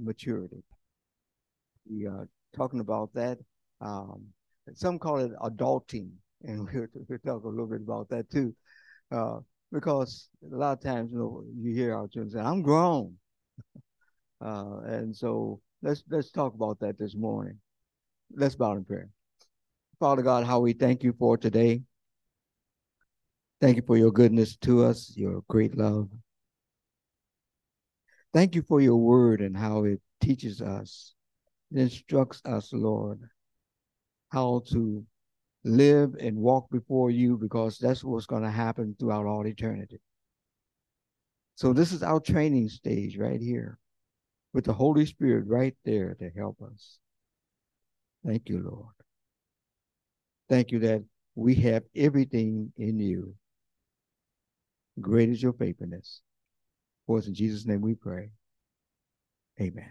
maturity. 0.00 0.62
We 1.88 2.06
are 2.06 2.28
talking 2.54 2.80
about 2.80 3.12
that. 3.14 3.38
Um, 3.80 4.26
some 4.74 4.98
call 4.98 5.18
it 5.18 5.32
adulting, 5.42 6.10
and 6.42 6.68
we'll, 6.74 6.86
we'll 7.08 7.18
talk 7.18 7.44
a 7.44 7.48
little 7.48 7.66
bit 7.66 7.82
about 7.82 8.08
that 8.10 8.30
too. 8.30 8.54
Uh, 9.10 9.38
because 9.72 10.28
a 10.52 10.56
lot 10.56 10.72
of 10.72 10.80
times, 10.80 11.12
you 11.12 11.18
know, 11.18 11.44
you 11.56 11.74
hear 11.74 11.94
our 11.94 12.08
children 12.08 12.30
say, 12.30 12.40
"I'm 12.40 12.62
grown," 12.62 13.16
uh, 14.44 14.80
and 14.84 15.14
so 15.14 15.60
let's 15.82 16.02
let's 16.10 16.30
talk 16.30 16.54
about 16.54 16.80
that 16.80 16.98
this 16.98 17.14
morning. 17.14 17.58
Let's 18.34 18.56
bow 18.56 18.72
in 18.72 18.84
prayer. 18.84 19.10
Father 19.98 20.22
God, 20.22 20.44
how 20.44 20.60
we 20.60 20.72
thank 20.72 21.02
you 21.02 21.14
for 21.18 21.38
today. 21.38 21.82
Thank 23.60 23.76
you 23.76 23.82
for 23.86 23.96
your 23.96 24.12
goodness 24.12 24.56
to 24.56 24.84
us, 24.84 25.12
your 25.16 25.42
great 25.48 25.76
love. 25.76 26.10
Thank 28.32 28.54
you 28.54 28.62
for 28.62 28.80
your 28.80 28.96
word 28.96 29.40
and 29.40 29.56
how 29.56 29.84
it 29.84 30.00
teaches 30.20 30.60
us, 30.60 31.14
it 31.72 31.78
instructs 31.78 32.42
us, 32.44 32.72
Lord, 32.72 33.20
how 34.30 34.62
to 34.72 35.04
live 35.64 36.14
and 36.20 36.36
walk 36.36 36.70
before 36.70 37.10
you 37.10 37.36
because 37.36 37.78
that's 37.78 38.04
what's 38.04 38.26
going 38.26 38.42
to 38.42 38.50
happen 38.50 38.94
throughout 38.98 39.26
all 39.26 39.46
eternity. 39.46 40.00
So, 41.56 41.72
this 41.72 41.92
is 41.92 42.02
our 42.02 42.20
training 42.20 42.68
stage 42.68 43.16
right 43.16 43.40
here 43.40 43.78
with 44.52 44.64
the 44.64 44.74
Holy 44.74 45.06
Spirit 45.06 45.46
right 45.46 45.76
there 45.84 46.14
to 46.20 46.30
help 46.30 46.60
us. 46.62 46.98
Thank 48.24 48.48
you, 48.48 48.62
Lord. 48.62 48.94
Thank 50.48 50.70
you 50.70 50.78
that 50.80 51.02
we 51.34 51.54
have 51.56 51.82
everything 51.94 52.72
in 52.76 52.98
you. 52.98 53.34
Great 55.00 55.28
is 55.28 55.42
your 55.42 55.52
faithfulness. 55.52 56.22
For 57.06 57.18
us 57.18 57.26
in 57.26 57.34
Jesus' 57.34 57.66
name 57.66 57.80
we 57.80 57.94
pray. 57.94 58.30
Amen. 59.60 59.90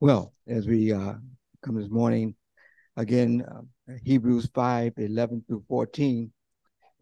Well, 0.00 0.32
as 0.48 0.66
we 0.66 0.92
uh, 0.92 1.14
come 1.62 1.76
this 1.76 1.90
morning, 1.90 2.34
again, 2.96 3.44
uh, 3.48 3.92
Hebrews 4.02 4.50
5 4.54 4.94
11 4.96 5.44
through 5.46 5.64
14, 5.68 6.32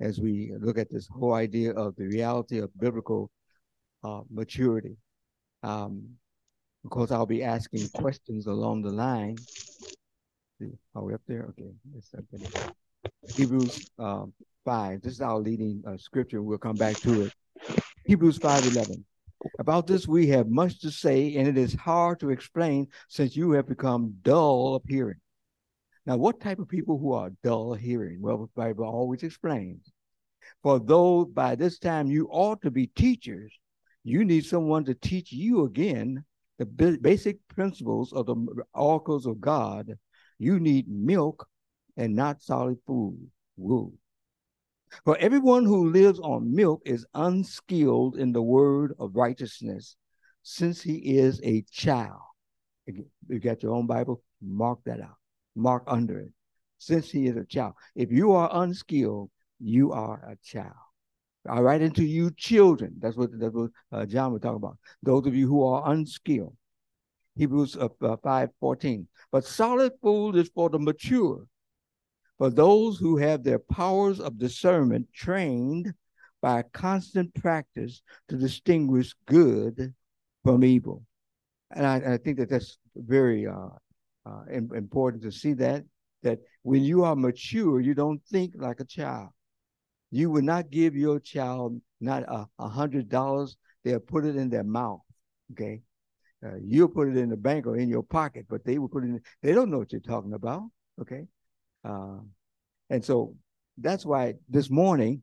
as 0.00 0.20
we 0.20 0.52
look 0.60 0.78
at 0.78 0.90
this 0.90 1.06
whole 1.06 1.34
idea 1.34 1.72
of 1.72 1.96
the 1.96 2.06
reality 2.06 2.58
of 2.58 2.76
biblical 2.78 3.30
uh, 4.04 4.20
maturity. 4.30 4.96
Um, 5.62 6.08
of 6.84 6.90
course, 6.90 7.10
I'll 7.10 7.26
be 7.26 7.42
asking 7.42 7.88
questions 7.94 8.46
along 8.46 8.82
the 8.82 8.90
line. 8.90 9.36
Are 10.94 11.04
we 11.04 11.14
up 11.14 11.22
there? 11.26 11.48
Okay. 11.50 11.70
Hebrews 13.36 13.80
um, 13.98 14.32
5. 14.64 15.02
This 15.02 15.14
is 15.14 15.20
our 15.20 15.38
leading 15.38 15.82
uh, 15.86 15.96
scripture. 15.96 16.42
We'll 16.42 16.58
come 16.58 16.76
back 16.76 17.00
to 17.02 17.22
it. 17.22 17.32
Hebrews 18.08 18.38
5:11. 18.38 19.04
About 19.58 19.86
this, 19.86 20.08
we 20.08 20.28
have 20.28 20.48
much 20.48 20.80
to 20.80 20.90
say, 20.90 21.36
and 21.36 21.46
it 21.46 21.58
is 21.58 21.74
hard 21.74 22.20
to 22.20 22.30
explain 22.30 22.88
since 23.10 23.36
you 23.36 23.50
have 23.50 23.68
become 23.68 24.16
dull 24.22 24.74
of 24.74 24.82
hearing. 24.88 25.20
Now, 26.06 26.16
what 26.16 26.40
type 26.40 26.58
of 26.58 26.68
people 26.68 26.96
who 26.96 27.12
are 27.12 27.28
dull 27.42 27.74
of 27.74 27.80
hearing? 27.80 28.22
Well, 28.22 28.38
the 28.38 28.46
Bible 28.56 28.86
always 28.86 29.22
explains. 29.24 29.92
For 30.62 30.80
though 30.80 31.26
by 31.26 31.54
this 31.54 31.78
time 31.78 32.06
you 32.06 32.30
ought 32.30 32.62
to 32.62 32.70
be 32.70 32.86
teachers, 32.86 33.52
you 34.04 34.24
need 34.24 34.46
someone 34.46 34.86
to 34.86 34.94
teach 34.94 35.30
you 35.30 35.64
again 35.64 36.24
the 36.56 36.64
basic 36.64 37.46
principles 37.48 38.14
of 38.14 38.24
the 38.24 38.64
oracles 38.72 39.26
of 39.26 39.38
God. 39.38 39.98
You 40.38 40.58
need 40.58 40.88
milk 40.88 41.46
and 41.98 42.16
not 42.16 42.40
solid 42.40 42.78
food. 42.86 43.30
Woo. 43.58 43.92
For 45.04 45.16
everyone 45.18 45.64
who 45.64 45.90
lives 45.90 46.18
on 46.20 46.54
milk 46.54 46.82
is 46.84 47.06
unskilled 47.14 48.16
in 48.16 48.32
the 48.32 48.42
word 48.42 48.94
of 48.98 49.16
righteousness, 49.16 49.96
since 50.42 50.82
he 50.82 51.18
is 51.18 51.40
a 51.42 51.62
child. 51.70 52.20
You 52.86 53.38
got 53.40 53.62
your 53.62 53.74
own 53.74 53.86
Bible? 53.86 54.22
Mark 54.40 54.78
that 54.86 55.00
out. 55.00 55.16
Mark 55.54 55.84
under 55.86 56.18
it. 56.18 56.32
Since 56.78 57.10
he 57.10 57.26
is 57.26 57.36
a 57.36 57.44
child. 57.44 57.74
If 57.94 58.10
you 58.10 58.32
are 58.32 58.48
unskilled, 58.52 59.30
you 59.58 59.92
are 59.92 60.24
a 60.28 60.36
child. 60.42 60.72
I 61.48 61.60
write 61.60 61.82
into 61.82 62.04
you 62.04 62.30
children. 62.36 62.94
That's 62.98 63.16
what 63.16 63.30
that's 63.38 63.54
what 63.54 63.70
uh, 63.92 64.06
John 64.06 64.32
was 64.32 64.42
talking 64.42 64.56
about. 64.56 64.78
Those 65.02 65.26
of 65.26 65.34
you 65.34 65.48
who 65.48 65.64
are 65.64 65.90
unskilled. 65.90 66.54
Hebrews 67.36 67.76
uh, 67.76 67.88
uh, 68.02 68.16
5 68.22 68.50
14. 68.60 69.06
But 69.30 69.44
solid 69.44 69.92
food 70.02 70.36
is 70.36 70.50
for 70.54 70.68
the 70.68 70.78
mature, 70.78 71.44
for 72.38 72.50
those 72.50 72.98
who 72.98 73.16
have 73.18 73.42
their 73.42 73.58
powers 73.58 74.20
of 74.20 74.38
discernment 74.38 75.08
trained 75.12 75.92
by 76.40 76.62
constant 76.72 77.34
practice 77.34 78.00
to 78.28 78.36
distinguish 78.36 79.14
good 79.26 79.92
from 80.44 80.64
evil. 80.64 81.04
And 81.74 81.84
I, 81.84 82.14
I 82.14 82.16
think 82.16 82.38
that 82.38 82.48
that's 82.48 82.78
very 82.94 83.46
uh, 83.46 83.68
uh, 84.24 84.42
important 84.48 85.22
to 85.24 85.32
see 85.32 85.52
that, 85.54 85.84
that 86.22 86.38
when 86.62 86.84
you 86.84 87.04
are 87.04 87.16
mature, 87.16 87.80
you 87.80 87.94
don't 87.94 88.22
think 88.30 88.54
like 88.56 88.80
a 88.80 88.84
child. 88.84 89.30
You 90.10 90.30
would 90.30 90.44
not 90.44 90.70
give 90.70 90.96
your 90.96 91.20
child 91.20 91.80
not 92.00 92.24
a 92.28 92.68
hundred 92.68 93.08
dollars, 93.08 93.56
they'll 93.84 93.98
put 93.98 94.24
it 94.24 94.36
in 94.36 94.48
their 94.48 94.64
mouth. 94.64 95.00
Okay. 95.52 95.82
Uh, 96.44 96.54
you'll 96.62 96.88
put 96.88 97.08
it 97.08 97.16
in 97.16 97.28
the 97.28 97.36
bank 97.36 97.66
or 97.66 97.76
in 97.76 97.88
your 97.88 98.04
pocket, 98.04 98.46
but 98.48 98.64
they 98.64 98.78
will 98.78 98.88
put 98.88 99.02
it 99.02 99.08
in, 99.08 99.20
they 99.42 99.52
don't 99.52 99.70
know 99.70 99.78
what 99.78 99.90
you're 99.90 100.00
talking 100.00 100.34
about. 100.34 100.62
Okay. 101.00 101.26
Uh, 101.84 102.18
and 102.90 103.04
so 103.04 103.34
that's 103.78 104.04
why 104.04 104.34
this 104.48 104.70
morning, 104.70 105.22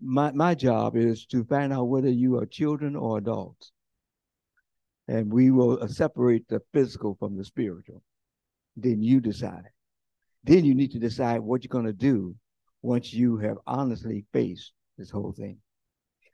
my, 0.00 0.32
my 0.32 0.54
job 0.54 0.96
is 0.96 1.26
to 1.26 1.44
find 1.44 1.72
out 1.72 1.88
whether 1.88 2.08
you 2.08 2.36
are 2.38 2.46
children 2.46 2.96
or 2.96 3.18
adults. 3.18 3.72
And 5.08 5.32
we 5.32 5.50
will 5.50 5.82
uh, 5.82 5.86
separate 5.88 6.48
the 6.48 6.60
physical 6.72 7.16
from 7.18 7.36
the 7.36 7.44
spiritual. 7.44 8.02
Then 8.76 9.02
you 9.02 9.20
decide. 9.20 9.70
Then 10.44 10.64
you 10.64 10.74
need 10.74 10.92
to 10.92 10.98
decide 10.98 11.40
what 11.40 11.62
you're 11.62 11.68
going 11.68 11.86
to 11.86 11.92
do 11.92 12.34
once 12.82 13.12
you 13.12 13.36
have 13.38 13.56
honestly 13.66 14.24
faced 14.32 14.72
this 14.98 15.10
whole 15.10 15.32
thing. 15.32 15.58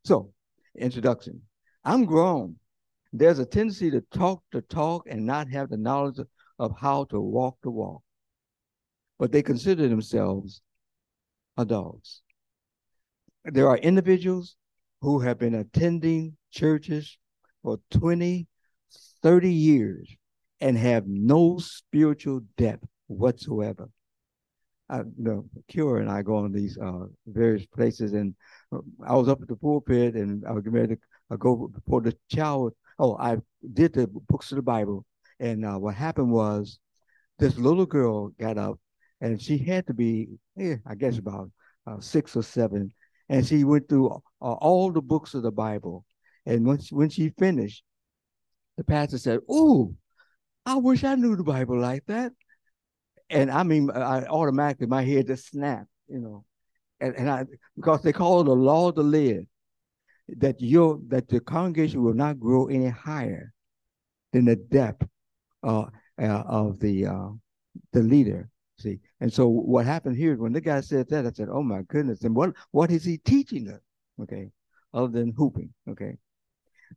So, 0.05 0.33
introduction. 0.77 1.43
I'm 1.85 2.05
grown. 2.05 2.57
There's 3.13 3.39
a 3.39 3.47
tendency 3.47 3.91
to 3.91 4.03
talk 4.13 4.43
the 4.53 4.63
talk 4.63 5.07
and 5.09 5.27
not 5.27 5.49
have 5.51 5.69
the 5.69 5.77
knowledge 5.77 6.19
of 6.59 6.73
how 6.79 7.05
to 7.05 7.21
walk 7.21 7.57
the 7.63 7.71
walk. 7.71 8.03
But 9.19 9.33
they 9.33 9.43
consider 9.43 9.89
themselves 9.89 10.63
adults. 11.57 12.23
There 13.45 13.69
are 13.69 13.77
individuals 13.79 14.57
who 15.01 15.21
have 15.21 15.39
been 15.39 15.55
attending 15.55 16.37
churches 16.51 17.19
for 17.63 17.79
20, 17.91 18.47
30 19.23 19.53
years 19.53 20.17
and 20.61 20.79
have 20.79 21.07
no 21.07 21.59
spiritual 21.59 22.41
depth 22.57 22.87
whatsoever. 23.09 23.89
I, 24.89 24.99
you 24.99 25.05
know, 25.17 25.45
Cure 25.69 25.99
and 25.99 26.11
I 26.11 26.23
go 26.23 26.37
on 26.37 26.53
these 26.53 26.77
uh, 26.79 27.07
various 27.27 27.67
places, 27.67 28.13
and 28.13 28.35
uh, 28.73 28.79
I 29.05 29.15
was 29.15 29.29
up 29.29 29.41
at 29.41 29.49
the 29.49 29.57
pulpit, 29.57 30.15
and 30.15 30.45
I 30.47 30.53
was 30.53 30.67
ready 30.67 30.97
to 30.97 31.01
uh, 31.31 31.37
go 31.37 31.69
before 31.69 32.03
the 32.03 32.15
child. 32.31 32.75
Oh, 32.99 33.17
I 33.17 33.39
did 33.73 33.95
the 33.95 34.07
books 34.07 34.53
of 34.53 34.57
the 34.57 34.63
Bible, 34.63 35.07
and 35.41 35.65
uh, 35.65 35.79
what 35.79 35.95
happened 35.95 36.31
was 36.31 36.79
this 37.39 37.57
little 37.57 37.87
girl 37.87 38.29
got 38.39 38.59
up, 38.59 38.79
and 39.23 39.41
she 39.41 39.57
had 39.57 39.87
to 39.87 39.95
be, 39.95 40.29
eh, 40.59 40.77
I 40.87 40.95
guess, 40.95 41.17
about 41.17 41.51
uh, 41.87 42.01
six 42.01 42.37
or 42.37 42.43
seven, 42.43 42.93
and 43.31 43.47
she 43.47 43.65
went 43.65 43.89
through 43.89 44.11
uh, 44.11 44.19
all 44.41 44.93
the 44.93 45.01
books 45.01 45.33
of 45.33 45.43
the 45.43 45.51
Bible, 45.51 46.05
and 46.45 46.67
when 46.67 46.79
she, 46.79 46.95
when 46.95 47.09
she 47.09 47.31
finished, 47.39 47.83
the 48.77 48.85
pastor 48.85 49.17
said, 49.17 49.41
"Ooh, 49.51 49.97
I 50.67 50.77
wish 50.77 51.05
I 51.05 51.15
knew 51.15 51.37
the 51.37 51.45
Bible 51.45 51.81
like 51.81 52.05
that." 52.07 52.33
and 53.33 53.51
I 53.51 53.63
mean, 53.63 53.91
I 53.91 54.25
automatically 54.27 54.87
my 54.87 55.03
head 55.03 55.27
just 55.27 55.49
snapped, 55.49 55.89
you 56.07 56.21
know, 56.21 56.45
and 57.01 57.17
and 57.17 57.31
I 57.31 57.47
because 57.77 58.03
they 58.03 58.13
call 58.13 58.43
it 58.43 58.45
the 58.45 58.55
law 58.55 58.91
of 58.91 58.95
the 58.95 59.03
lid, 59.03 59.47
that 60.29 60.61
your 60.61 61.01
that 61.09 61.29
the 61.29 61.41
congregation 61.41 62.03
will 62.03 62.15
not 62.15 62.39
grow 62.39 62.67
any 62.67 62.89
higher 62.89 63.53
than 64.33 64.45
the 64.45 64.57
depth 64.57 65.07
uh, 65.63 65.87
uh, 66.21 66.43
of 66.47 66.79
the 66.79 67.07
uh, 67.07 67.29
the 67.93 68.03
leader. 68.03 68.51
See, 68.83 68.99
and 69.21 69.33
so 69.33 69.47
what 69.47 69.87
happened 69.87 70.17
here 70.17 70.33
is 70.33 70.41
when 70.41 70.53
the 70.53 70.61
guy 70.61 70.81
said 70.81 71.09
that, 71.11 71.25
I 71.25 71.31
said, 71.31 71.49
"Oh 71.49 71.63
my 71.63 71.83
goodness!" 71.83 72.25
And 72.25 72.35
what 72.35 72.55
what 72.73 72.91
is 72.91 73.05
he 73.05 73.19
teaching 73.19 73.69
us? 73.69 73.81
Okay, 74.21 74.51
other 74.93 75.07
than 75.07 75.33
hooping. 75.37 75.73
Okay, 75.89 76.17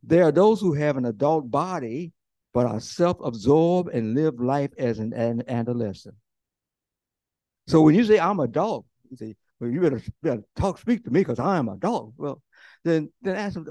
there 0.02 0.24
are 0.24 0.32
those 0.32 0.60
who 0.60 0.72
have 0.74 0.96
an 0.96 1.04
adult 1.04 1.48
body 1.48 2.12
but 2.52 2.66
are 2.66 2.80
self-absorbed 2.80 3.92
and 3.92 4.14
live 4.14 4.40
life 4.40 4.70
as 4.78 4.98
an, 4.98 5.12
an 5.12 5.44
adolescent. 5.46 6.14
So 7.66 7.82
when 7.82 7.94
you 7.94 8.02
say 8.02 8.18
I'm 8.18 8.40
a 8.40 8.48
dog, 8.48 8.84
you 9.10 9.16
say, 9.16 9.36
well, 9.60 9.70
you 9.70 9.80
better, 9.80 10.00
better 10.22 10.42
talk, 10.56 10.78
speak 10.78 11.04
to 11.04 11.10
me 11.10 11.20
because 11.20 11.38
I 11.38 11.58
am 11.58 11.68
a 11.68 11.76
dog. 11.76 12.14
Well, 12.16 12.42
then 12.82 13.12
then 13.22 13.36
ask 13.36 13.54
them, 13.54 13.66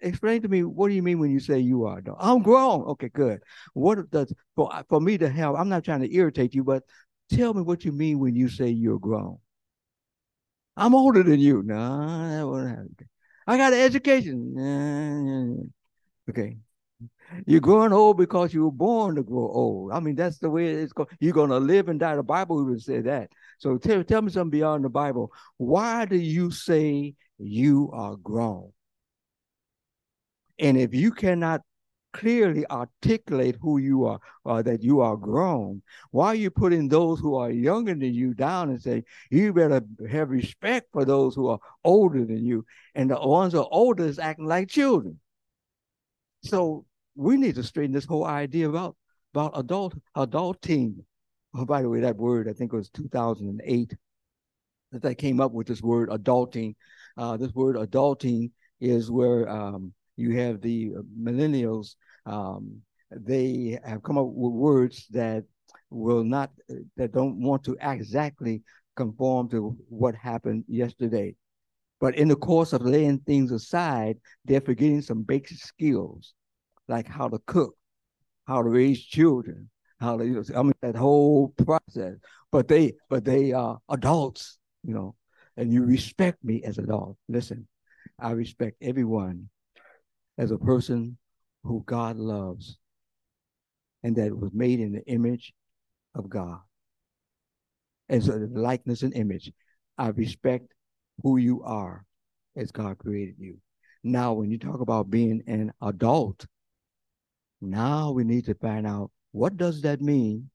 explain 0.00 0.42
to 0.42 0.48
me, 0.48 0.64
what 0.64 0.88
do 0.88 0.94
you 0.94 1.02
mean 1.02 1.18
when 1.18 1.30
you 1.30 1.38
say 1.40 1.58
you 1.58 1.84
are 1.84 1.98
a 1.98 2.02
dog? 2.02 2.16
I'm 2.18 2.42
grown. 2.42 2.82
Okay, 2.82 3.10
good. 3.10 3.42
What 3.74 4.10
does 4.10 4.32
for 4.56 4.70
for 4.88 5.00
me 5.00 5.18
to 5.18 5.28
help? 5.28 5.58
I'm 5.58 5.68
not 5.68 5.84
trying 5.84 6.00
to 6.00 6.14
irritate 6.14 6.54
you, 6.54 6.64
but 6.64 6.82
tell 7.30 7.54
me 7.54 7.62
what 7.62 7.84
you 7.84 7.92
mean 7.92 8.18
when 8.18 8.34
you 8.34 8.48
say 8.48 8.68
you're 8.68 8.98
grown. 8.98 9.38
I'm 10.76 10.94
older 10.94 11.22
than 11.22 11.40
you. 11.40 11.62
No, 11.62 11.76
that 12.30 12.46
won't 12.46 12.68
happen. 12.68 12.96
I 13.46 13.56
got 13.56 13.72
an 13.72 13.80
education. 13.80 15.72
Okay. 16.28 16.56
You're 17.46 17.60
growing 17.60 17.92
old 17.92 18.16
because 18.16 18.52
you 18.52 18.64
were 18.64 18.72
born 18.72 19.14
to 19.16 19.22
grow 19.22 19.48
old. 19.48 19.92
I 19.92 20.00
mean, 20.00 20.16
that's 20.16 20.38
the 20.38 20.50
way 20.50 20.68
it's 20.68 20.92
going. 20.92 21.08
You're 21.20 21.32
going 21.32 21.50
to 21.50 21.58
live 21.58 21.88
and 21.88 21.98
die. 21.98 22.16
The 22.16 22.22
Bible 22.22 22.62
even 22.62 22.78
say 22.78 23.00
that. 23.02 23.30
So 23.58 23.78
tell, 23.78 24.02
tell 24.04 24.22
me 24.22 24.30
something 24.30 24.50
beyond 24.50 24.84
the 24.84 24.88
Bible. 24.90 25.32
Why 25.56 26.04
do 26.06 26.16
you 26.16 26.50
say 26.50 27.14
you 27.38 27.90
are 27.92 28.16
grown? 28.16 28.72
And 30.58 30.76
if 30.76 30.94
you 30.94 31.12
cannot 31.12 31.62
clearly 32.12 32.64
articulate 32.70 33.56
who 33.60 33.78
you 33.78 34.04
are, 34.04 34.20
or 34.44 34.62
that 34.62 34.82
you 34.82 35.00
are 35.00 35.16
grown, 35.16 35.82
why 36.10 36.28
are 36.28 36.34
you 36.34 36.50
putting 36.50 36.88
those 36.88 37.20
who 37.20 37.36
are 37.36 37.50
younger 37.50 37.94
than 37.94 38.14
you 38.14 38.34
down 38.34 38.70
and 38.70 38.80
say, 38.80 39.04
you 39.30 39.52
better 39.52 39.82
have 40.08 40.30
respect 40.30 40.88
for 40.92 41.04
those 41.04 41.34
who 41.34 41.48
are 41.48 41.58
older 41.84 42.24
than 42.24 42.44
you? 42.44 42.64
And 42.94 43.10
the 43.10 43.20
ones 43.20 43.52
who 43.52 43.60
are 43.60 43.68
older 43.70 44.04
is 44.04 44.18
acting 44.18 44.46
like 44.46 44.68
children. 44.68 45.20
So 46.42 46.86
we 47.14 47.36
need 47.36 47.56
to 47.56 47.62
straighten 47.62 47.92
this 47.92 48.06
whole 48.06 48.24
idea 48.24 48.68
about, 48.68 48.96
about 49.34 49.58
adult 49.58 49.94
adulting. 50.16 51.04
Oh, 51.54 51.64
by 51.64 51.82
the 51.82 51.88
way, 51.88 52.00
that 52.00 52.16
word, 52.16 52.48
I 52.48 52.52
think 52.52 52.72
it 52.72 52.76
was 52.76 52.90
2008 52.90 53.94
that 54.92 55.02
they 55.02 55.14
came 55.14 55.40
up 55.40 55.52
with 55.52 55.66
this 55.66 55.82
word 55.82 56.08
adulting. 56.08 56.74
Uh, 57.16 57.36
this 57.36 57.52
word 57.52 57.76
adulting 57.76 58.50
is 58.80 59.10
where 59.10 59.48
um, 59.48 59.92
you 60.20 60.36
have 60.36 60.60
the 60.60 60.92
millennials. 61.18 61.96
Um, 62.26 62.82
they 63.10 63.78
have 63.84 64.02
come 64.02 64.18
up 64.18 64.26
with 64.26 64.52
words 64.52 65.06
that 65.10 65.44
will 65.88 66.22
not, 66.22 66.50
that 66.96 67.12
don't 67.12 67.40
want 67.40 67.64
to 67.64 67.76
exactly 67.80 68.62
conform 68.96 69.48
to 69.48 69.76
what 69.88 70.14
happened 70.14 70.64
yesterday. 70.68 71.34
But 72.00 72.16
in 72.16 72.28
the 72.28 72.36
course 72.36 72.72
of 72.72 72.82
laying 72.82 73.18
things 73.20 73.50
aside, 73.50 74.18
they're 74.44 74.60
forgetting 74.60 75.02
some 75.02 75.22
basic 75.22 75.58
skills 75.58 76.34
like 76.88 77.08
how 77.08 77.28
to 77.28 77.38
cook, 77.46 77.74
how 78.46 78.62
to 78.62 78.68
raise 78.68 79.02
children, 79.02 79.70
how 80.00 80.16
to, 80.16 80.24
you 80.24 80.34
know, 80.34 80.44
I 80.56 80.62
mean, 80.62 80.74
that 80.82 80.96
whole 80.96 81.54
process. 81.64 82.14
But 82.52 82.68
they, 82.68 82.94
but 83.08 83.24
they 83.24 83.52
are 83.52 83.78
adults, 83.88 84.58
you 84.82 84.94
know, 84.94 85.14
and 85.56 85.72
you 85.72 85.84
respect 85.84 86.42
me 86.42 86.62
as 86.64 86.78
an 86.78 86.84
adult. 86.84 87.16
Listen, 87.28 87.68
I 88.18 88.32
respect 88.32 88.76
everyone 88.82 89.48
as 90.40 90.50
a 90.50 90.58
person 90.58 91.18
who 91.64 91.84
God 91.84 92.16
loves 92.16 92.78
and 94.02 94.16
that 94.16 94.34
was 94.34 94.50
made 94.54 94.80
in 94.80 94.92
the 94.92 95.04
image 95.04 95.52
of 96.14 96.30
God. 96.30 96.60
So 98.10 98.38
the 98.38 98.48
likeness 98.54 99.02
and 99.02 99.14
image. 99.14 99.52
I 99.98 100.08
respect 100.08 100.72
who 101.22 101.36
you 101.36 101.62
are 101.62 102.06
as 102.56 102.72
God 102.72 102.96
created 102.96 103.34
you. 103.38 103.58
Now, 104.02 104.32
when 104.32 104.50
you 104.50 104.58
talk 104.58 104.80
about 104.80 105.10
being 105.10 105.42
an 105.46 105.72
adult, 105.82 106.46
now 107.60 108.10
we 108.10 108.24
need 108.24 108.46
to 108.46 108.54
find 108.54 108.86
out 108.86 109.10
what 109.32 109.58
does 109.58 109.82
that 109.82 110.00
mean 110.00 110.48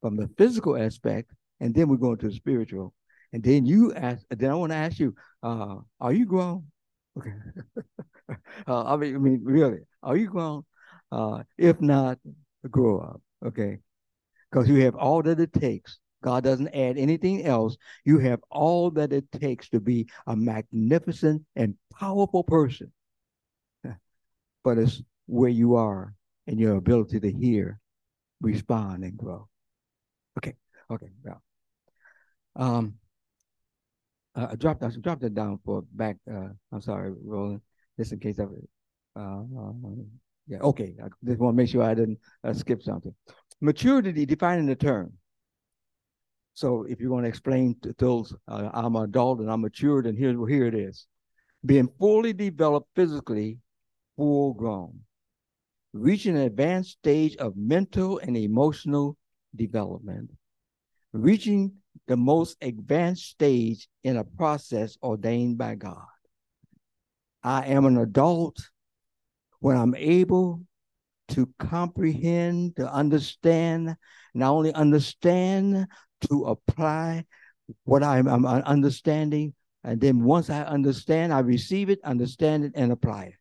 from 0.00 0.16
the 0.16 0.30
physical 0.38 0.78
aspect, 0.78 1.30
and 1.60 1.74
then 1.74 1.88
we 1.88 1.98
go 1.98 2.12
into 2.12 2.28
the 2.28 2.34
spiritual. 2.34 2.94
And 3.34 3.42
then 3.42 3.66
you 3.66 3.92
ask, 3.92 4.24
then 4.30 4.50
I 4.50 4.54
want 4.54 4.72
to 4.72 4.76
ask 4.76 4.98
you, 4.98 5.14
uh, 5.42 5.76
are 6.00 6.12
you 6.12 6.24
grown? 6.24 6.64
Okay. 7.18 7.34
uh, 8.68 8.84
I 8.84 8.96
mean, 8.96 9.14
I 9.14 9.18
mean, 9.18 9.40
really, 9.44 9.80
are 10.02 10.16
you 10.16 10.28
grown? 10.28 10.64
Uh, 11.12 11.42
if 11.58 11.80
not, 11.80 12.18
grow 12.70 13.00
up. 13.00 13.20
Okay. 13.44 13.78
Because 14.50 14.68
you 14.68 14.82
have 14.84 14.94
all 14.94 15.22
that 15.22 15.40
it 15.40 15.52
takes. 15.52 15.98
God 16.22 16.42
doesn't 16.44 16.74
add 16.74 16.96
anything 16.96 17.44
else. 17.44 17.76
You 18.04 18.18
have 18.20 18.40
all 18.50 18.90
that 18.92 19.12
it 19.12 19.30
takes 19.32 19.68
to 19.70 19.80
be 19.80 20.08
a 20.26 20.34
magnificent 20.34 21.42
and 21.54 21.74
powerful 21.92 22.42
person. 22.42 22.92
But 24.64 24.78
it's 24.78 25.02
where 25.26 25.50
you 25.50 25.74
are 25.74 26.14
and 26.46 26.58
your 26.58 26.76
ability 26.76 27.20
to 27.20 27.30
hear, 27.30 27.78
respond, 28.40 29.04
and 29.04 29.16
grow. 29.16 29.48
Okay, 30.38 30.54
okay, 30.90 31.10
yeah. 31.24 31.34
Um, 32.56 32.94
uh, 34.34 34.48
I 34.52 34.54
dropped 34.56 34.82
I 34.82 34.88
dropped 34.88 35.22
it 35.22 35.34
down 35.34 35.58
for 35.64 35.82
back. 35.92 36.16
Uh, 36.30 36.48
I'm 36.72 36.80
sorry, 36.80 37.12
Roland, 37.22 37.60
just 37.98 38.12
in 38.12 38.18
case 38.18 38.38
it. 38.38 38.48
Uh, 39.16 39.42
yeah, 40.46 40.58
okay. 40.60 40.94
I 41.02 41.08
just 41.24 41.40
want 41.40 41.54
to 41.54 41.56
make 41.56 41.70
sure 41.70 41.82
I 41.82 41.94
didn't 41.94 42.18
uh, 42.42 42.52
skip 42.52 42.82
something. 42.82 43.14
Maturity, 43.60 44.26
defining 44.26 44.66
the 44.66 44.76
term. 44.76 45.12
So 46.54 46.84
if 46.88 47.00
you 47.00 47.10
want 47.10 47.24
to 47.24 47.28
explain 47.28 47.76
to 47.82 47.94
those, 47.98 48.34
uh, 48.46 48.70
I'm 48.72 48.94
an 48.96 49.04
adult 49.04 49.40
and 49.40 49.50
I'm 49.50 49.62
matured, 49.62 50.06
and 50.06 50.16
here, 50.16 50.36
here 50.46 50.66
it 50.66 50.74
is. 50.74 51.06
Being 51.64 51.88
fully 51.98 52.32
developed 52.32 52.88
physically, 52.94 53.58
full 54.16 54.54
grown 54.54 55.00
reaching 55.94 56.36
an 56.36 56.42
advanced 56.42 56.90
stage 56.90 57.36
of 57.36 57.56
mental 57.56 58.18
and 58.18 58.36
emotional 58.36 59.16
development, 59.54 60.28
reaching 61.12 61.72
the 62.08 62.16
most 62.16 62.56
advanced 62.60 63.30
stage 63.30 63.88
in 64.02 64.16
a 64.16 64.24
process 64.24 64.98
ordained 65.02 65.56
by 65.56 65.76
God. 65.76 66.04
I 67.44 67.66
am 67.66 67.84
an 67.84 67.98
adult 67.98 68.70
when 69.60 69.76
I'm 69.76 69.94
able 69.94 70.62
to 71.28 71.48
comprehend, 71.58 72.76
to 72.76 72.92
understand, 72.92 73.96
not 74.34 74.50
only 74.50 74.72
understand, 74.72 75.86
to 76.28 76.44
apply 76.46 77.24
what 77.84 78.02
I'm, 78.02 78.26
I'm 78.26 78.46
understanding. 78.46 79.54
And 79.84 80.00
then 80.00 80.24
once 80.24 80.50
I 80.50 80.62
understand, 80.62 81.32
I 81.32 81.40
receive 81.40 81.90
it, 81.90 82.00
understand 82.04 82.64
it, 82.64 82.72
and 82.74 82.90
apply 82.90 83.24
it. 83.24 83.34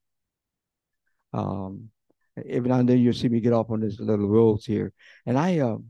Um, 1.34 1.90
every 2.38 2.70
now 2.70 2.80
and 2.80 2.90
then 2.90 3.00
you'll 3.00 3.14
see 3.14 3.30
me 3.30 3.40
get 3.40 3.54
off 3.54 3.72
on 3.72 3.82
these 3.82 4.00
little 4.00 4.28
roads 4.28 4.66
here, 4.66 4.92
and 5.26 5.38
I 5.38 5.60
um, 5.60 5.86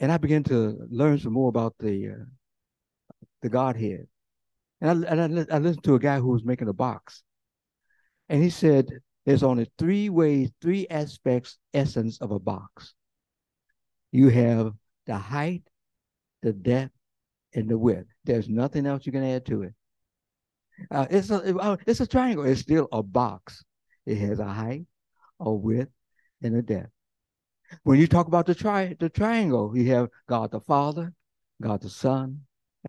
and 0.00 0.10
I 0.10 0.16
began 0.16 0.42
to 0.44 0.76
learn 0.90 1.18
some 1.18 1.32
more 1.34 1.48
about 1.48 1.74
the 1.78 2.08
uh, 2.08 2.24
the 3.42 3.48
Godhead, 3.48 4.06
and 4.80 5.06
I 5.06 5.10
and 5.10 5.50
I, 5.50 5.56
I 5.56 5.58
listened 5.58 5.84
to 5.84 5.94
a 5.94 6.00
guy 6.00 6.18
who 6.18 6.28
was 6.28 6.44
making 6.44 6.68
a 6.68 6.72
box, 6.72 7.22
and 8.32 8.42
he 8.42 8.48
said 8.48 8.88
there's 9.26 9.42
only 9.42 9.70
three 9.78 10.08
ways, 10.08 10.50
three 10.62 10.86
aspects, 10.88 11.58
essence 11.74 12.18
of 12.22 12.30
a 12.30 12.38
box. 12.38 12.94
You 14.10 14.30
have 14.30 14.72
the 15.06 15.18
height, 15.18 15.62
the 16.40 16.54
depth, 16.54 16.94
and 17.54 17.68
the 17.68 17.76
width. 17.76 18.08
There's 18.24 18.48
nothing 18.48 18.86
else 18.86 19.04
you 19.04 19.12
can 19.12 19.22
add 19.22 19.44
to 19.46 19.64
it. 19.64 19.74
Uh, 20.90 21.06
it's 21.10 21.28
a 21.28 21.54
uh, 21.56 21.76
it's 21.86 22.00
a 22.00 22.06
triangle. 22.06 22.46
It's 22.46 22.62
still 22.62 22.88
a 22.90 23.02
box. 23.02 23.62
It 24.06 24.16
has 24.16 24.40
a 24.40 24.48
height, 24.48 24.86
a 25.38 25.52
width, 25.52 25.92
and 26.42 26.56
a 26.56 26.62
depth. 26.62 26.90
When 27.82 28.00
you 28.00 28.06
talk 28.06 28.28
about 28.28 28.46
the 28.46 28.54
tri 28.54 28.96
the 28.98 29.10
triangle, 29.10 29.76
you 29.76 29.92
have 29.92 30.08
God 30.26 30.52
the 30.52 30.60
Father, 30.60 31.12
God 31.60 31.82
the 31.82 31.90
Son, 31.90 32.40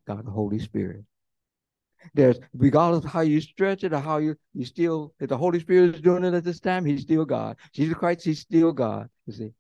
God 0.08 0.26
the 0.26 0.32
Holy 0.32 0.60
Spirit. 0.60 1.04
There's 2.14 2.40
regardless 2.54 3.06
of 3.06 3.12
how 3.12 3.22
you 3.22 3.42
stretch 3.42 3.84
it 3.84 3.94
or 3.94 4.00
how 4.00 4.18
you 4.18 4.36
you 4.54 4.66
still 4.66 5.14
if 5.20 5.30
the 5.30 5.38
Holy 5.38 5.60
Spirit 5.60 5.96
is 5.96 6.02
doing 6.02 6.24
it 6.24 6.34
at 6.34 6.44
this 6.44 6.60
time, 6.60 6.86
he's 6.86 7.02
still 7.02 7.26
God. 7.26 7.58
Jesus 7.74 7.96
Christ, 7.96 8.26
he's 8.26 8.40
still 8.40 8.72
God, 8.72 9.10
you 9.26 9.34
see, 9.34 9.52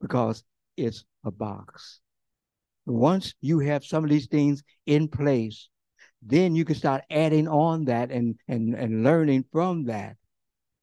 because 0.00 0.44
it's 0.76 1.04
a 1.24 1.30
box. 1.30 2.00
Once 2.86 3.34
you 3.40 3.58
have 3.58 3.84
some 3.84 4.04
of 4.04 4.10
these 4.10 4.26
things 4.26 4.62
in 4.86 5.08
place, 5.08 5.68
then 6.22 6.54
you 6.54 6.64
can 6.64 6.74
start 6.74 7.04
adding 7.10 7.48
on 7.48 7.84
that 7.86 8.10
and 8.10 8.36
and 8.48 8.74
and 8.74 9.04
learning 9.04 9.44
from 9.52 9.84
that 9.84 10.16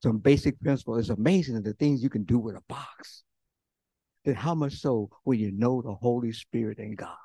some 0.05 0.19
basic 0.19 0.59
principles. 0.61 0.99
It's 0.99 1.09
amazing 1.09 1.61
the 1.63 1.73
things 1.73 2.03
you 2.03 2.09
can 2.09 2.23
do 2.23 2.37
with 2.37 2.55
a 2.55 2.61
box. 2.69 3.23
Then 4.23 4.35
how 4.35 4.53
much 4.53 4.73
so 4.73 5.09
when 5.23 5.39
you 5.39 5.51
know 5.51 5.81
the 5.81 5.95
Holy 5.95 6.31
Spirit 6.31 6.77
and 6.77 6.95
God? 6.95 7.24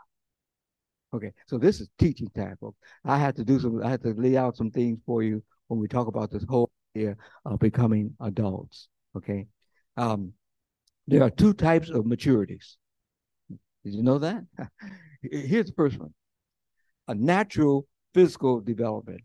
Okay, 1.12 1.32
so 1.46 1.58
this 1.58 1.80
is 1.80 1.88
teaching 1.98 2.28
time, 2.36 2.56
folks. 2.60 2.78
I 3.04 3.18
had 3.18 3.34
to 3.36 3.44
do 3.44 3.58
some, 3.58 3.82
I 3.82 3.90
had 3.90 4.02
to 4.02 4.14
lay 4.14 4.36
out 4.36 4.56
some 4.56 4.70
things 4.70 4.98
for 5.04 5.22
you 5.22 5.42
when 5.66 5.80
we 5.80 5.88
talk 5.88 6.06
about 6.06 6.30
this 6.30 6.44
whole 6.48 6.70
idea 6.96 7.16
of 7.44 7.58
becoming 7.58 8.14
adults. 8.20 8.88
Okay. 9.16 9.46
Um, 9.96 10.32
there 11.08 11.22
are 11.22 11.30
two 11.30 11.52
types 11.52 11.90
of 11.90 12.04
maturities. 12.04 12.76
Did 13.84 13.94
you 13.94 14.02
know 14.02 14.18
that? 14.18 14.44
Here's 15.22 15.66
the 15.66 15.72
first 15.76 15.98
one 15.98 16.14
a 17.08 17.14
natural 17.14 17.86
physical 18.14 18.60
development. 18.60 19.20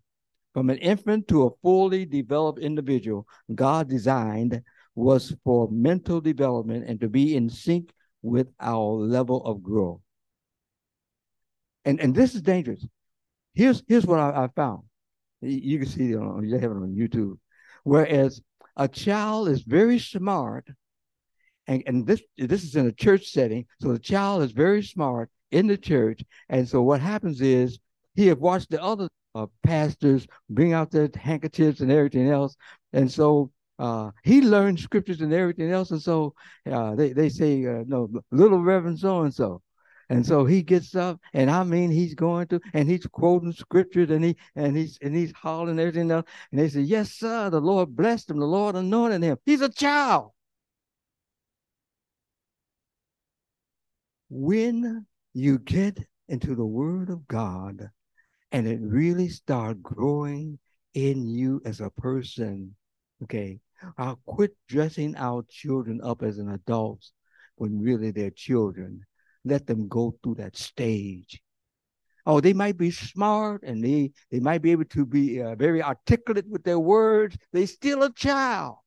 From 0.53 0.69
an 0.69 0.77
infant 0.77 1.27
to 1.27 1.47
a 1.47 1.49
fully 1.61 2.05
developed 2.05 2.59
individual, 2.59 3.27
God 3.53 3.89
designed 3.89 4.61
was 4.95 5.35
for 5.43 5.69
mental 5.69 6.21
development 6.21 6.85
and 6.87 6.99
to 7.01 7.09
be 7.09 7.35
in 7.35 7.49
sync 7.49 7.91
with 8.21 8.47
our 8.59 8.93
level 8.93 9.45
of 9.45 9.61
growth. 9.61 9.99
And, 11.85 11.99
and 11.99 12.13
this 12.13 12.35
is 12.35 12.41
dangerous. 12.41 12.85
Here's, 13.53 13.83
here's 13.87 14.05
what 14.05 14.19
I, 14.19 14.45
I 14.45 14.47
found. 14.55 14.83
You 15.41 15.79
can 15.79 15.87
see 15.87 16.11
it 16.11 16.17
on, 16.17 16.43
you 16.43 16.55
have 16.55 16.71
it 16.71 16.75
on 16.75 16.95
YouTube. 16.95 17.37
Whereas 17.83 18.41
a 18.75 18.87
child 18.87 19.47
is 19.47 19.61
very 19.61 19.99
smart, 19.99 20.67
and, 21.67 21.83
and 21.85 22.05
this, 22.05 22.21
this 22.37 22.63
is 22.63 22.75
in 22.75 22.87
a 22.87 22.91
church 22.91 23.27
setting, 23.27 23.65
so 23.79 23.91
the 23.91 23.99
child 23.99 24.43
is 24.43 24.51
very 24.51 24.83
smart 24.83 25.29
in 25.51 25.67
the 25.67 25.77
church. 25.77 26.21
And 26.49 26.67
so 26.67 26.81
what 26.81 26.99
happens 26.99 27.41
is 27.41 27.79
he 28.15 28.27
have 28.27 28.39
watched 28.39 28.71
the 28.71 28.81
other 28.81 29.07
uh, 29.35 29.47
pastors 29.63 30.27
bring 30.49 30.73
out 30.73 30.91
their 30.91 31.09
handkerchiefs 31.15 31.81
and 31.81 31.91
everything 31.91 32.29
else. 32.29 32.55
And 32.93 33.11
so 33.11 33.51
uh, 33.77 34.11
he 34.23 34.41
learned 34.41 34.79
scriptures 34.79 35.21
and 35.21 35.33
everything 35.33 35.69
else, 35.71 35.91
and 35.91 36.01
so 36.01 36.33
uh, 36.71 36.95
they 36.95 37.11
they 37.11 37.27
say 37.27 37.65
uh, 37.65 37.83
no 37.85 38.09
little 38.31 38.59
Reverend 38.59 38.99
so 38.99 39.23
and 39.23 39.33
so, 39.33 39.61
and 40.09 40.25
so 40.25 40.45
he 40.45 40.61
gets 40.61 40.95
up, 40.95 41.19
and 41.33 41.49
I 41.49 41.63
mean 41.63 41.91
he's 41.91 42.15
going 42.15 42.47
to, 42.47 42.59
and 42.73 42.89
he's 42.89 43.05
quoting 43.07 43.51
scriptures, 43.51 44.09
and 44.09 44.23
he 44.23 44.35
and 44.55 44.75
he's 44.77 44.97
and 45.01 45.15
he's 45.15 45.31
hollering 45.31 45.79
everything 45.79 46.11
else, 46.11 46.25
and 46.51 46.59
they 46.59 46.69
say, 46.69 46.81
yes 46.81 47.11
sir, 47.11 47.49
the 47.49 47.61
Lord 47.61 47.95
blessed 47.95 48.29
him, 48.29 48.39
the 48.39 48.45
Lord 48.45 48.75
anointed 48.75 49.23
him. 49.23 49.37
He's 49.45 49.61
a 49.61 49.69
child. 49.69 50.31
When 54.29 55.05
you 55.33 55.59
get 55.59 55.99
into 56.27 56.55
the 56.55 56.65
Word 56.65 57.09
of 57.09 57.27
God, 57.27 57.89
and 58.51 58.67
it 58.67 58.79
really 58.81 59.29
start 59.29 59.81
growing 59.83 60.59
in 60.93 61.27
you 61.27 61.61
as 61.65 61.81
a 61.81 61.89
person, 61.89 62.75
okay, 63.23 63.59
I'll 63.97 64.19
quit 64.25 64.55
dressing 64.67 65.15
our 65.17 65.43
children 65.49 65.99
up 66.01 66.23
as 66.23 66.37
an 66.37 66.49
adults 66.49 67.11
when 67.55 67.81
really 67.81 68.11
they're 68.11 68.29
children. 68.31 69.05
Let 69.45 69.67
them 69.67 69.87
go 69.87 70.15
through 70.21 70.35
that 70.35 70.57
stage. 70.57 71.41
Oh, 72.25 72.41
they 72.41 72.53
might 72.53 72.77
be 72.77 72.89
smart 72.89 73.61
and 73.63 73.83
they, 73.83 74.11
they 74.31 74.39
might 74.39 74.63
be 74.63 74.71
able 74.71 74.85
to 74.85 75.05
be 75.05 75.41
uh, 75.41 75.53
very 75.55 75.81
articulate 75.81 76.47
with 76.49 76.63
their 76.63 76.79
words. 76.79 77.37
They're 77.53 77.67
still 77.67 78.01
a 78.01 78.11
child. 78.11 78.77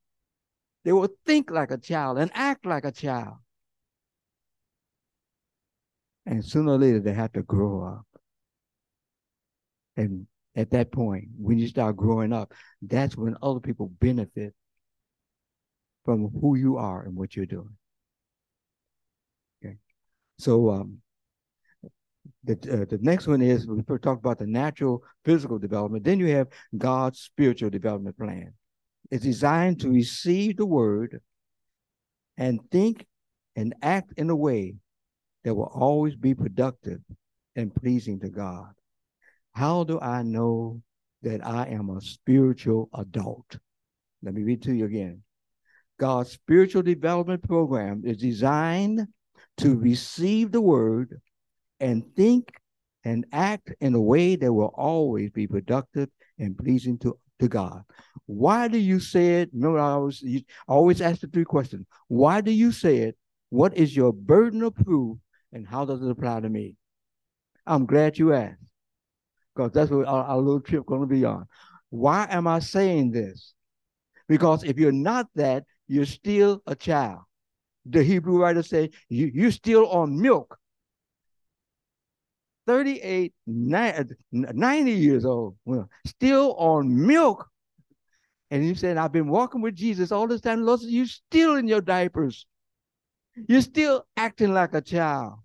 They 0.84 0.92
will 0.92 1.08
think 1.24 1.50
like 1.50 1.70
a 1.70 1.78
child 1.78 2.18
and 2.18 2.30
act 2.34 2.66
like 2.66 2.84
a 2.84 2.90
child. 2.90 3.36
And 6.26 6.44
sooner 6.44 6.72
or 6.72 6.78
later, 6.78 7.00
they 7.00 7.14
have 7.14 7.32
to 7.32 7.42
grow 7.42 7.84
up. 7.84 8.06
And 9.96 10.26
at 10.56 10.70
that 10.70 10.90
point, 10.90 11.28
when 11.38 11.58
you 11.58 11.68
start 11.68 11.96
growing 11.96 12.32
up, 12.32 12.52
that's 12.82 13.16
when 13.16 13.36
other 13.42 13.60
people 13.60 13.92
benefit 14.00 14.54
from 16.04 16.30
who 16.40 16.56
you 16.56 16.76
are 16.76 17.02
and 17.02 17.14
what 17.14 17.36
you're 17.36 17.46
doing. 17.46 17.76
So 20.38 20.70
um, 20.70 20.98
the 22.44 22.54
uh, 22.54 22.84
the 22.88 22.98
next 23.02 23.26
one 23.26 23.42
is 23.42 23.66
we 23.66 23.82
talk 23.82 24.18
about 24.18 24.38
the 24.38 24.46
natural 24.46 25.02
physical 25.24 25.58
development. 25.58 26.04
Then 26.04 26.18
you 26.18 26.28
have 26.28 26.48
God's 26.76 27.20
spiritual 27.20 27.70
development 27.70 28.16
plan. 28.16 28.54
It's 29.10 29.24
designed 29.24 29.80
to 29.80 29.90
receive 29.90 30.56
the 30.56 30.66
word 30.66 31.20
and 32.36 32.60
think 32.70 33.06
and 33.56 33.74
act 33.82 34.12
in 34.16 34.30
a 34.30 34.36
way 34.36 34.76
that 35.44 35.54
will 35.54 35.72
always 35.74 36.14
be 36.14 36.34
productive 36.34 37.00
and 37.56 37.74
pleasing 37.74 38.20
to 38.20 38.28
God. 38.28 38.72
How 39.52 39.82
do 39.82 39.98
I 39.98 40.22
know 40.22 40.80
that 41.22 41.44
I 41.44 41.66
am 41.68 41.90
a 41.90 42.00
spiritual 42.00 42.88
adult? 42.94 43.58
Let 44.22 44.34
me 44.34 44.42
read 44.42 44.62
to 44.62 44.72
you 44.72 44.84
again. 44.84 45.22
God's 45.98 46.30
spiritual 46.30 46.82
development 46.82 47.42
program 47.42 48.02
is 48.04 48.18
designed 48.18 49.08
to 49.58 49.76
receive 49.76 50.52
the 50.52 50.60
word 50.60 51.20
and 51.80 52.04
think 52.16 52.50
and 53.04 53.26
act 53.32 53.72
in 53.80 53.94
a 53.94 54.00
way 54.00 54.36
that 54.36 54.52
will 54.52 54.72
always 54.74 55.30
be 55.30 55.46
productive 55.46 56.08
and 56.38 56.56
pleasing 56.58 56.98
to, 56.98 57.18
to 57.38 57.48
God. 57.48 57.82
Why 58.26 58.68
do 58.68 58.78
you 58.78 59.00
say 59.00 59.40
it? 59.42 59.50
Remember, 59.52 59.78
I 59.78 59.92
always, 59.92 60.24
always 60.66 61.00
ask 61.00 61.20
the 61.20 61.28
three 61.28 61.44
questions. 61.44 61.86
Why 62.08 62.40
do 62.40 62.50
you 62.50 62.72
say 62.72 62.98
it? 62.98 63.16
What 63.50 63.76
is 63.76 63.96
your 63.96 64.12
burden 64.12 64.62
of 64.62 64.74
proof? 64.74 65.18
And 65.52 65.66
how 65.66 65.84
does 65.84 66.02
it 66.02 66.10
apply 66.10 66.40
to 66.40 66.48
me? 66.48 66.76
I'm 67.66 67.86
glad 67.86 68.18
you 68.18 68.34
asked, 68.34 68.60
because 69.54 69.72
that's 69.72 69.90
what 69.90 70.06
our, 70.06 70.24
our 70.24 70.38
little 70.38 70.60
trip 70.60 70.84
going 70.84 71.00
to 71.00 71.06
be 71.06 71.24
on. 71.24 71.46
Why 71.90 72.26
am 72.28 72.46
I 72.46 72.58
saying 72.58 73.12
this? 73.12 73.54
Because 74.28 74.62
if 74.62 74.78
you're 74.78 74.92
not 74.92 75.28
that, 75.36 75.64
you're 75.86 76.04
still 76.04 76.62
a 76.66 76.74
child. 76.74 77.20
The 77.88 78.02
Hebrew 78.02 78.38
writer 78.38 78.62
said, 78.62 78.90
you, 79.08 79.30
you're 79.32 79.50
still 79.50 79.88
on 79.88 80.20
milk. 80.20 80.58
38, 82.66 83.32
uh, 83.74 84.04
90 84.30 84.92
years 84.92 85.24
old, 85.24 85.56
still 86.06 86.54
on 86.56 87.06
milk. 87.06 87.48
And 88.50 88.66
you 88.66 88.74
said, 88.74 88.98
I've 88.98 89.12
been 89.12 89.28
walking 89.28 89.62
with 89.62 89.74
Jesus 89.74 90.12
all 90.12 90.26
this 90.26 90.42
time. 90.42 90.62
Lord, 90.62 90.80
you're 90.82 91.06
still 91.06 91.56
in 91.56 91.66
your 91.66 91.80
diapers. 91.80 92.46
You're 93.48 93.62
still 93.62 94.06
acting 94.16 94.52
like 94.52 94.74
a 94.74 94.80
child. 94.80 95.38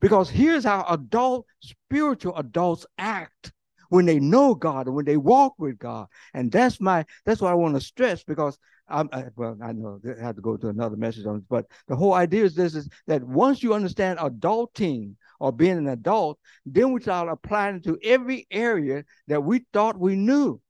Because 0.00 0.30
here's 0.30 0.64
how 0.64 0.84
adult, 0.88 1.46
spiritual 1.60 2.36
adults 2.36 2.86
act 2.96 3.52
when 3.90 4.06
they 4.06 4.18
know 4.18 4.54
God 4.54 4.86
and 4.86 4.96
when 4.96 5.04
they 5.04 5.16
walk 5.16 5.54
with 5.58 5.78
God. 5.78 6.06
And 6.32 6.50
that's 6.50 6.80
my 6.80 7.04
that's 7.24 7.40
what 7.40 7.50
I 7.50 7.54
want 7.54 7.74
to 7.74 7.80
stress 7.80 8.24
because 8.24 8.58
I'm 8.88 9.08
I, 9.12 9.24
well, 9.36 9.56
I 9.62 9.72
know 9.72 10.00
I 10.04 10.22
have 10.22 10.36
to 10.36 10.42
go 10.42 10.56
to 10.56 10.68
another 10.68 10.96
message 10.96 11.26
on 11.26 11.36
this, 11.36 11.46
but 11.48 11.66
the 11.88 11.96
whole 11.96 12.12
idea 12.14 12.44
is 12.44 12.54
this 12.54 12.74
is 12.74 12.88
that 13.06 13.22
once 13.22 13.62
you 13.62 13.72
understand 13.72 14.18
adulting 14.18 15.14
or 15.40 15.52
being 15.52 15.78
an 15.78 15.88
adult, 15.88 16.38
then 16.66 16.92
we 16.92 17.00
start 17.00 17.28
applying 17.28 17.76
it 17.76 17.84
to 17.84 17.98
every 18.02 18.46
area 18.50 19.04
that 19.28 19.42
we 19.42 19.64
thought 19.72 19.98
we 19.98 20.16
knew. 20.16 20.60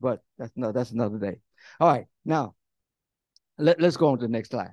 But 0.00 0.22
that's 0.38 0.52
no, 0.56 0.72
that's 0.72 0.92
another 0.92 1.18
day. 1.18 1.40
All 1.80 1.88
right, 1.88 2.06
now 2.24 2.54
let, 3.58 3.80
let's 3.80 3.96
go 3.96 4.08
on 4.08 4.18
to 4.18 4.26
the 4.26 4.32
next 4.32 4.50
slide. 4.50 4.70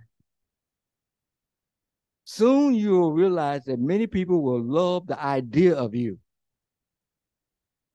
Soon 2.25 2.75
you 2.75 2.91
will 2.91 3.13
realize 3.13 3.65
that 3.65 3.79
many 3.79 4.05
people 4.05 4.41
will 4.41 4.61
love 4.61 5.07
the 5.07 5.19
idea 5.21 5.75
of 5.75 5.95
you, 5.95 6.19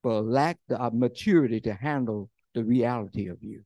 but 0.02 0.25
lack 0.25 0.59
the 0.68 0.90
maturity 0.92 1.61
to 1.61 1.75
handle 1.75 2.30
the 2.54 2.64
reality 2.64 3.28
of 3.28 3.42
you. 3.42 3.62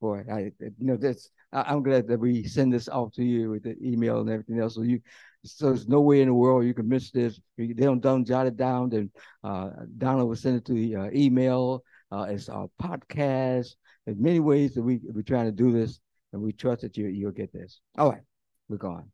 Boy, 0.00 0.24
I 0.32 0.52
you 0.58 0.72
know 0.78 0.96
that's 0.96 1.30
I, 1.52 1.72
am 1.72 1.82
glad 1.82 2.08
that 2.08 2.18
we 2.18 2.44
send 2.44 2.72
this 2.72 2.88
off 2.88 3.12
to 3.14 3.24
you 3.24 3.50
with 3.50 3.64
the 3.64 3.76
email 3.82 4.20
and 4.20 4.30
everything 4.30 4.58
else. 4.58 4.76
So 4.76 4.82
you, 4.82 5.00
so 5.44 5.66
there's 5.66 5.88
no 5.88 6.00
way 6.00 6.20
in 6.20 6.28
the 6.28 6.34
world 6.34 6.64
you 6.64 6.74
can 6.74 6.88
miss 6.88 7.10
this. 7.10 7.40
If 7.58 7.76
they 7.76 7.84
don't, 7.84 8.00
don't 8.00 8.24
jot 8.24 8.46
it 8.46 8.56
down, 8.56 8.90
then 8.90 9.10
uh, 9.44 9.70
Donna 9.98 10.24
will 10.24 10.36
send 10.36 10.56
it 10.56 10.64
to 10.66 10.72
the 10.72 10.96
uh, 10.96 11.10
email. 11.12 11.82
Uh, 12.10 12.26
it's 12.30 12.48
our 12.48 12.68
podcast. 12.80 13.74
There's 14.06 14.18
many 14.18 14.40
ways 14.40 14.74
that 14.74 14.82
we 14.82 15.00
we're 15.02 15.22
trying 15.22 15.46
to 15.46 15.52
do 15.52 15.70
this, 15.72 16.00
and 16.32 16.40
we 16.40 16.52
trust 16.52 16.82
that 16.82 16.96
you 16.96 17.06
you'll 17.06 17.30
get 17.30 17.52
this. 17.52 17.80
All 17.98 18.10
right, 18.10 18.22
we're 18.68 18.76
going. 18.78 19.10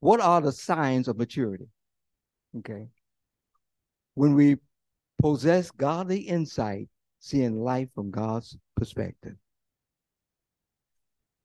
What 0.00 0.20
are 0.20 0.40
the 0.42 0.52
signs 0.52 1.08
of 1.08 1.16
maturity? 1.16 1.68
Okay. 2.58 2.88
When 4.14 4.34
we 4.34 4.58
possess 5.20 5.70
godly 5.70 6.18
insight, 6.18 6.88
seeing 7.20 7.58
life 7.58 7.88
from 7.94 8.10
God's 8.10 8.56
perspective. 8.76 9.36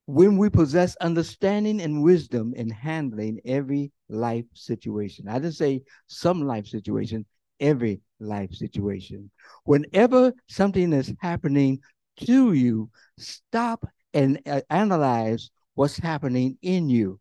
When 0.05 0.37
we 0.37 0.49
possess 0.49 0.95
understanding 0.97 1.81
and 1.81 2.03
wisdom 2.03 2.53
in 2.55 2.69
handling 2.69 3.39
every 3.45 3.91
life 4.09 4.45
situation. 4.53 5.27
I 5.27 5.35
didn't 5.35 5.53
say 5.53 5.83
some 6.07 6.41
life 6.41 6.67
situation, 6.67 7.25
every 7.59 8.01
life 8.19 8.51
situation. 8.53 9.29
Whenever 9.63 10.33
something 10.47 10.91
is 10.93 11.13
happening 11.19 11.79
to 12.25 12.53
you, 12.53 12.89
stop 13.17 13.87
and 14.13 14.41
uh, 14.47 14.61
analyze 14.69 15.51
what's 15.75 15.97
happening 15.97 16.57
in 16.61 16.89
you. 16.89 17.19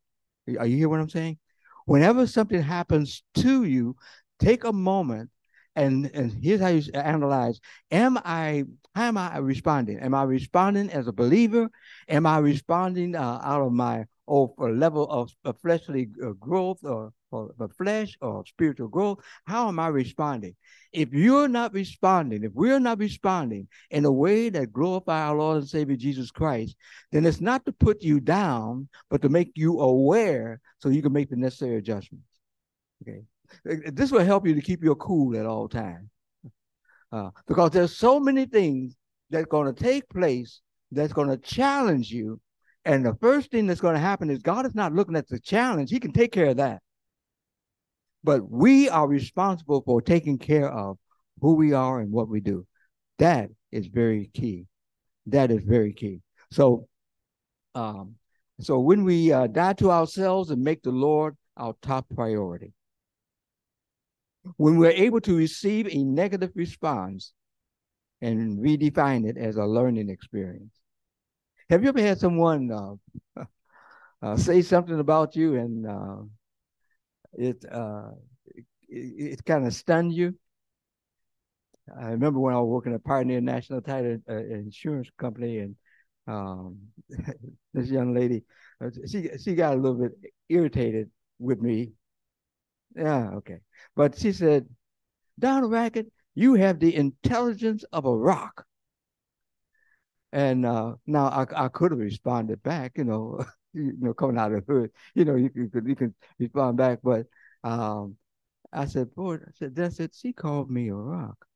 Are 0.58 0.66
you 0.66 0.78
hear 0.78 0.88
what 0.88 1.00
I'm 1.00 1.10
saying? 1.10 1.38
Whenever 1.84 2.26
something 2.26 2.62
happens 2.62 3.22
to 3.36 3.64
you, 3.64 3.96
take 4.38 4.64
a 4.64 4.72
moment 4.72 5.30
and 5.76 6.10
and 6.12 6.32
here's 6.42 6.60
how 6.60 6.68
you 6.68 6.82
analyze: 6.92 7.60
Am 7.90 8.18
I 8.24 8.64
how 8.98 9.04
am 9.04 9.16
I 9.16 9.38
responding? 9.38 10.00
Am 10.00 10.12
I 10.12 10.24
responding 10.24 10.90
as 10.90 11.06
a 11.06 11.12
believer? 11.12 11.70
Am 12.08 12.26
I 12.26 12.38
responding 12.38 13.14
uh, 13.14 13.40
out 13.44 13.62
of 13.62 13.72
my 13.72 14.06
a 14.26 14.64
level 14.64 15.08
of, 15.08 15.30
fleshly 15.62 16.08
uh, 16.20 16.30
growth 16.32 16.80
or, 16.82 17.12
or 17.30 17.54
the 17.58 17.68
flesh 17.68 18.18
or 18.20 18.44
spiritual 18.44 18.88
growth? 18.88 19.20
How 19.46 19.68
am 19.68 19.78
I 19.78 19.86
responding? 19.86 20.56
If 20.92 21.12
you're 21.12 21.46
not 21.46 21.72
responding, 21.74 22.42
if 22.42 22.50
we're 22.54 22.80
not 22.80 22.98
responding 22.98 23.68
in 23.90 24.04
a 24.04 24.10
way 24.10 24.48
that 24.48 24.72
glorify 24.72 25.28
our 25.28 25.36
Lord 25.36 25.58
and 25.58 25.68
Savior 25.68 25.94
Jesus 25.94 26.32
Christ, 26.32 26.74
then 27.12 27.24
it's 27.24 27.40
not 27.40 27.64
to 27.66 27.72
put 27.72 28.02
you 28.02 28.18
down, 28.18 28.88
but 29.10 29.22
to 29.22 29.28
make 29.28 29.52
you 29.54 29.78
aware 29.78 30.60
so 30.80 30.88
you 30.88 31.02
can 31.02 31.12
make 31.12 31.30
the 31.30 31.36
necessary 31.36 31.76
adjustments. 31.76 32.26
Okay. 33.02 33.22
This 33.92 34.10
will 34.10 34.24
help 34.24 34.44
you 34.44 34.56
to 34.56 34.60
keep 34.60 34.82
your 34.82 34.96
cool 34.96 35.38
at 35.38 35.46
all 35.46 35.68
times. 35.68 36.10
Uh, 37.10 37.30
because 37.46 37.70
there's 37.70 37.96
so 37.96 38.20
many 38.20 38.44
things 38.44 38.94
that's 39.30 39.46
going 39.46 39.72
to 39.72 39.82
take 39.82 40.08
place 40.08 40.60
that's 40.90 41.12
going 41.12 41.28
to 41.28 41.38
challenge 41.38 42.10
you 42.10 42.40
and 42.88 43.04
the 43.04 43.14
first 43.20 43.50
thing 43.50 43.66
that's 43.66 43.82
going 43.82 43.96
to 43.96 44.00
happen 44.00 44.30
is 44.30 44.40
God 44.40 44.64
is 44.64 44.74
not 44.74 44.94
looking 44.94 45.14
at 45.14 45.28
the 45.28 45.38
challenge. 45.38 45.90
He 45.90 46.00
can 46.00 46.12
take 46.12 46.32
care 46.32 46.46
of 46.46 46.56
that. 46.56 46.80
But 48.24 48.50
we 48.50 48.88
are 48.88 49.06
responsible 49.06 49.82
for 49.82 50.00
taking 50.00 50.38
care 50.38 50.70
of 50.70 50.96
who 51.42 51.54
we 51.54 51.74
are 51.74 52.00
and 52.00 52.10
what 52.10 52.30
we 52.30 52.40
do. 52.40 52.66
That 53.18 53.50
is 53.70 53.88
very 53.88 54.30
key. 54.32 54.66
That 55.26 55.50
is 55.50 55.62
very 55.64 55.92
key. 55.92 56.22
So, 56.50 56.88
um, 57.74 58.14
so 58.60 58.78
when 58.78 59.04
we 59.04 59.32
uh, 59.32 59.48
die 59.48 59.74
to 59.74 59.90
ourselves 59.90 60.50
and 60.50 60.62
make 60.62 60.82
the 60.82 60.90
Lord 60.90 61.36
our 61.58 61.74
top 61.82 62.06
priority, 62.14 62.72
When 64.56 64.78
we're 64.78 64.90
able 64.90 65.20
to 65.22 65.36
receive 65.36 65.88
a 65.88 66.04
negative 66.04 66.52
response 66.54 67.32
and 68.20 68.58
redefine 68.58 69.28
it 69.28 69.36
as 69.36 69.56
a 69.56 69.64
learning 69.64 70.08
experience. 70.08 70.72
Have 71.70 71.82
you 71.82 71.90
ever 71.90 72.00
had 72.00 72.18
someone 72.18 72.70
uh, 72.72 73.44
uh, 74.22 74.36
say 74.36 74.62
something 74.62 74.98
about 74.98 75.36
you 75.36 75.56
and 75.56 75.86
uh, 75.86 76.16
it, 77.34 77.64
uh, 77.70 78.10
it, 78.54 78.64
it 78.88 79.44
kind 79.44 79.66
of 79.66 79.74
stunned 79.74 80.12
you? 80.12 80.34
I 81.96 82.10
remember 82.10 82.38
when 82.40 82.54
I 82.54 82.58
was 82.58 82.68
working 82.68 82.94
at 82.94 83.04
Pioneer 83.04 83.40
National 83.40 83.80
Title 83.80 84.18
uh, 84.28 84.36
Insurance 84.36 85.08
Company, 85.18 85.58
and 85.58 85.76
um, 86.26 86.78
this 87.74 87.88
young 87.88 88.14
lady, 88.14 88.44
uh, 88.84 88.90
she 89.06 89.30
she 89.42 89.54
got 89.54 89.74
a 89.74 89.80
little 89.80 89.98
bit 89.98 90.12
irritated 90.48 91.10
with 91.38 91.60
me. 91.60 91.92
Yeah, 92.98 93.30
okay, 93.36 93.60
but 93.96 94.18
she 94.18 94.30
said, 94.32 94.68
"Donald 95.38 95.72
Raickett, 95.72 96.10
you 96.34 96.54
have 96.54 96.80
the 96.80 96.94
intelligence 96.96 97.84
of 97.92 98.06
a 98.06 98.16
rock." 98.16 98.66
And 100.32 100.66
uh, 100.66 100.96
now 101.06 101.26
I, 101.28 101.46
I 101.64 101.68
could 101.68 101.90
have 101.92 102.00
responded 102.00 102.62
back, 102.62 102.98
you 102.98 103.04
know, 103.04 103.44
you 103.72 103.94
know, 103.98 104.14
coming 104.14 104.38
out 104.38 104.52
of 104.52 104.66
the 104.66 104.72
hood, 104.72 104.90
you 105.14 105.24
know, 105.24 105.36
you, 105.36 105.50
you 105.54 105.68
could 105.68 105.86
you 105.86 105.96
can 105.96 106.14
respond 106.38 106.76
back, 106.76 107.00
but 107.02 107.26
um, 107.64 108.16
I 108.72 108.86
said, 108.86 109.14
boy, 109.14 109.36
I 109.36 109.50
said 109.54 109.76
that's 109.76 110.00
it. 110.00 110.14
She 110.14 110.32
called 110.34 110.70
me 110.70 110.88
a 110.90 110.94
rock. 110.94 111.46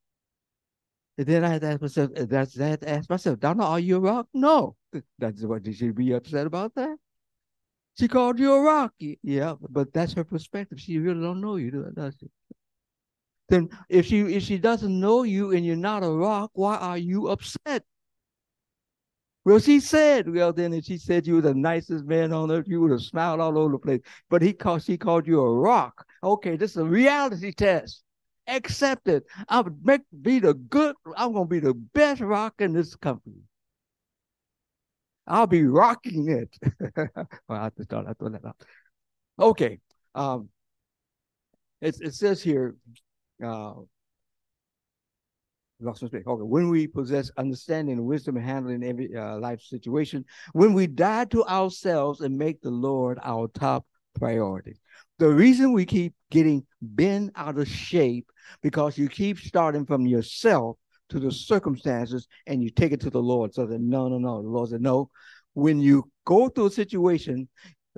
And 1.18 1.26
then 1.26 1.44
I 1.44 1.49
had 1.49 1.61
to 1.62 1.68
ask 1.68 1.80
myself, 1.80 2.11
that's 2.14 2.58
I 2.61 2.66
had 2.68 2.84
ask 2.84 3.08
myself, 3.11 3.38
Donna, 3.40 3.64
are 3.64 3.80
you 3.80 3.96
a 3.96 4.00
rock? 4.00 4.28
No. 4.34 4.76
That's 5.18 5.42
what 5.42 5.62
did 5.62 5.76
she 5.76 5.90
be 5.90 6.12
upset 6.12 6.46
about 6.46 6.75
that? 6.75 6.99
She 7.99 8.08
called 8.08 8.38
you 8.38 8.52
a 8.52 8.61
rock. 8.61 8.94
Yeah, 8.99 9.54
but 9.68 9.92
that's 9.92 10.14
her 10.14 10.25
perspective. 10.25 10.80
She 10.80 10.99
really 10.99 11.20
don't 11.22 11.40
know 11.40 11.56
you, 11.56 11.70
does 11.94 12.14
she? 12.18 12.30
Then 13.49 13.68
if 13.88 14.06
she 14.06 14.20
if 14.20 14.42
she 14.44 14.58
doesn't 14.58 14.99
know 14.99 15.25
you 15.25 15.52
and 15.52 15.64
you're 15.64 15.76
not 15.76 16.02
a 16.04 16.11
rock, 16.11 16.50
why 16.54 16.76
are 16.76 16.99
you 16.99 17.28
upset? 17.28 17.84
Well, 19.44 19.58
she 19.58 19.80
said, 19.80 20.32
well, 20.32 20.52
then 20.52 20.72
if 20.72 20.84
she 20.84 20.99
said 20.99 21.26
you 21.26 21.34
were 21.34 21.40
the 21.40 21.54
nicest 21.54 22.04
man 22.04 22.32
on 22.32 22.50
earth, 22.50 22.68
you 22.68 22.80
would 22.80 22.92
have 22.92 23.02
smiled 23.02 23.40
all 23.40 23.58
over 23.58 23.72
the 23.72 23.78
place. 23.78 24.00
But 24.30 24.40
he 24.40 24.52
called 24.52 24.84
she 24.84 24.96
called 24.96 25.26
you 25.26 25.40
a 25.40 25.54
rock. 25.58 26.06
Okay, 26.22 26.56
this 26.56 26.72
is 26.72 26.76
a 26.78 26.84
reality 26.84 27.52
test 27.52 28.04
accept 28.46 29.08
it. 29.08 29.25
I 29.49 29.61
would 29.61 29.84
make 29.84 30.02
be 30.22 30.38
the 30.38 30.54
good, 30.54 30.96
I'm 31.16 31.32
gonna 31.32 31.46
be 31.46 31.61
the 31.61 31.75
best 31.75 32.20
rock 32.20 32.54
in 32.58 32.72
this 32.72 32.94
company. 32.96 33.42
I'll 35.26 35.47
be 35.47 35.64
rocking 35.64 36.29
it. 36.29 36.57
well, 37.49 37.62
I 37.62 37.71
just 37.76 37.88
thought 37.88 38.07
I 38.09 38.12
thought 38.12 38.33
that 38.33 38.45
out. 38.45 38.57
Okay. 39.38 39.81
Um 40.14 40.49
it, 41.81 41.97
it 42.00 42.14
says 42.14 42.43
here, 42.43 42.76
uh 43.45 43.75
Okay. 45.85 46.23
When 46.26 46.69
we 46.69 46.87
possess 46.87 47.31
understanding 47.37 47.99
and 47.99 48.07
wisdom 48.07 48.37
in 48.37 48.45
handling 48.45 48.85
every 48.85 49.17
uh, 49.17 49.38
life 49.38 49.61
situation, 49.62 50.25
when 50.52 50.75
we 50.75 50.87
die 50.87 51.25
to 51.26 51.45
ourselves 51.45 52.21
and 52.21 52.38
make 52.38 52.61
the 52.61 52.71
Lord 52.71 53.19
our 53.25 53.49
top 53.49 53.85
priority. 54.19 54.76
The 55.19 55.29
reason 55.29 55.73
we 55.73 55.87
keep 55.87 56.14
getting 56.31 56.67
bent 56.81 57.33
out 57.37 57.59
of 57.59 57.69
shape 57.69 58.31
because 58.62 58.99
you 58.99 59.09
keep 59.09 59.38
starting 59.38 59.87
from 59.87 60.07
yourself 60.07 60.76
to 61.12 61.21
the 61.21 61.31
circumstances 61.31 62.26
and 62.47 62.62
you 62.62 62.71
take 62.71 62.92
it 62.92 63.00
to 63.00 63.11
the 63.11 63.23
Lord. 63.23 63.54
So 63.54 63.66
that 63.66 63.81
no, 63.81 64.09
no, 64.09 64.19
no. 64.19 64.42
The 64.42 64.49
Lord 64.49 64.71
said, 64.71 64.81
no. 64.81 65.11
When 65.54 65.81
you 65.81 66.11
go 66.25 66.49
through 66.49 66.66
a 66.66 66.71
situation, 66.71 67.49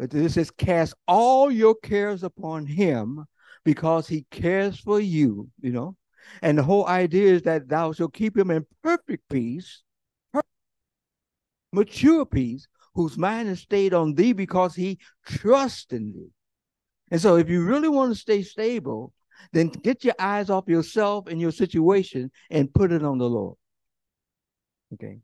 uh, 0.00 0.06
this 0.10 0.34
says, 0.34 0.50
cast 0.50 0.94
all 1.06 1.50
your 1.50 1.74
cares 1.76 2.24
upon 2.24 2.66
him 2.66 3.24
because 3.64 4.08
he 4.08 4.26
cares 4.30 4.78
for 4.78 5.00
you, 5.00 5.48
you 5.60 5.72
know. 5.72 5.96
And 6.42 6.58
the 6.58 6.62
whole 6.62 6.86
idea 6.86 7.32
is 7.34 7.42
that 7.42 7.68
thou 7.68 7.92
shalt 7.92 8.14
keep 8.14 8.36
him 8.36 8.50
in 8.50 8.66
perfect 8.82 9.22
peace, 9.30 9.82
perfect, 10.32 10.48
mature 11.72 12.26
peace, 12.26 12.66
whose 12.94 13.16
mind 13.16 13.48
is 13.48 13.60
stayed 13.60 13.94
on 13.94 14.14
thee 14.14 14.32
because 14.32 14.74
he 14.74 14.98
trusts 15.26 15.92
in 15.92 16.12
thee. 16.12 16.30
And 17.10 17.20
so 17.20 17.36
if 17.36 17.48
you 17.48 17.64
really 17.64 17.88
want 17.88 18.12
to 18.12 18.18
stay 18.18 18.42
stable, 18.42 19.12
then 19.52 19.68
get 19.68 20.04
your 20.04 20.14
eyes 20.18 20.50
off 20.50 20.68
yourself 20.68 21.26
and 21.26 21.40
your 21.40 21.52
situation 21.52 22.30
and 22.50 22.72
put 22.72 22.92
it 22.92 23.02
on 23.02 23.18
the 23.18 23.28
Lord. 23.28 23.56
Okay. 24.94 25.18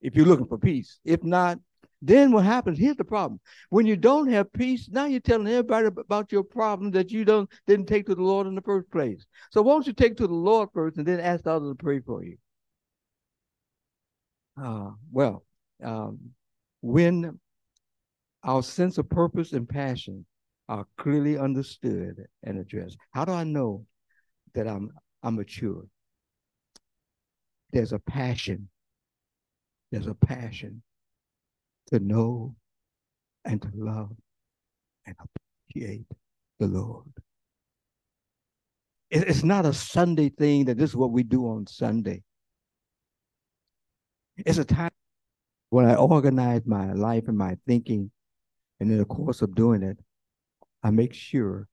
If 0.00 0.14
you're 0.14 0.26
looking 0.26 0.46
for 0.46 0.58
peace. 0.58 1.00
If 1.04 1.24
not, 1.24 1.58
then 2.00 2.30
what 2.30 2.44
happens? 2.44 2.78
Here's 2.78 2.96
the 2.96 3.04
problem. 3.04 3.40
When 3.70 3.86
you 3.86 3.96
don't 3.96 4.28
have 4.28 4.52
peace, 4.52 4.88
now 4.88 5.06
you're 5.06 5.20
telling 5.20 5.48
everybody 5.48 5.86
about 5.86 6.30
your 6.30 6.44
problem 6.44 6.92
that 6.92 7.10
you 7.10 7.24
don't 7.24 7.50
didn't 7.66 7.86
take 7.86 8.06
to 8.06 8.14
the 8.14 8.22
Lord 8.22 8.46
in 8.46 8.54
the 8.54 8.62
first 8.62 8.88
place. 8.90 9.26
So 9.50 9.62
why 9.62 9.72
don't 9.72 9.86
you 9.86 9.92
take 9.92 10.16
to 10.18 10.26
the 10.28 10.34
Lord 10.34 10.68
first 10.72 10.96
and 10.96 11.06
then 11.06 11.18
ask 11.18 11.46
others 11.46 11.70
to 11.70 11.74
pray 11.74 12.00
for 12.00 12.22
you? 12.22 12.36
Uh, 14.60 14.90
well, 15.10 15.44
um, 15.82 16.18
when 16.80 17.38
our 18.44 18.62
sense 18.62 18.98
of 18.98 19.08
purpose 19.08 19.52
and 19.52 19.68
passion 19.68 20.24
are 20.68 20.86
clearly 20.98 21.38
understood 21.38 22.26
and 22.42 22.58
addressed. 22.58 22.98
How 23.12 23.24
do 23.24 23.32
I 23.32 23.44
know 23.44 23.86
that 24.54 24.68
I'm 24.68 24.90
I'm 25.22 25.36
mature? 25.36 25.84
There's 27.72 27.92
a 27.92 27.98
passion. 27.98 28.68
There's 29.90 30.06
a 30.06 30.14
passion 30.14 30.82
to 31.90 31.98
know 31.98 32.54
and 33.44 33.60
to 33.62 33.70
love 33.74 34.10
and 35.06 35.16
appreciate 35.18 36.04
the 36.58 36.66
Lord. 36.66 37.06
It's 39.10 39.42
not 39.42 39.64
a 39.64 39.72
Sunday 39.72 40.28
thing 40.28 40.66
that 40.66 40.76
this 40.76 40.90
is 40.90 40.96
what 40.96 41.12
we 41.12 41.22
do 41.22 41.48
on 41.48 41.66
Sunday. 41.66 42.22
It's 44.36 44.58
a 44.58 44.66
time 44.66 44.90
when 45.70 45.86
I 45.86 45.94
organize 45.94 46.66
my 46.66 46.92
life 46.92 47.24
and 47.26 47.38
my 47.38 47.56
thinking, 47.66 48.10
and 48.80 48.90
in 48.90 48.98
the 48.98 49.06
course 49.06 49.40
of 49.40 49.54
doing 49.54 49.82
it, 49.82 49.98
I 50.82 50.90
make 50.90 51.14
sure 51.14 51.68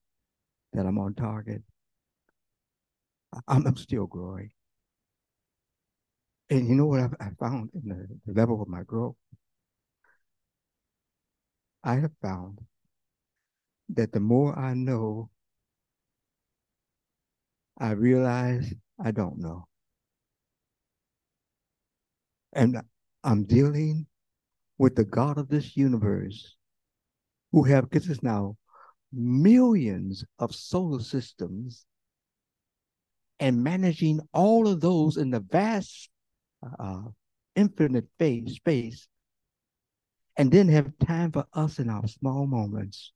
that 0.74 0.86
I'm 0.86 0.98
on 0.98 1.14
target. 1.14 1.62
I'm, 3.48 3.66
I'm 3.68 3.78
still 3.78 4.06
growing. 4.08 4.52
And 6.50 6.68
you 6.68 6.76
know 6.76 6.86
what 6.86 7.00
I've, 7.00 7.16
I 7.20 7.30
found 7.40 7.72
in 7.74 7.90
the, 7.90 8.08
the 8.26 8.40
level 8.40 8.62
of 8.62 8.68
my 8.68 8.84
growth? 8.84 9.16
I 11.84 11.96
have 11.96 12.12
found 12.22 12.60
that 13.90 14.12
the 14.12 14.20
more 14.20 14.58
I 14.58 14.74
know, 14.74 15.30
I 17.78 17.92
realize 17.92 18.74
I 19.04 19.12
don't 19.12 19.38
know. 19.38 19.68
And 22.54 22.82
I'm 23.24 23.44
dealing 23.44 24.08
with 24.78 24.96
the 24.96 25.04
God 25.04 25.38
of 25.38 25.50
this 25.50 25.76
universe 25.76 26.56
who 27.52 27.64
have, 27.64 27.90
this 27.90 28.24
now, 28.24 28.56
millions 29.16 30.24
of 30.40 30.54
solar 30.54 31.00
systems 31.00 31.86
and 33.40 33.64
managing 33.64 34.20
all 34.34 34.68
of 34.68 34.82
those 34.82 35.18
in 35.18 35.32
the 35.32 35.40
vast 35.40 36.10
uh, 36.80 37.04
infinite 37.56 38.08
space, 38.16 38.56
space 38.56 39.08
and 40.38 40.52
then 40.52 40.68
have 40.68 40.98
time 41.00 41.32
for 41.32 41.46
us 41.54 41.80
in 41.80 41.90
our 41.90 42.08
small 42.08 42.46
moments. 42.46 43.12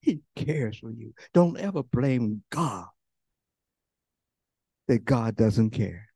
He 0.00 0.20
cares 0.36 0.78
for 0.78 0.90
you. 0.90 1.12
Don't 1.34 1.58
ever 1.58 1.82
blame 1.82 2.42
God 2.50 2.86
that 4.86 5.04
God 5.04 5.36
doesn't 5.36 5.70
care. 5.70 6.06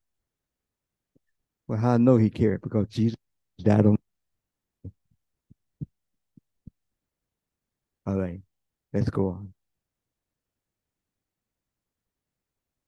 Well, 1.68 1.84
I 1.84 1.96
know 1.98 2.16
he 2.16 2.30
cared 2.30 2.62
because 2.62 2.88
Jesus 2.88 3.16
died 3.60 3.86
on. 3.86 3.96
All 8.06 8.18
right. 8.18 8.40
Let's 8.92 9.10
go 9.10 9.28
on. 9.28 9.54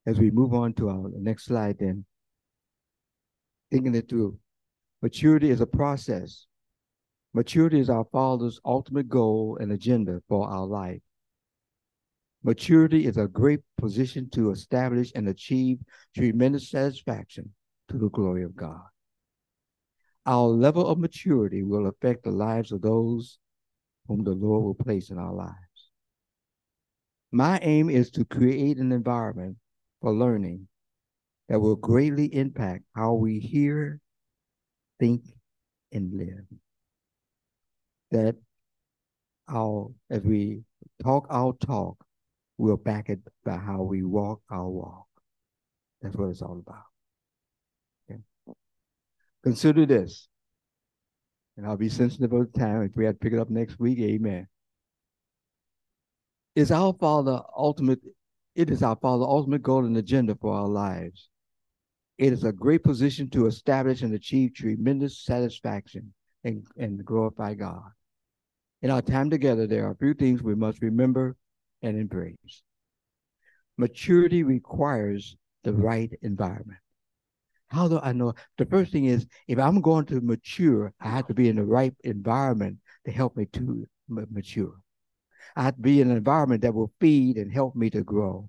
As 0.07 0.19
we 0.19 0.31
move 0.31 0.53
on 0.53 0.75
to 0.75 0.91
our 0.91 1.11
next 1.19 1.47
slide, 1.47 1.79
then, 1.79 2.05
thinking 3.71 3.95
it 3.95 4.09
through, 4.09 4.39
maturity 5.01 5.49
is 5.49 5.63
a 5.63 5.67
process. 5.67 6.47
Maturity 7.33 7.81
is 7.81 7.89
our 7.89 8.05
Father's 8.13 8.61
ultimate 8.65 9.09
goal 9.09 9.57
and 9.61 9.73
agenda 9.73 10.21
for 10.29 10.47
our 10.47 10.67
life. 10.67 11.01
Maturity 12.43 13.07
is 13.07 13.17
a 13.17 13.27
great 13.27 13.61
position 13.79 14.29
to 14.31 14.51
establish 14.51 15.11
and 15.15 15.29
achieve 15.29 15.79
tremendous 16.15 16.69
satisfaction 16.69 17.55
to 17.89 17.97
the 17.97 18.11
glory 18.11 18.45
of 18.45 18.55
God. 18.55 18.83
Our 20.27 20.49
level 20.49 20.87
of 20.87 20.99
maturity 20.99 21.63
will 21.63 21.87
affect 21.87 22.25
the 22.25 22.31
lives 22.31 22.73
of 22.73 22.83
those 22.83 23.39
whom 24.07 24.23
the 24.23 24.33
Lord 24.33 24.65
will 24.65 24.75
place 24.75 25.11
in 25.11 25.19
our 25.19 25.33
lives. 25.33 25.64
My 27.35 27.59
aim 27.63 27.91
is 27.91 28.13
to 28.13 28.25
create 28.25 28.77
an 28.77 28.93
environment 28.93 29.57
for 30.01 30.13
learning 30.13 30.69
that 31.49 31.59
will 31.59 31.75
greatly 31.75 32.33
impact 32.33 32.85
how 32.95 33.15
we 33.15 33.41
hear, 33.41 34.01
think, 35.01 35.25
and 35.91 36.15
live. 36.17 36.45
That 38.13 38.37
our, 39.49 39.91
as 40.11 40.23
we 40.23 40.63
talk 41.03 41.27
our 41.29 41.55
talk, 41.55 41.97
we'll 42.57 42.77
back 42.77 43.09
it 43.09 43.19
by 43.45 43.57
how 43.57 43.83
we 43.83 44.05
walk 44.05 44.41
our 44.49 44.69
walk. 44.69 45.09
That's 46.03 46.15
what 46.15 46.29
it's 46.29 46.41
all 46.41 46.63
about. 46.65 46.85
Okay. 48.09 48.21
Consider 49.43 49.87
this, 49.87 50.29
and 51.57 51.67
I'll 51.67 51.77
be 51.77 51.89
sensitive 51.89 52.31
the 52.31 52.47
time. 52.57 52.83
If 52.83 52.95
we 52.95 53.07
have 53.07 53.15
to 53.15 53.19
pick 53.19 53.33
it 53.33 53.41
up 53.41 53.51
next 53.51 53.81
week, 53.81 53.99
amen. 53.99 54.47
Is 56.55 56.71
our 56.71 56.93
Father 56.95 57.43
ultimate? 57.57 58.01
It 58.55 58.71
is 58.71 58.83
our 58.83 58.97
Father 58.97 59.25
ultimate 59.25 59.63
goal 59.63 59.85
and 59.85 59.97
agenda 59.97 60.37
for 60.41 60.55
our 60.55 60.69
lives. 60.69 61.29
It 62.17 62.33
is 62.33 62.45
a 62.45 62.53
great 62.53 62.85
position 62.85 63.29
to 63.31 63.47
establish 63.47 64.03
and 64.03 64.15
achieve 64.15 64.55
tremendous 64.55 65.19
satisfaction 65.25 66.15
and, 66.45 66.65
and 66.77 67.05
glorify 67.05 67.55
God. 67.55 67.91
In 68.83 68.91
our 68.91 69.03
time 69.03 69.31
together, 69.31 69.67
there 69.67 69.87
are 69.87 69.93
a 69.93 69.97
few 69.97 70.15
things 70.15 70.43
we 70.43 70.55
must 70.55 70.81
remember 70.81 71.35
and 71.83 71.99
embrace. 71.99 72.63
Maturity 73.77 74.45
requires 74.45 75.37
the 75.65 75.73
right 75.73 76.13
environment. 76.23 76.79
How 77.67 77.89
do 77.89 77.99
I 78.01 78.13
know? 78.13 78.35
The 78.59 78.67
first 78.67 78.93
thing 78.93 79.07
is 79.07 79.27
if 79.49 79.59
I'm 79.59 79.81
going 79.81 80.05
to 80.07 80.21
mature, 80.21 80.93
I 81.01 81.09
have 81.09 81.27
to 81.27 81.35
be 81.35 81.49
in 81.49 81.57
the 81.57 81.65
right 81.65 81.95
environment 82.05 82.79
to 83.07 83.11
help 83.11 83.37
me 83.37 83.47
to 83.47 83.87
mature. 84.09 84.75
I 85.57 85.63
have 85.63 85.77
to 85.77 85.83
be 85.83 86.01
in 86.01 86.11
an 86.11 86.17
environment 86.17 86.63
that 86.63 86.75
will 86.75 86.93
feed 87.01 87.37
and 87.37 87.53
help 87.53 87.75
me 87.77 87.91
to 87.91 88.03
grow. 88.03 88.49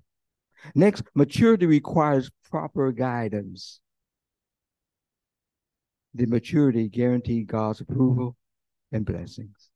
Next, 0.74 1.02
maturity 1.14 1.66
requires 1.66 2.30
proper 2.50 2.92
guidance. 2.92 3.80
The 6.14 6.26
maturity 6.26 6.88
guarantees 6.88 7.46
God's 7.46 7.80
approval 7.80 8.36
and 8.92 9.04
blessings. 9.04 9.70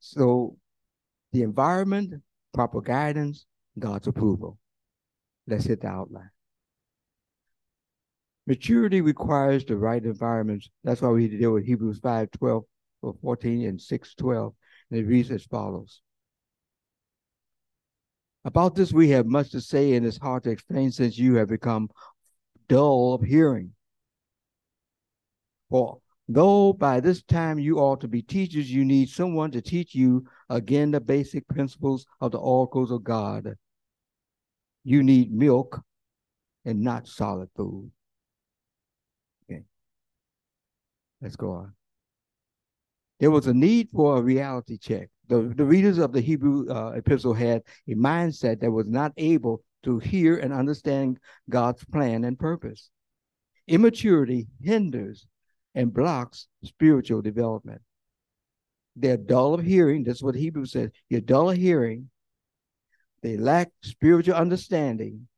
So, 0.00 0.56
the 1.32 1.42
environment, 1.42 2.22
proper 2.54 2.80
guidance, 2.80 3.46
God's 3.78 4.06
approval. 4.06 4.58
Let's 5.46 5.64
hit 5.64 5.82
the 5.82 5.88
outline. 5.88 6.30
Maturity 8.46 9.00
requires 9.00 9.64
the 9.64 9.76
right 9.76 10.02
environments. 10.02 10.70
That's 10.84 11.02
why 11.02 11.08
we 11.08 11.22
need 11.22 11.32
to 11.32 11.38
deal 11.38 11.52
with 11.52 11.66
Hebrews 11.66 11.98
5 11.98 12.30
12 12.30 12.64
or 13.02 13.14
14 13.20 13.66
and 13.66 13.80
6 13.80 14.14
12. 14.14 14.54
And 14.90 15.00
it 15.00 15.06
reads 15.06 15.30
as 15.30 15.44
follows 15.44 16.00
About 18.44 18.74
this, 18.74 18.92
we 18.92 19.10
have 19.10 19.26
much 19.26 19.50
to 19.50 19.60
say, 19.60 19.94
and 19.94 20.06
it's 20.06 20.18
hard 20.18 20.44
to 20.44 20.50
explain 20.50 20.92
since 20.92 21.18
you 21.18 21.34
have 21.34 21.48
become 21.48 21.90
dull 22.68 23.14
of 23.14 23.22
hearing. 23.22 23.72
For 25.70 25.98
though 26.28 26.72
by 26.72 27.00
this 27.00 27.22
time 27.22 27.58
you 27.58 27.78
ought 27.78 28.00
to 28.02 28.08
be 28.08 28.22
teachers, 28.22 28.70
you 28.70 28.84
need 28.84 29.08
someone 29.08 29.50
to 29.52 29.60
teach 29.60 29.94
you 29.94 30.26
again 30.48 30.90
the 30.92 31.00
basic 31.00 31.46
principles 31.48 32.06
of 32.20 32.32
the 32.32 32.38
oracles 32.38 32.90
of 32.90 33.02
God. 33.02 33.56
You 34.84 35.02
need 35.02 35.32
milk 35.32 35.82
and 36.64 36.82
not 36.82 37.08
solid 37.08 37.48
food. 37.56 37.90
Okay. 39.44 39.62
Let's 41.20 41.36
go 41.36 41.52
on. 41.52 41.72
There 43.18 43.30
was 43.30 43.46
a 43.46 43.54
need 43.54 43.88
for 43.90 44.18
a 44.18 44.22
reality 44.22 44.78
check. 44.78 45.08
The, 45.28 45.52
the 45.56 45.64
readers 45.64 45.98
of 45.98 46.12
the 46.12 46.20
Hebrew 46.20 46.70
uh, 46.70 46.92
epistle 46.96 47.34
had 47.34 47.62
a 47.88 47.94
mindset 47.94 48.60
that 48.60 48.70
was 48.70 48.86
not 48.86 49.12
able 49.16 49.62
to 49.84 49.98
hear 49.98 50.36
and 50.36 50.52
understand 50.52 51.18
God's 51.48 51.84
plan 51.84 52.24
and 52.24 52.38
purpose. 52.38 52.90
Immaturity 53.66 54.46
hinders 54.62 55.26
and 55.74 55.92
blocks 55.92 56.46
spiritual 56.64 57.22
development. 57.22 57.80
They're 58.94 59.16
dull 59.16 59.54
of 59.54 59.64
hearing. 59.64 60.04
That's 60.04 60.22
what 60.22 60.34
Hebrew 60.34 60.66
says. 60.66 60.90
You're 61.08 61.20
dull 61.20 61.50
of 61.50 61.56
hearing. 61.56 62.10
They 63.22 63.36
lack 63.36 63.70
spiritual 63.82 64.34
understanding. 64.34 65.28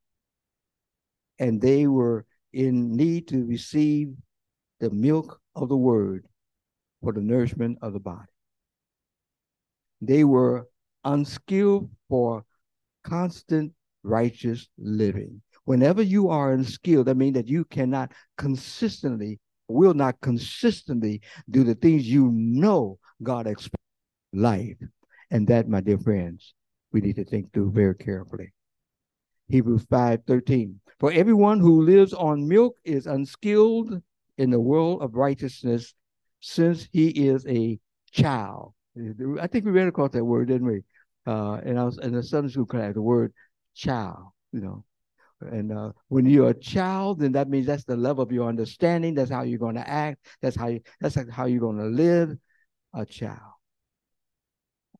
And 1.39 1.61
they 1.61 1.87
were 1.87 2.27
in 2.53 2.97
need 2.97 3.29
to 3.29 3.45
receive 3.45 4.15
the 4.81 4.91
milk 4.91 5.41
of 5.55 5.69
the 5.69 5.77
word 5.77 6.27
for 7.03 7.13
the 7.13 7.21
nourishment 7.21 7.79
of 7.83 7.93
the 7.93 8.01
body. 8.01 8.29
They 10.01 10.25
were 10.25 10.69
unskilled 11.05 11.91
for 12.09 12.45
constant 13.05 13.73
righteous 14.03 14.69
living. 14.79 15.43
Whenever 15.65 16.03
you 16.03 16.29
are 16.29 16.53
unskilled, 16.53 17.07
that 17.07 17.17
means 17.17 17.35
that 17.35 17.49
you 17.49 17.65
cannot 17.65 18.13
consistently, 18.37 19.39
will 19.69 19.95
not 19.95 20.21
consistently 20.21 21.21
do 21.51 21.63
the 21.63 21.75
things 21.75 22.09
you 22.09 22.31
know 22.33 22.99
God 23.23 23.47
expects 23.47 23.85
life. 24.33 24.77
And 25.31 25.47
that, 25.49 25.69
my 25.69 25.81
dear 25.81 25.99
friends, 25.99 26.55
we 26.93 27.01
need 27.01 27.17
to 27.17 27.25
think 27.25 27.53
through 27.53 27.73
very 27.73 27.95
carefully. 27.95 28.53
Hebrews 29.49 29.87
5 29.91 30.21
13. 30.27 30.81
For 31.01 31.13
everyone 31.13 31.61
who 31.61 31.83
lives 31.83 32.13
on 32.13 32.49
milk 32.49 32.77
is 32.85 33.07
unskilled 33.07 34.03
in 34.39 34.51
the 34.51 34.61
world 34.61 35.03
of 35.03 35.15
righteousness 35.15 35.95
since 36.41 36.89
he 36.93 37.09
is 37.09 37.47
a 37.47 37.79
child. 38.13 38.75
I 39.41 39.47
think 39.47 39.65
we 39.65 39.71
ran 39.71 39.89
across 39.89 40.11
that 40.11 40.25
word, 40.25 40.49
didn't 40.49 40.67
we? 40.67 40.83
Uh, 41.27 41.61
and 41.65 41.79
I 41.79 41.85
was 41.85 41.99
in 41.99 42.13
the 42.13 42.23
Sunday 42.23 42.51
school 42.51 42.67
class, 42.67 42.95
the 42.95 43.03
word 43.03 43.33
child, 43.75 44.29
you 44.53 44.61
know. 44.61 44.85
And 45.41 45.73
uh, 45.73 45.93
when 46.09 46.27
you're 46.27 46.51
a 46.51 46.55
child, 46.55 47.21
then 47.21 47.33
that 47.33 47.49
means 47.49 47.67
that's 47.67 47.85
the 47.85 47.97
level 47.97 48.25
of 48.25 48.33
your 48.33 48.49
understanding. 48.49 49.15
That's 49.15 49.31
how 49.31 49.43
you're 49.43 49.59
going 49.59 49.77
to 49.77 49.89
act. 49.89 50.27
That's 50.43 50.57
how 50.57 50.67
you, 50.69 50.81
that's 51.01 51.17
how 51.31 51.47
you're 51.47 51.61
going 51.61 51.79
to 51.79 51.85
live. 51.85 52.37
A 52.95 53.05
child. 53.05 53.39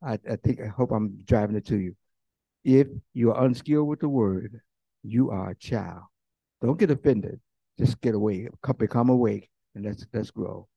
I, 0.03 0.19
I 0.31 0.37
think 0.37 0.61
I 0.61 0.67
hope 0.67 0.93
I'm 0.93 1.19
driving 1.25 1.57
it 1.57 1.67
to 1.69 1.79
you. 1.79 1.97
If 2.63 2.87
you 3.15 3.33
are 3.33 3.45
unskilled 3.45 3.89
with 3.89 4.01
the 4.01 4.09
word, 4.09 4.61
you 5.03 5.31
are 5.31 5.51
a 5.51 5.55
child. 5.57 6.03
Don't 6.63 6.79
get 6.79 6.91
offended. 6.91 7.41
Just 7.79 8.01
get 8.01 8.15
away. 8.15 8.49
Become 8.77 9.09
awake, 9.09 9.49
and 9.75 9.85
let's 9.87 10.07
let's 10.13 10.31
grow. 10.31 10.69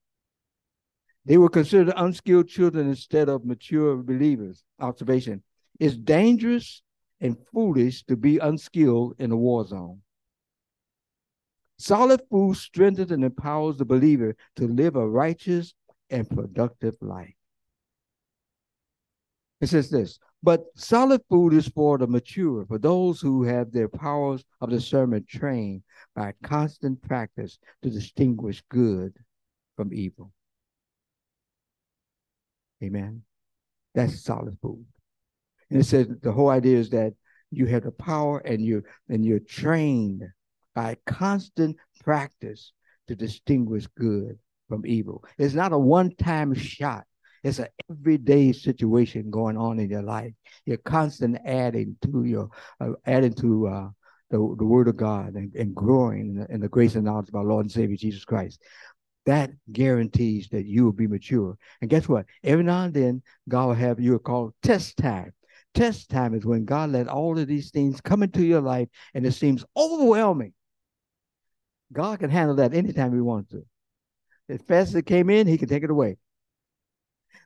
They 1.26 1.38
were 1.38 1.50
considered 1.50 1.94
unskilled 1.96 2.48
children 2.48 2.88
instead 2.88 3.30
of 3.30 3.46
mature 3.46 3.96
believers. 3.98 4.64
Observation. 4.80 5.44
It's 5.80 5.96
dangerous 5.96 6.82
and 7.20 7.38
foolish 7.54 8.04
to 8.06 8.18
be 8.18 8.40
unskilled 8.40 9.16
in 9.20 9.32
a 9.32 9.38
war 9.38 9.66
zone. 9.66 10.02
Solid 11.78 12.22
food 12.30 12.58
strengthens 12.58 13.12
and 13.12 13.24
empowers 13.24 13.78
the 13.78 13.86
believer 13.86 14.36
to 14.56 14.68
live 14.68 14.96
a 14.96 15.08
righteous 15.08 15.74
and 16.10 16.30
productive 16.30 16.96
life. 17.02 17.34
It 19.62 19.68
says 19.68 19.90
this, 19.90 20.20
but 20.44 20.66
solid 20.76 21.22
food 21.30 21.54
is 21.54 21.68
for 21.68 22.00
the 22.00 22.08
mature, 22.08 22.66
for 22.66 22.80
those 22.80 23.22
who 23.22 23.44
have 23.44 23.72
their 23.72 23.88
powers 23.88 24.44
of 24.60 24.72
discernment 24.72 25.28
trained 25.28 25.84
by 26.16 26.34
constant 26.44 27.02
practice 27.02 27.60
to 27.84 27.92
distinguish 27.92 28.64
good 28.70 29.14
from 29.76 29.94
evil. 29.94 30.32
Amen. 32.84 33.24
That's 33.94 34.24
solid 34.24 34.58
food. 34.62 34.86
And 35.70 35.80
it 35.80 35.86
says 35.86 36.08
the 36.22 36.32
whole 36.32 36.50
idea 36.50 36.78
is 36.78 36.90
that 36.92 37.14
you 37.52 37.66
have 37.68 37.84
the 37.84 37.92
power 37.92 38.40
and 38.40 38.64
you 38.64 38.84
and 39.10 39.26
you're 39.26 39.40
trained 39.40 40.24
by 40.74 40.98
constant 41.06 41.78
practice 42.04 42.72
to 43.08 43.16
distinguish 43.16 43.88
good 43.98 44.40
from 44.70 44.86
evil. 44.86 45.24
It's 45.38 45.54
not 45.54 45.74
a 45.74 45.78
one-time 45.78 46.54
shot. 46.54 47.06
It's 47.44 47.60
an 47.60 47.68
everyday 47.90 48.54
situation 48.54 49.32
going 49.32 49.58
on 49.58 49.80
in 49.80 49.90
your 49.90 50.04
life. 50.04 50.34
You're 50.66 50.78
constant 50.78 51.38
adding 51.46 51.98
to 52.04 52.24
your 52.24 52.50
uh, 52.80 52.92
adding 53.06 53.34
to 53.36 53.68
uh, 53.68 53.90
the, 54.30 54.38
the 54.38 54.66
word 54.66 54.88
of 54.88 54.96
God 54.96 55.34
and, 55.36 55.54
and 55.56 55.76
growing 55.76 56.20
in 56.20 56.36
the, 56.36 56.52
in 56.54 56.62
the 56.62 56.70
grace 56.70 56.96
and 56.96 57.04
knowledge 57.04 57.30
of 57.30 57.36
our 57.36 57.44
Lord 57.44 57.66
and 57.66 57.72
Savior 57.72 57.98
Jesus 57.98 58.24
Christ 58.24 58.62
that 59.26 59.52
guarantees 59.72 60.50
that 60.50 60.66
you 60.66 60.84
will 60.84 60.92
be 60.92 61.08
mature. 61.08 61.58
And 61.82 61.90
guess 61.90 62.08
what? 62.08 62.26
Every 62.44 62.64
now 62.64 62.84
and 62.84 62.94
then, 62.94 63.22
God 63.48 63.68
will 63.68 63.74
have 63.76 64.00
you 64.00 64.18
called 64.20 64.54
test 64.64 64.98
time. 64.98 65.34
Test 65.74 66.10
time 66.10 66.34
is 66.34 66.46
when 66.46 66.66
God 66.66 66.90
let 66.92 67.08
all 67.08 67.38
of 67.38 67.48
these 67.48 67.72
things 67.72 68.02
come 68.02 68.24
into 68.24 68.44
your 68.44 68.62
life 68.62 68.90
and 69.14 69.26
it 69.26 69.32
seems 69.34 69.64
overwhelming. 69.78 70.54
God 71.94 72.20
can 72.20 72.30
handle 72.30 72.56
that 72.58 72.74
anytime 72.74 73.14
He 73.14 73.22
wants 73.22 73.52
to. 73.52 73.64
As 74.50 74.62
fast 74.62 74.90
as 74.90 74.96
it 74.96 75.06
came 75.06 75.30
in, 75.30 75.48
He 75.48 75.58
can 75.58 75.70
take 75.70 75.84
it 75.84 75.90
away. 75.90 76.18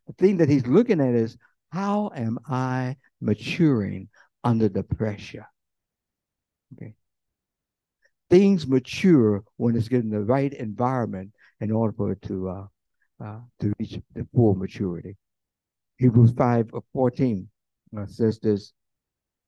The 0.07 0.13
thing 0.13 0.37
that 0.37 0.49
He's 0.49 0.65
looking 0.65 1.01
at 1.01 1.13
is 1.13 1.37
how 1.71 2.11
am 2.15 2.39
I 2.47 2.95
maturing 3.21 4.09
under 4.43 4.69
the 4.69 4.83
pressure? 4.83 5.47
Okay. 6.75 6.95
Things 8.29 8.65
mature 8.65 9.43
when 9.57 9.75
it's 9.75 9.87
given 9.87 10.09
the 10.09 10.23
right 10.23 10.53
environment 10.53 11.31
in 11.61 11.71
order 11.71 12.15
to 12.15 12.49
uh, 12.49 12.65
uh, 13.23 13.39
to 13.59 13.73
reach 13.79 13.99
the 14.13 14.27
full 14.33 14.55
maturity. 14.55 15.15
Hebrews 15.97 16.33
5 16.37 16.69
uh, 16.73 16.79
14 16.93 17.47
uh, 17.97 18.05
says 18.07 18.39
this 18.39 18.73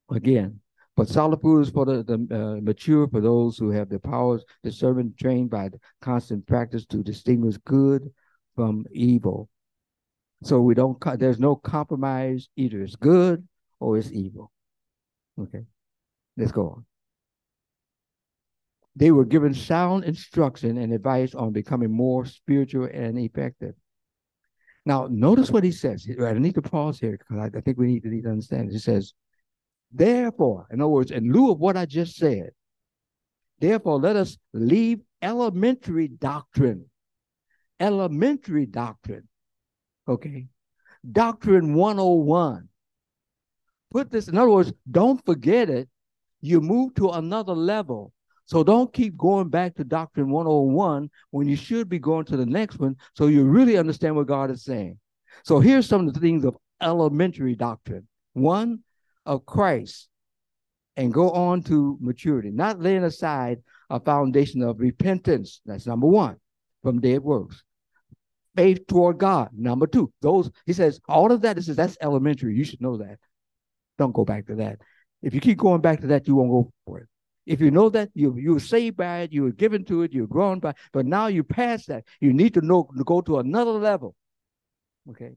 again. 0.09 0.59
But 0.95 1.09
solid 1.09 1.41
food 1.41 1.61
is 1.61 1.69
for 1.69 1.85
the, 1.85 2.03
the 2.03 2.35
uh, 2.35 2.61
mature, 2.61 3.07
for 3.07 3.21
those 3.21 3.57
who 3.57 3.69
have 3.69 3.89
the 3.89 3.99
powers, 3.99 4.43
servant 4.69 5.15
trained 5.17 5.51
by 5.51 5.69
constant 6.01 6.47
practice 6.47 6.85
to 6.87 7.03
distinguish 7.03 7.57
good 7.65 8.11
from 8.55 8.85
evil. 8.91 9.47
So 10.43 10.61
we 10.61 10.73
don't, 10.73 10.97
there's 11.19 11.39
no 11.39 11.55
compromise. 11.55 12.49
Either 12.55 12.81
it's 12.81 12.95
good 12.95 13.47
or 13.79 13.97
it's 13.97 14.11
evil. 14.11 14.51
Okay, 15.39 15.65
let's 16.35 16.51
go 16.51 16.69
on. 16.69 16.85
They 18.97 19.11
were 19.11 19.25
given 19.25 19.53
sound 19.53 20.05
instruction 20.05 20.79
and 20.79 20.91
advice 20.91 21.35
on 21.35 21.51
becoming 21.51 21.91
more 21.91 22.25
spiritual 22.25 22.89
and 22.91 23.19
effective. 23.19 23.75
Now, 24.87 25.07
notice 25.11 25.51
what 25.51 25.63
he 25.63 25.71
says. 25.71 26.07
I 26.19 26.33
need 26.33 26.55
to 26.55 26.63
pause 26.63 26.99
here 26.99 27.11
because 27.11 27.51
I, 27.55 27.61
think 27.61 27.77
we 27.77 27.85
need 27.85 28.01
to, 28.03 28.09
need 28.09 28.23
to 28.23 28.31
understand. 28.31 28.71
He 28.71 28.79
says, 28.79 29.13
Therefore, 29.91 30.65
in 30.71 30.81
other 30.81 30.87
words, 30.89 31.11
in 31.11 31.31
lieu 31.31 31.51
of 31.51 31.59
what 31.59 31.77
I 31.77 31.85
just 31.85 32.15
said, 32.15 32.49
therefore, 33.59 33.99
let 33.99 34.15
us 34.15 34.35
leave 34.51 35.01
elementary 35.21 36.07
doctrine. 36.07 36.85
Elementary 37.79 38.65
doctrine. 38.65 39.27
Okay. 40.07 40.47
Doctrine 41.11 41.75
101. 41.75 42.67
Put 43.91 44.09
this, 44.09 44.27
in 44.27 44.39
other 44.39 44.49
words, 44.49 44.73
don't 44.89 45.23
forget 45.23 45.69
it. 45.69 45.87
You 46.41 46.61
move 46.61 46.95
to 46.95 47.09
another 47.09 47.53
level. 47.53 48.11
So 48.47 48.63
don't 48.63 48.91
keep 48.91 49.15
going 49.15 49.49
back 49.49 49.75
to 49.75 49.83
Doctrine 49.83 50.29
101 50.29 51.09
when 51.31 51.47
you 51.47 51.55
should 51.55 51.89
be 51.89 51.99
going 51.99 52.25
to 52.25 52.37
the 52.37 52.45
next 52.45 52.79
one 52.79 52.95
so 53.13 53.27
you 53.27 53.43
really 53.43 53.77
understand 53.77 54.15
what 54.15 54.27
God 54.27 54.49
is 54.49 54.63
saying. 54.63 54.97
So 55.43 55.59
here's 55.59 55.85
some 55.85 56.07
of 56.07 56.13
the 56.13 56.19
things 56.19 56.43
of 56.45 56.57
elementary 56.81 57.55
doctrine. 57.55 58.07
One, 58.33 58.79
of 59.27 59.45
Christ, 59.45 60.07
and 60.95 61.13
go 61.13 61.29
on 61.31 61.61
to 61.63 61.97
maturity, 62.01 62.49
not 62.49 62.79
laying 62.79 63.03
aside 63.03 63.61
a 63.89 63.99
foundation 63.99 64.63
of 64.63 64.79
repentance. 64.79 65.61
That's 65.65 65.85
number 65.85 66.07
one 66.07 66.37
from 66.81 67.01
dead 67.01 67.21
works. 67.21 67.63
Faith 68.55 68.87
toward 68.87 69.19
God. 69.19 69.49
Number 69.53 69.85
two, 69.85 70.11
those, 70.21 70.49
he 70.65 70.73
says, 70.73 70.99
all 71.07 71.31
of 71.31 71.41
that, 71.41 71.57
he 71.57 71.63
says, 71.63 71.75
that's 71.75 71.97
elementary. 72.01 72.55
You 72.55 72.63
should 72.63 72.81
know 72.81 72.97
that. 72.97 73.19
Don't 73.99 74.13
go 74.13 74.25
back 74.25 74.47
to 74.47 74.55
that. 74.55 74.79
If 75.21 75.35
you 75.35 75.41
keep 75.41 75.59
going 75.59 75.81
back 75.81 76.01
to 76.01 76.07
that, 76.07 76.27
you 76.27 76.35
won't 76.35 76.49
go 76.49 76.71
for 76.85 76.99
it. 76.99 77.07
If 77.47 77.61
you 77.61 77.71
know 77.71 77.89
that 77.89 78.09
you 78.13 78.35
you 78.37 78.53
were 78.53 78.59
saved 78.59 78.97
by 78.97 79.19
it, 79.19 79.31
you 79.31 79.43
were 79.43 79.51
given 79.51 79.85
to 79.85 80.03
it, 80.03 80.13
you're 80.13 80.27
grown 80.27 80.59
by, 80.59 80.73
but 80.91 81.05
now 81.05 81.27
you 81.27 81.43
pass 81.43 81.85
that. 81.85 82.03
You 82.19 82.33
need 82.33 82.53
to 82.55 82.61
know 82.61 82.89
to 82.97 83.03
go 83.03 83.21
to 83.21 83.39
another 83.39 83.71
level. 83.71 84.15
Okay, 85.09 85.33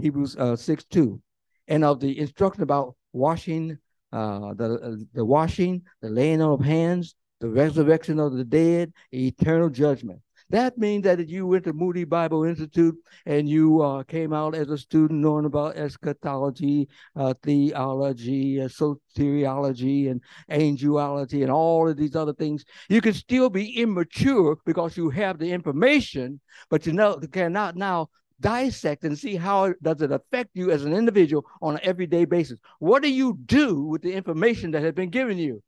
Hebrews 0.00 0.36
uh, 0.36 0.56
six 0.56 0.84
two, 0.84 1.20
and 1.68 1.84
of 1.84 2.00
the 2.00 2.18
instruction 2.18 2.62
about 2.62 2.96
washing, 3.12 3.78
uh, 4.12 4.54
the 4.54 4.80
uh, 4.80 4.96
the 5.12 5.24
washing, 5.24 5.82
the 6.00 6.08
laying 6.08 6.40
on 6.40 6.52
of 6.52 6.64
hands, 6.64 7.14
the 7.40 7.48
resurrection 7.48 8.18
of 8.18 8.32
the 8.32 8.44
dead, 8.44 8.92
eternal 9.12 9.68
judgment. 9.68 10.20
That 10.52 10.76
means 10.76 11.04
that 11.04 11.18
if 11.18 11.30
you 11.30 11.46
went 11.46 11.64
to 11.64 11.72
Moody 11.72 12.04
Bible 12.04 12.44
Institute 12.44 12.94
and 13.24 13.48
you 13.48 13.80
uh, 13.80 14.02
came 14.02 14.34
out 14.34 14.54
as 14.54 14.68
a 14.68 14.76
student 14.76 15.20
knowing 15.20 15.46
about 15.46 15.78
eschatology, 15.78 16.90
uh, 17.16 17.32
theology, 17.42 18.60
uh, 18.60 18.68
soteriology, 18.68 20.10
and 20.10 20.20
angelology, 20.50 21.40
and 21.40 21.50
all 21.50 21.88
of 21.88 21.96
these 21.96 22.14
other 22.14 22.34
things, 22.34 22.66
you 22.90 23.00
can 23.00 23.14
still 23.14 23.48
be 23.48 23.80
immature 23.80 24.58
because 24.66 24.94
you 24.94 25.08
have 25.08 25.38
the 25.38 25.50
information, 25.50 26.38
but 26.68 26.84
you 26.86 26.92
know 26.92 27.18
cannot 27.32 27.74
now 27.74 28.10
dissect 28.38 29.04
and 29.04 29.18
see 29.18 29.36
how 29.36 29.72
does 29.80 30.02
it 30.02 30.12
affect 30.12 30.50
you 30.52 30.70
as 30.70 30.84
an 30.84 30.92
individual 30.92 31.46
on 31.62 31.76
an 31.76 31.80
everyday 31.82 32.26
basis. 32.26 32.58
What 32.78 33.02
do 33.02 33.10
you 33.10 33.38
do 33.46 33.84
with 33.84 34.02
the 34.02 34.12
information 34.12 34.72
that 34.72 34.82
has 34.82 34.92
been 34.92 35.08
given 35.08 35.38
you? 35.38 35.62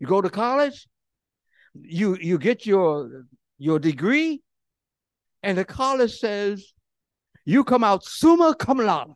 You 0.00 0.08
go 0.08 0.20
to 0.20 0.30
college, 0.30 0.88
you 1.82 2.16
you 2.20 2.38
get 2.38 2.66
your 2.66 3.26
your 3.58 3.78
degree, 3.78 4.42
and 5.42 5.58
the 5.58 5.64
college 5.64 6.18
says 6.18 6.72
you 7.44 7.64
come 7.64 7.84
out 7.84 8.04
summa 8.04 8.54
cum 8.58 8.78
laude. 8.78 9.14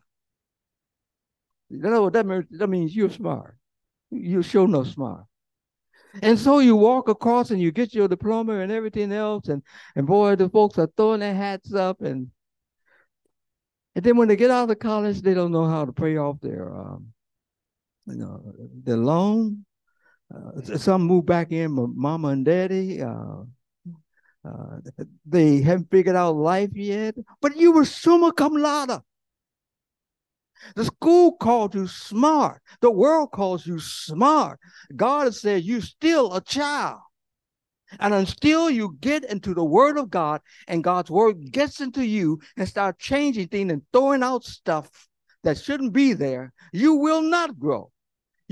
You 1.69 1.79
know 1.79 2.03
what 2.03 2.13
that 2.13 2.25
means? 2.25 2.45
That 2.51 2.67
means 2.67 2.95
you're 2.95 3.09
smart. 3.09 3.57
You 4.11 4.41
show 4.43 4.65
no 4.65 4.83
smart. 4.83 5.25
And 6.21 6.37
so 6.37 6.59
you 6.59 6.75
walk 6.75 7.09
across 7.09 7.49
and 7.49 7.59
you 7.59 7.71
get 7.71 7.93
your 7.93 8.07
diploma 8.07 8.59
and 8.59 8.71
everything 8.71 9.11
else, 9.11 9.47
and 9.47 9.63
and 9.95 10.05
boy, 10.05 10.35
the 10.35 10.49
folks 10.49 10.77
are 10.77 10.89
throwing 10.95 11.21
their 11.21 11.33
hats 11.33 11.73
up, 11.73 12.01
and 12.01 12.29
and 13.95 14.05
then 14.05 14.17
when 14.17 14.27
they 14.27 14.35
get 14.35 14.51
out 14.51 14.69
of 14.69 14.79
college, 14.79 15.21
they 15.21 15.33
don't 15.33 15.51
know 15.51 15.65
how 15.65 15.85
to 15.85 15.91
pay 15.91 16.17
off 16.17 16.39
their 16.41 16.71
um, 16.71 17.07
you 18.05 18.17
know 18.17 18.53
their 18.83 18.97
loan. 18.97 19.65
Uh, 20.33 20.77
some 20.77 21.03
move 21.03 21.25
back 21.25 21.51
in 21.51 21.75
with 21.75 21.91
mama 21.93 22.29
and 22.29 22.45
daddy. 22.45 23.01
Uh, 23.01 23.43
uh, 24.45 24.77
they 25.25 25.61
haven't 25.61 25.89
figured 25.91 26.15
out 26.15 26.35
life 26.35 26.71
yet. 26.73 27.15
But 27.41 27.55
you 27.55 27.71
were 27.71 27.85
summa 27.85 28.33
cum 28.33 28.55
laude. 28.55 29.01
The 30.75 30.85
school 30.85 31.33
called 31.33 31.75
you 31.75 31.87
smart. 31.87 32.61
The 32.81 32.91
world 32.91 33.31
calls 33.31 33.67
you 33.67 33.79
smart. 33.79 34.59
God 34.95 35.35
said 35.35 35.63
you're 35.63 35.81
still 35.81 36.33
a 36.33 36.41
child. 36.41 36.99
And 37.99 38.13
until 38.13 38.69
you 38.69 38.97
get 38.99 39.23
into 39.25 39.53
the 39.53 39.63
word 39.63 39.97
of 39.97 40.09
God 40.09 40.41
and 40.67 40.83
God's 40.83 41.11
word 41.11 41.51
gets 41.51 41.79
into 41.79 42.03
you 42.03 42.39
and 42.57 42.67
start 42.67 42.97
changing 42.97 43.49
things 43.49 43.71
and 43.71 43.83
throwing 43.91 44.23
out 44.23 44.45
stuff 44.45 44.89
that 45.43 45.59
shouldn't 45.59 45.93
be 45.93 46.13
there, 46.13 46.53
you 46.71 46.95
will 46.95 47.21
not 47.21 47.59
grow 47.59 47.92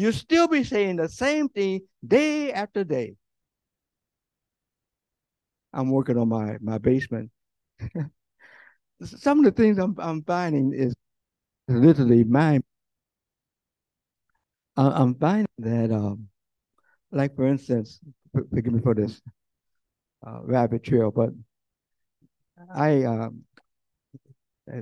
you 0.01 0.11
still 0.11 0.47
be 0.47 0.63
saying 0.63 0.95
the 0.95 1.07
same 1.07 1.47
thing 1.47 1.81
day 2.05 2.51
after 2.51 2.83
day. 2.83 3.15
I'm 5.73 5.91
working 5.91 6.17
on 6.17 6.27
my 6.27 6.57
my 6.59 6.79
basement. 6.79 7.29
Some 9.03 9.39
of 9.39 9.45
the 9.45 9.51
things 9.51 9.77
I'm 9.77 9.95
I'm 9.99 10.23
finding 10.23 10.73
is 10.73 10.95
literally 11.67 12.23
mind. 12.23 12.63
I'm 14.75 15.15
finding 15.15 15.47
that, 15.59 15.91
um, 15.91 16.27
like 17.11 17.35
for 17.35 17.45
instance, 17.45 17.99
forgive 18.33 18.73
me 18.73 18.81
for 18.81 18.95
this 18.95 19.21
uh, 20.25 20.39
rabbit 20.43 20.83
trail, 20.83 21.11
but 21.11 21.29
I 22.73 23.03
um, 23.03 23.43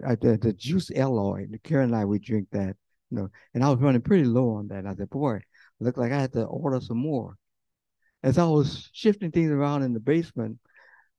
I, 0.08 0.16
the, 0.16 0.38
the 0.38 0.54
juice 0.54 0.92
alloy, 0.96 1.48
Karen 1.64 1.90
and 1.90 1.96
I, 1.96 2.06
we 2.06 2.20
drink 2.20 2.48
that 2.52 2.76
you 3.12 3.18
know, 3.18 3.30
and 3.54 3.64
I 3.64 3.70
was 3.70 3.80
running 3.80 4.02
pretty 4.02 4.26
low 4.26 4.56
on 4.56 4.68
that. 4.70 4.86
I 4.86 4.96
said, 4.96 5.10
boy, 5.10 5.42
looked 5.80 5.98
like 5.98 6.12
I 6.12 6.22
had 6.22 6.34
to 6.34 6.44
order 6.44 6.80
some 6.82 6.98
more. 6.98 7.36
As 8.22 8.38
I 8.38 8.46
was 8.46 8.90
shifting 8.94 9.32
things 9.32 9.52
around 9.52 9.84
in 9.84 9.94
the 9.94 10.00
basement, 10.00 10.60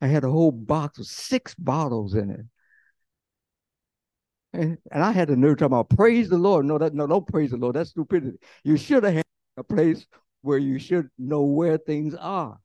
I 0.01 0.07
had 0.07 0.25
a 0.25 0.31
whole 0.31 0.53
box 0.53 0.99
with 0.99 1.09
six 1.09 1.55
bottles 1.55 2.15
in 2.15 2.31
it. 2.31 2.41
And, 4.53 4.79
and 4.91 5.03
I 5.03 5.13
had 5.13 5.29
the 5.29 5.37
nerve 5.37 5.59
talking 5.59 5.67
about 5.67 5.91
praise 5.91 6.29
the 6.29 6.39
Lord. 6.39 6.67
No, 6.67 6.79
that 6.79 6.95
no, 6.95 7.07
don't 7.07 7.27
praise 7.27 7.51
the 7.51 7.57
Lord. 7.57 7.77
That's 7.77 7.91
stupidity. 7.91 8.39
You 8.65 8.77
should 8.77 9.05
have 9.05 9.15
had 9.15 9.25
a 9.57 9.65
place 9.65 10.07
where 10.43 10.59
you 10.59 10.79
should 10.79 11.09
know 11.19 11.43
where 11.43 11.79
things 11.79 12.15
are. 12.15 12.59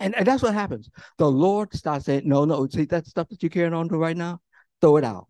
And, 0.00 0.14
and 0.14 0.26
that's 0.26 0.42
what 0.42 0.54
happens. 0.54 0.88
The 1.16 1.28
Lord 1.28 1.74
starts 1.74 2.04
saying, 2.04 2.22
No, 2.24 2.44
no, 2.44 2.68
see 2.68 2.84
that 2.86 3.06
stuff 3.06 3.28
that 3.28 3.42
you're 3.42 3.50
carrying 3.50 3.74
on 3.74 3.88
to 3.88 3.96
right 3.96 4.16
now, 4.16 4.40
throw 4.80 4.96
it 4.96 5.04
out. 5.04 5.26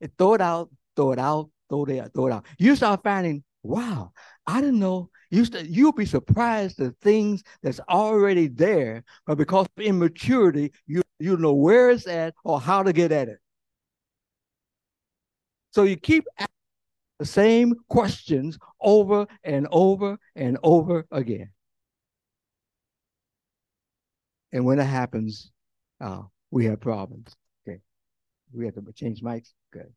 And 0.00 0.16
throw 0.16 0.34
it 0.34 0.40
out, 0.40 0.70
throw 0.94 1.10
it 1.10 1.18
out, 1.18 1.50
throw 1.68 1.84
it, 1.84 2.10
throw 2.14 2.26
it 2.28 2.32
out. 2.32 2.46
You 2.58 2.76
start 2.76 3.02
finding, 3.02 3.44
wow, 3.62 4.12
I 4.46 4.60
didn't 4.60 4.80
know. 4.80 5.10
You 5.30 5.44
st- 5.44 5.68
you'll 5.68 5.92
be 5.92 6.06
surprised 6.06 6.78
the 6.78 6.92
things 7.02 7.42
that's 7.62 7.80
already 7.88 8.48
there, 8.48 9.04
but 9.26 9.36
because 9.36 9.66
of 9.76 9.82
immaturity, 9.84 10.72
you 10.86 11.02
you 11.18 11.36
know 11.36 11.52
where 11.52 11.90
it's 11.90 12.06
at 12.06 12.34
or 12.44 12.60
how 12.60 12.82
to 12.82 12.92
get 12.92 13.12
at 13.12 13.28
it. 13.28 13.38
So 15.72 15.82
you 15.84 15.96
keep 15.96 16.24
asking 16.38 16.54
the 17.18 17.26
same 17.26 17.74
questions 17.88 18.58
over 18.80 19.26
and 19.44 19.68
over 19.70 20.18
and 20.36 20.58
over 20.62 21.06
again. 21.10 21.50
And 24.52 24.64
when 24.64 24.78
it 24.78 24.84
happens, 24.84 25.50
uh, 26.00 26.22
we 26.50 26.64
have 26.66 26.80
problems. 26.80 27.36
Okay. 27.66 27.80
We 28.52 28.64
have 28.66 28.74
to 28.74 28.92
change 28.92 29.22
mics. 29.22 29.52
Good. 29.72 29.92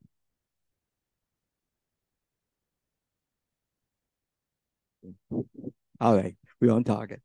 All 5.99 6.15
right, 6.15 6.35
we're 6.59 6.71
on 6.71 6.83
target. 6.83 7.21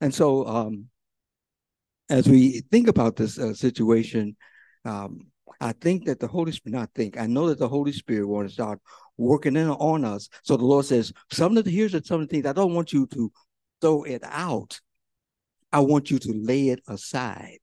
And 0.00 0.14
so, 0.14 0.46
um, 0.46 0.86
as 2.08 2.28
we 2.28 2.62
think 2.70 2.88
about 2.88 3.16
this 3.16 3.38
uh, 3.38 3.54
situation, 3.54 4.36
um, 4.84 5.26
I 5.60 5.72
think 5.72 6.06
that 6.06 6.20
the 6.20 6.26
Holy 6.26 6.52
Spirit, 6.52 6.76
not 6.76 6.90
think, 6.94 7.18
I 7.18 7.26
know 7.26 7.48
that 7.48 7.58
the 7.58 7.68
Holy 7.68 7.92
Spirit 7.92 8.26
wants 8.26 8.52
to 8.52 8.62
start 8.62 8.80
working 9.16 9.56
in 9.56 9.68
on 9.68 10.04
us. 10.04 10.28
So 10.42 10.56
the 10.56 10.64
Lord 10.64 10.86
says, 10.86 11.12
some 11.30 11.56
of 11.56 11.64
the, 11.64 11.70
here's 11.70 11.92
some 12.06 12.22
of 12.22 12.28
the 12.28 12.34
things 12.34 12.46
I 12.46 12.52
don't 12.52 12.74
want 12.74 12.92
you 12.92 13.06
to 13.08 13.30
throw 13.80 14.04
it 14.04 14.22
out. 14.24 14.80
I 15.72 15.80
want 15.80 16.10
you 16.10 16.18
to 16.18 16.32
lay 16.32 16.70
it 16.70 16.80
aside. 16.88 17.58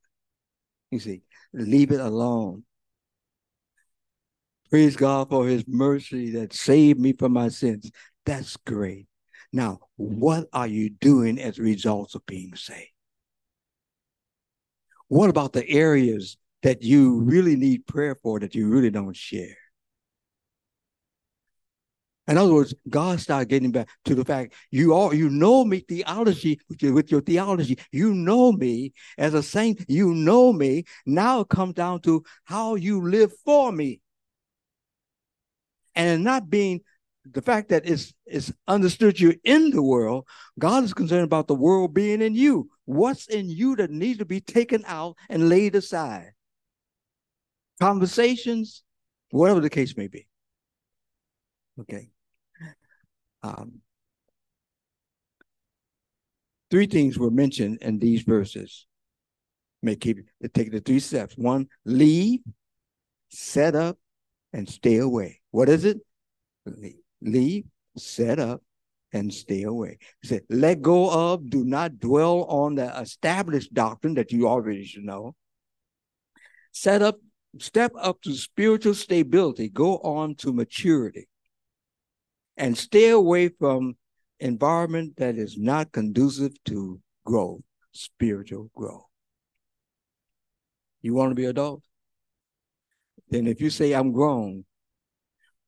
You 0.91 0.99
see, 0.99 1.23
leave 1.53 1.91
it 1.91 1.99
alone. 1.99 2.63
Praise 4.69 4.95
God 4.95 5.29
for 5.29 5.47
his 5.47 5.65
mercy 5.67 6.31
that 6.31 6.53
saved 6.53 6.99
me 6.99 7.13
from 7.13 7.33
my 7.33 7.49
sins. 7.49 7.89
That's 8.25 8.57
great. 8.57 9.07
Now, 9.57 9.79
what 9.95 10.47
are 10.53 10.67
you 10.67 10.91
doing 10.91 11.39
as 11.39 11.57
a 11.57 11.63
result 11.63 12.13
of 12.13 12.23
being 12.27 12.53
saved? 12.55 12.91
What 15.07 15.31
about 15.31 15.53
the 15.53 15.67
areas 15.67 16.37
that 16.61 16.83
you 16.83 17.21
really 17.21 17.55
need 17.55 17.87
prayer 17.87 18.15
for 18.21 18.39
that 18.39 18.53
you 18.53 18.69
really 18.69 18.91
don't 18.91 19.15
share? 19.15 19.57
In 22.27 22.37
other 22.37 22.53
words, 22.53 22.75
God 22.87 23.19
started 23.19 23.49
getting 23.49 23.71
back 23.71 23.89
to 24.05 24.13
the 24.13 24.23
fact 24.23 24.53
you 24.69 24.93
all 24.93 25.11
you 25.11 25.27
know 25.27 25.65
me 25.65 25.79
theology 25.79 26.59
with 26.69 26.83
your, 26.83 26.93
with 26.93 27.11
your 27.11 27.21
theology. 27.21 27.79
You 27.91 28.13
know 28.13 28.51
me 28.51 28.93
as 29.17 29.33
a 29.33 29.41
saint. 29.41 29.83
You 29.87 30.13
know 30.13 30.53
me. 30.53 30.83
Now 31.07 31.39
it 31.39 31.49
comes 31.49 31.73
down 31.73 32.01
to 32.01 32.23
how 32.43 32.75
you 32.75 33.09
live 33.09 33.31
for 33.43 33.71
me, 33.71 34.01
and 35.95 36.23
not 36.23 36.47
being 36.47 36.81
the 37.31 37.41
fact 37.41 37.69
that 37.69 37.87
it's 37.87 38.13
it's 38.25 38.51
understood 38.67 39.19
you're 39.19 39.35
in 39.43 39.71
the 39.71 39.81
world. 39.83 40.25
God 40.59 40.83
is 40.83 40.93
concerned 40.93 41.23
about 41.23 41.47
the 41.47 41.55
world 41.55 41.93
being 41.93 42.21
in 42.21 42.35
you. 42.35 42.69
What's 42.85 43.27
in 43.27 43.49
you 43.49 43.75
that 43.77 43.91
needs 43.91 44.19
to 44.19 44.25
be 44.25 44.41
taken 44.41 44.83
out 44.85 45.15
and 45.29 45.49
laid 45.49 45.75
aside? 45.75 46.31
Conversations, 47.79 48.83
whatever 49.31 49.59
the 49.59 49.69
case 49.69 49.95
may 49.97 50.07
be. 50.07 50.27
Okay. 51.79 52.09
Um, 53.43 53.81
three 56.71 56.87
things 56.87 57.17
were 57.17 57.31
mentioned 57.31 57.79
in 57.81 57.99
these 57.99 58.23
verses. 58.23 58.87
May 59.81 59.95
keep 59.95 60.19
take 60.53 60.71
the 60.71 60.79
three 60.79 60.99
steps. 60.99 61.35
One, 61.37 61.67
leave, 61.85 62.39
set 63.29 63.75
up, 63.75 63.97
and 64.53 64.67
stay 64.67 64.97
away. 64.97 65.41
What 65.51 65.69
is 65.69 65.85
it? 65.85 65.99
Leave, 66.65 66.95
set 67.97 68.39
up, 68.39 68.61
and 69.13 69.33
stay 69.33 69.63
away. 69.63 69.97
He 70.21 70.27
said, 70.27 70.41
let 70.49 70.81
go 70.81 71.09
of, 71.09 71.49
do 71.49 71.63
not 71.63 71.99
dwell 71.99 72.43
on 72.43 72.75
the 72.75 72.99
established 72.99 73.73
doctrine 73.73 74.15
that 74.15 74.31
you 74.31 74.47
already 74.47 74.85
should 74.85 75.03
know. 75.03 75.35
Set 76.71 77.01
up, 77.01 77.15
step 77.59 77.91
up 77.99 78.21
to 78.21 78.33
spiritual 78.33 78.93
stability, 78.93 79.69
go 79.69 79.97
on 79.99 80.35
to 80.35 80.53
maturity 80.53 81.27
and 82.57 82.77
stay 82.77 83.09
away 83.09 83.49
from 83.49 83.95
environment 84.39 85.15
that 85.17 85.37
is 85.37 85.57
not 85.57 85.91
conducive 85.91 86.51
to 86.65 86.99
growth, 87.25 87.61
spiritual 87.91 88.69
growth. 88.75 89.05
You 91.01 91.13
want 91.13 91.31
to 91.31 91.35
be 91.35 91.45
adult? 91.45 91.83
Then 93.29 93.47
if 93.47 93.61
you 93.61 93.69
say 93.69 93.93
I'm 93.93 94.11
grown, 94.11 94.65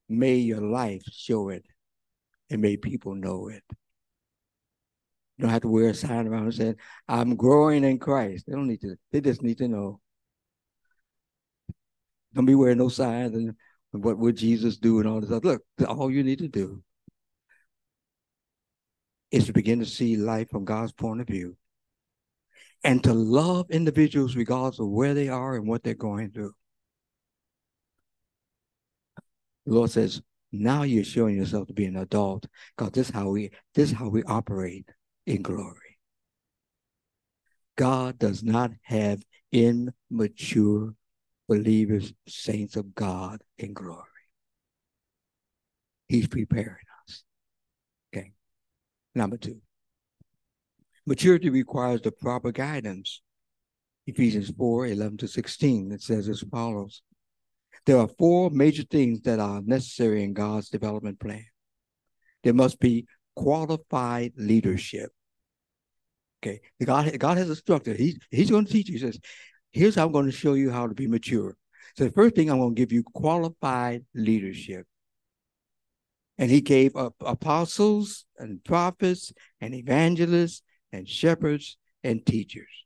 may 0.09 0.35
your 0.35 0.61
life 0.61 1.03
show 1.11 1.49
it 1.49 1.63
and 2.49 2.61
may 2.61 2.75
people 2.75 3.15
know 3.15 3.47
it. 3.47 3.63
You 5.37 5.43
don't 5.43 5.51
have 5.51 5.61
to 5.61 5.69
wear 5.69 5.89
a 5.89 5.93
sign 5.93 6.27
around 6.27 6.51
saying, 6.53 6.75
I'm 7.07 7.35
growing 7.35 7.85
in 7.85 7.99
Christ. 7.99 8.45
They 8.47 8.53
don't 8.53 8.67
need 8.67 8.81
to, 8.81 8.97
they 9.11 9.21
just 9.21 9.41
need 9.41 9.59
to 9.59 9.69
know. 9.69 10.01
Don't 12.33 12.45
be 12.45 12.55
wearing 12.55 12.79
no 12.79 12.89
signs 12.89 13.35
and 13.35 13.55
what 13.91 14.17
would 14.17 14.35
Jesus 14.35 14.77
do 14.77 14.99
and 14.99 15.07
all 15.07 15.21
this 15.21 15.29
stuff. 15.29 15.43
Look, 15.45 15.61
all 15.87 16.11
you 16.11 16.23
need 16.23 16.39
to 16.39 16.47
do 16.47 16.83
is 19.31 19.45
to 19.45 19.53
begin 19.53 19.79
to 19.79 19.85
see 19.85 20.17
life 20.17 20.49
from 20.49 20.65
God's 20.65 20.91
point 20.91 21.21
of 21.21 21.27
view 21.27 21.55
and 22.83 23.03
to 23.03 23.13
love 23.13 23.69
individuals 23.69 24.35
regardless 24.35 24.79
of 24.79 24.89
where 24.89 25.13
they 25.13 25.29
are 25.29 25.55
and 25.55 25.67
what 25.67 25.83
they're 25.83 25.93
going 25.93 26.31
through. 26.31 26.53
The 29.69 29.75
Lord 29.75 29.91
says, 29.91 30.19
now 30.51 30.81
you're 30.81 31.03
showing 31.03 31.35
yourself 31.35 31.67
to 31.67 31.75
be 31.75 31.85
an 31.85 31.95
adult 31.95 32.47
because 32.75 32.91
this 32.91 33.09
is 33.09 33.13
how 33.13 33.29
we 33.29 33.51
this 33.75 33.91
is 33.91 33.95
how 33.95 34.09
we 34.09 34.23
operate 34.23 34.89
in 35.27 35.43
glory. 35.43 35.99
God 37.75 38.17
does 38.17 38.41
not 38.41 38.71
have 38.81 39.23
immature 39.51 40.95
believers, 41.47 42.11
saints 42.27 42.77
of 42.77 42.95
God 42.95 43.43
in 43.59 43.73
glory. 43.73 44.01
He's 46.07 46.27
preparing 46.27 46.87
us. 47.07 47.23
Okay. 48.11 48.31
Number 49.13 49.37
two. 49.37 49.61
Maturity 51.05 51.51
requires 51.51 52.01
the 52.01 52.11
proper 52.11 52.51
guidance. 52.51 53.21
Ephesians 54.07 54.49
4 54.49 54.87
11 54.87 55.17
to 55.17 55.27
16. 55.27 55.91
It 55.91 56.01
says 56.01 56.27
as 56.27 56.41
follows 56.51 57.03
There 57.89 57.97
are 57.97 58.07
four 58.19 58.51
major 58.51 58.83
things 58.83 59.21
that 59.21 59.39
are 59.39 59.63
necessary 59.65 60.23
in 60.23 60.33
God's 60.33 60.69
development 60.69 61.19
plan. 61.19 61.43
There 62.43 62.53
must 62.53 62.79
be 62.79 63.07
qualified 63.35 64.33
leadership. 64.37 65.09
Okay, 66.37 66.61
God, 66.85 67.17
God 67.17 67.39
has 67.39 67.49
a 67.49 67.55
structure. 67.55 67.95
He's, 67.95 68.19
he's 68.29 68.51
going 68.51 68.65
to 68.65 68.71
teach 68.71 68.89
you. 68.89 68.93
He 68.93 68.99
says, 68.99 69.19
Here's 69.71 69.95
how 69.95 70.05
I'm 70.05 70.11
going 70.11 70.27
to 70.27 70.31
show 70.31 70.53
you 70.53 70.69
how 70.69 70.85
to 70.85 70.93
be 70.93 71.07
mature. 71.07 71.57
So 71.97 72.03
the 72.03 72.11
first 72.11 72.35
thing 72.35 72.51
I'm 72.51 72.59
going 72.59 72.75
to 72.75 72.79
give 72.79 72.91
you 72.91 73.01
qualified 73.01 74.05
leadership. 74.13 74.85
And 76.37 76.51
he 76.51 76.61
gave 76.61 76.95
up 76.95 77.15
apostles 77.21 78.23
and 78.37 78.63
prophets 78.63 79.33
and 79.61 79.73
evangelists 79.73 80.61
and 80.91 81.09
shepherds 81.09 81.75
and 82.03 82.23
teachers. 82.23 82.85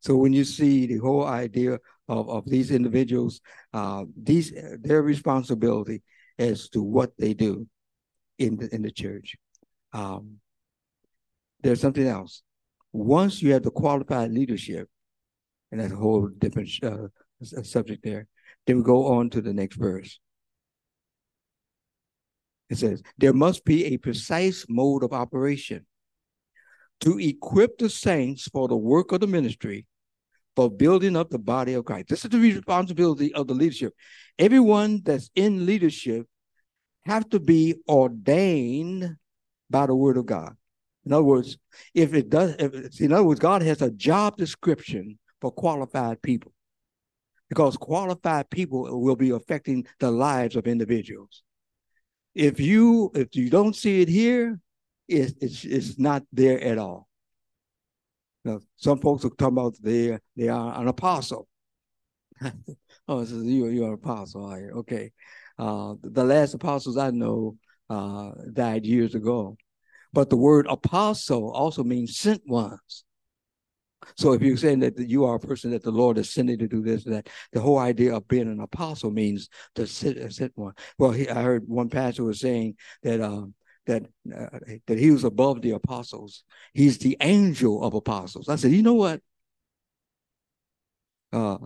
So 0.00 0.16
when 0.16 0.34
you 0.34 0.44
see 0.44 0.86
the 0.86 0.98
whole 0.98 1.26
idea 1.26 1.78
of, 2.10 2.28
of 2.28 2.44
these 2.50 2.70
individuals, 2.72 3.40
uh, 3.72 4.04
these 4.20 4.52
their 4.80 5.02
responsibility 5.02 6.02
as 6.38 6.68
to 6.70 6.82
what 6.82 7.12
they 7.18 7.34
do 7.34 7.66
in 8.38 8.56
the, 8.56 8.74
in 8.74 8.82
the 8.82 8.90
church. 8.90 9.36
Um, 9.92 10.38
there's 11.62 11.80
something 11.80 12.06
else. 12.06 12.42
Once 12.92 13.40
you 13.40 13.52
have 13.52 13.62
the 13.62 13.70
qualified 13.70 14.32
leadership, 14.32 14.88
and 15.70 15.80
that's 15.80 15.92
a 15.92 15.96
whole 15.96 16.28
different 16.38 16.68
uh, 16.82 17.08
subject 17.62 18.02
there. 18.02 18.26
Then 18.66 18.78
we 18.78 18.82
go 18.82 19.06
on 19.14 19.30
to 19.30 19.40
the 19.40 19.52
next 19.52 19.76
verse. 19.76 20.18
It 22.68 22.78
says, 22.78 23.02
There 23.18 23.32
must 23.32 23.64
be 23.64 23.86
a 23.86 23.98
precise 23.98 24.66
mode 24.68 25.04
of 25.04 25.12
operation 25.12 25.86
to 27.00 27.18
equip 27.18 27.78
the 27.78 27.88
saints 27.88 28.48
for 28.48 28.66
the 28.68 28.76
work 28.76 29.12
of 29.12 29.20
the 29.20 29.26
ministry, 29.26 29.86
for 30.60 30.70
building 30.70 31.16
up 31.16 31.30
the 31.30 31.38
body 31.38 31.72
of 31.72 31.86
Christ. 31.86 32.08
This 32.08 32.22
is 32.22 32.30
the 32.30 32.38
responsibility 32.38 33.32
of 33.32 33.46
the 33.46 33.54
leadership. 33.54 33.94
Everyone 34.38 35.00
that's 35.02 35.30
in 35.34 35.64
leadership 35.64 36.26
have 37.06 37.26
to 37.30 37.40
be 37.40 37.76
ordained 37.88 39.16
by 39.70 39.86
the 39.86 39.94
word 39.94 40.18
of 40.18 40.26
God. 40.26 40.54
In 41.06 41.14
other 41.14 41.24
words, 41.24 41.56
if 41.94 42.12
it 42.12 42.28
does, 42.28 42.56
if, 42.58 43.00
in 43.00 43.10
other 43.10 43.24
words, 43.24 43.40
God 43.40 43.62
has 43.62 43.80
a 43.80 43.90
job 43.90 44.36
description 44.36 45.18
for 45.40 45.50
qualified 45.50 46.20
people 46.20 46.52
because 47.48 47.78
qualified 47.78 48.50
people 48.50 49.00
will 49.00 49.16
be 49.16 49.30
affecting 49.30 49.86
the 49.98 50.10
lives 50.10 50.56
of 50.56 50.66
individuals. 50.66 51.42
If 52.34 52.60
you 52.60 53.12
if 53.14 53.34
you 53.34 53.48
don't 53.48 53.74
see 53.74 54.02
it 54.02 54.10
here, 54.10 54.60
it's 55.08 55.32
it's, 55.40 55.64
it's 55.64 55.98
not 55.98 56.22
there 56.34 56.62
at 56.62 56.76
all. 56.76 57.08
Now, 58.44 58.60
some 58.76 58.98
folks 58.98 59.22
will 59.22 59.30
talking 59.30 59.58
about 59.58 59.76
they 59.82 60.18
they 60.36 60.48
are 60.48 60.80
an 60.80 60.88
apostle. 60.88 61.46
oh, 63.08 63.24
so 63.24 63.36
you 63.36 63.66
you're 63.68 63.88
an 63.88 63.94
apostle, 63.94 64.46
are 64.46 64.60
you? 64.60 64.70
Okay. 64.78 65.12
Uh, 65.58 65.94
the 66.02 66.24
last 66.24 66.54
apostles 66.54 66.96
I 66.96 67.10
know 67.10 67.56
uh, 67.90 68.30
died 68.52 68.86
years 68.86 69.14
ago, 69.14 69.56
but 70.12 70.30
the 70.30 70.36
word 70.36 70.66
apostle 70.68 71.52
also 71.52 71.84
means 71.84 72.16
sent 72.16 72.42
ones. 72.46 73.04
So 74.16 74.32
if 74.32 74.42
you're 74.42 74.56
saying 74.56 74.80
that 74.80 74.98
you 74.98 75.24
are 75.24 75.36
a 75.36 75.40
person 75.40 75.70
that 75.72 75.82
the 75.82 75.90
Lord 75.90 76.18
is 76.18 76.30
sending 76.30 76.58
to 76.58 76.68
do 76.68 76.82
this, 76.82 77.04
that 77.04 77.28
the 77.52 77.60
whole 77.60 77.78
idea 77.78 78.14
of 78.14 78.26
being 78.28 78.48
an 78.48 78.60
apostle 78.60 79.10
means 79.10 79.48
to 79.74 79.86
sit, 79.86 80.32
sit 80.32 80.52
one. 80.54 80.72
Well, 80.98 81.10
he, 81.10 81.28
I 81.28 81.42
heard 81.42 81.68
one 81.68 81.88
pastor 81.88 82.24
was 82.24 82.40
saying 82.40 82.76
that 83.02 83.20
um, 83.20 83.54
that 83.90 84.06
uh, 84.34 84.58
that 84.86 84.98
he 84.98 85.10
was 85.10 85.24
above 85.24 85.62
the 85.62 85.72
apostles. 85.72 86.44
He's 86.72 86.98
the 86.98 87.16
angel 87.20 87.82
of 87.84 87.94
apostles. 87.94 88.48
I 88.48 88.56
said, 88.56 88.72
you 88.72 88.82
know 88.82 88.94
what? 88.94 89.20
Uh, 91.32 91.58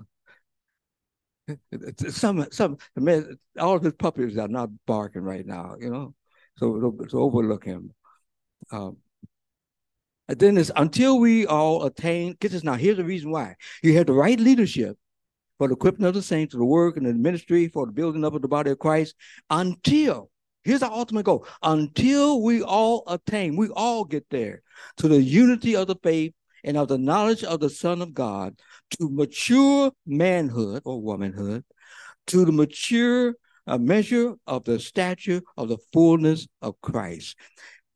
some 2.09 2.47
some 2.51 2.79
man, 2.97 3.39
all 3.59 3.77
of 3.77 3.83
his 3.83 3.93
puppies 3.95 4.39
are 4.39 4.49
not 4.49 4.71
barking 4.87 5.23
right 5.23 5.47
now, 5.47 5.77
you 5.79 5.91
know. 5.91 6.15
So 6.57 6.93
to 7.11 7.19
overlook 7.19 7.65
him. 7.65 7.93
Um, 8.71 8.97
and 10.29 10.39
then 10.39 10.57
it's 10.57 10.71
until 10.75 11.19
we 11.19 11.47
all 11.47 11.85
attain, 11.85 12.37
get 12.41 12.53
this 12.53 12.65
now, 12.65 12.75
here's 12.75 12.97
the 12.97 13.05
reason 13.05 13.31
why. 13.31 13.57
You 13.83 13.97
have 13.99 14.07
the 14.07 14.15
right 14.15 14.41
leadership 14.41 14.97
for 15.59 15.69
the 15.69 15.75
equipping 15.75 16.07
of 16.07 16.15
the 16.15 16.23
saints, 16.23 16.55
for 16.55 16.59
the 16.59 16.65
work 16.65 16.97
and 16.97 17.05
the 17.05 17.13
ministry, 17.13 17.69
for 17.69 17.87
the 17.87 17.93
building 17.93 18.25
up 18.25 18.35
of 18.35 18.43
the 18.43 18.49
body 18.49 18.71
of 18.71 18.79
Christ, 18.79 19.15
until, 19.51 20.31
here's 20.65 20.83
our 20.83 20.91
ultimate 20.91 21.25
goal, 21.25 21.47
until 21.63 22.43
we 22.43 22.63
all 22.63 23.05
attain, 23.07 23.57
we 23.57 23.69
all 23.69 24.05
get 24.05 24.27
there 24.31 24.63
to 24.97 25.09
the 25.09 25.23
unity 25.23 25.77
of 25.77 25.87
the 25.87 25.97
faith 26.03 26.33
and 26.65 26.77
of 26.77 26.89
the 26.89 26.99
knowledge 26.99 27.45
of 27.45 27.61
the 27.61 27.71
Son 27.71 28.01
of 28.01 28.15
God, 28.15 28.59
to 28.91 29.09
mature 29.11 29.93
manhood 30.07 30.83
or 30.85 31.01
womanhood, 31.01 31.65
to 32.27 32.45
the 32.45 32.53
mature 32.53 33.35
uh, 33.67 33.79
measure 33.79 34.35
of 34.47 34.65
the 34.65 34.79
stature 34.79 35.43
of 35.57 35.69
the 35.69 35.79
fullness 35.93 36.47
of 36.63 36.81
Christ. 36.81 37.37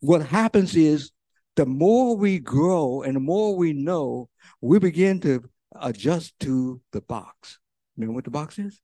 What 0.01 0.27
happens 0.27 0.77
is 0.77 1.11
the 1.57 1.67
more 1.67 2.17
we 2.17 2.39
grow 2.39 3.03
and 3.03 3.17
the 3.17 3.21
more 3.21 3.57
we 3.57 3.73
know, 3.73 4.29
we 4.61 4.79
begin 4.79 5.21
to 5.21 5.43
adjust 5.81 6.39
to 6.41 6.81
the 6.93 7.01
box. 7.01 7.59
Remember 7.97 8.15
what 8.15 8.25
the 8.25 8.31
box 8.31 8.59
is? 8.59 8.81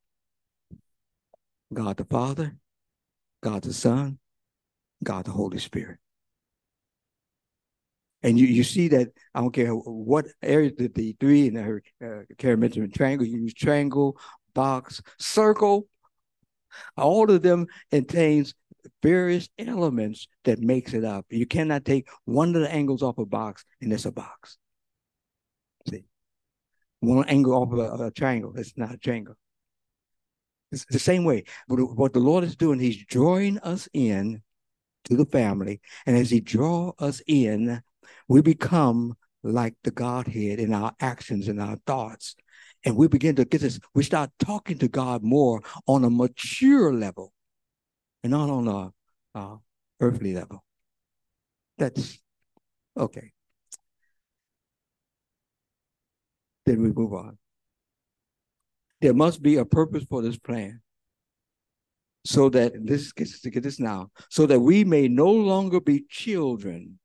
God 1.72 1.96
the 1.96 2.04
Father, 2.04 2.56
God 3.44 3.62
the 3.62 3.74
Son, 3.74 4.18
God 5.04 5.26
the 5.26 5.30
Holy 5.30 5.58
Spirit. 5.58 5.98
And 8.22 8.38
you, 8.38 8.46
you 8.46 8.64
see 8.64 8.88
that 8.88 9.08
I 9.34 9.42
don't 9.42 9.52
care 9.52 9.72
what 9.72 10.24
area 10.42 10.72
the, 10.74 10.88
the 10.88 11.14
three 11.20 11.48
and 11.48 11.58
her 11.58 11.82
uh, 12.02 12.22
Karen 12.38 12.60
mentioned 12.60 12.94
triangle, 12.94 13.26
you 13.26 13.40
use 13.40 13.52
triangle, 13.52 14.16
box, 14.54 15.02
circle. 15.18 15.86
All 16.96 17.30
of 17.30 17.42
them 17.42 17.66
contains 17.90 18.54
various 19.02 19.46
elements 19.58 20.26
that 20.44 20.60
makes 20.60 20.94
it 20.94 21.04
up. 21.04 21.26
You 21.28 21.44
cannot 21.44 21.84
take 21.84 22.08
one 22.24 22.56
of 22.56 22.62
the 22.62 22.72
angles 22.72 23.02
off 23.02 23.18
a 23.18 23.26
box 23.26 23.62
and 23.82 23.92
it's 23.92 24.06
a 24.06 24.10
box. 24.10 24.56
See, 25.90 26.06
one 27.00 27.28
angle 27.28 27.52
off 27.52 27.74
of 27.74 28.00
a, 28.00 28.04
a 28.06 28.10
triangle, 28.10 28.54
it's 28.56 28.72
not 28.78 28.94
a 28.94 28.96
triangle. 28.96 29.36
It's 30.72 30.84
the 30.86 30.98
same 30.98 31.24
way. 31.24 31.44
But 31.68 31.76
what 31.76 32.12
the 32.12 32.20
Lord 32.20 32.44
is 32.44 32.56
doing, 32.56 32.80
He's 32.80 33.04
drawing 33.04 33.58
us 33.60 33.88
in 33.92 34.42
to 35.04 35.16
the 35.16 35.26
family, 35.26 35.80
and 36.06 36.16
as 36.16 36.30
He 36.30 36.40
draw 36.40 36.92
us 36.98 37.20
in, 37.26 37.82
we 38.28 38.40
become 38.42 39.14
like 39.42 39.74
the 39.84 39.90
Godhead 39.90 40.58
in 40.58 40.72
our 40.72 40.92
actions 41.00 41.48
and 41.48 41.60
our 41.60 41.76
thoughts. 41.86 42.34
And 42.84 42.96
we 42.96 43.08
begin 43.08 43.36
to 43.36 43.44
get 43.44 43.60
this, 43.60 43.78
we 43.94 44.02
start 44.02 44.30
talking 44.38 44.78
to 44.78 44.88
God 44.88 45.22
more 45.22 45.62
on 45.86 46.04
a 46.04 46.10
mature 46.10 46.92
level 46.92 47.32
and 48.22 48.30
not 48.30 48.50
on 48.50 48.92
a 49.34 49.58
earthly 50.00 50.34
level. 50.34 50.64
That's 51.78 52.18
okay. 52.96 53.32
Then 56.66 56.82
we 56.82 56.92
move 56.92 57.12
on. 57.12 57.38
There 59.04 59.12
must 59.12 59.42
be 59.42 59.56
a 59.56 59.66
purpose 59.66 60.06
for 60.08 60.22
this 60.22 60.38
plan 60.38 60.80
so 62.24 62.48
that 62.48 62.72
this 62.86 63.12
gets 63.12 63.42
to 63.42 63.50
get 63.50 63.62
this 63.62 63.78
now, 63.78 64.10
so 64.30 64.46
that 64.46 64.60
we 64.60 64.82
may 64.82 65.08
no 65.08 65.30
longer 65.30 65.78
be 65.78 66.06
children 66.08 66.98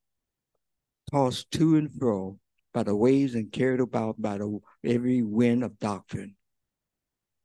tossed 1.12 1.52
to 1.52 1.76
and 1.76 1.94
fro 1.94 2.40
by 2.74 2.84
the 2.84 2.96
waves 2.96 3.36
and 3.36 3.52
carried 3.52 3.82
about 3.82 4.16
by 4.18 4.38
the 4.38 4.60
every 4.86 5.24
wind 5.24 5.62
of 5.62 5.78
doctrine, 5.78 6.38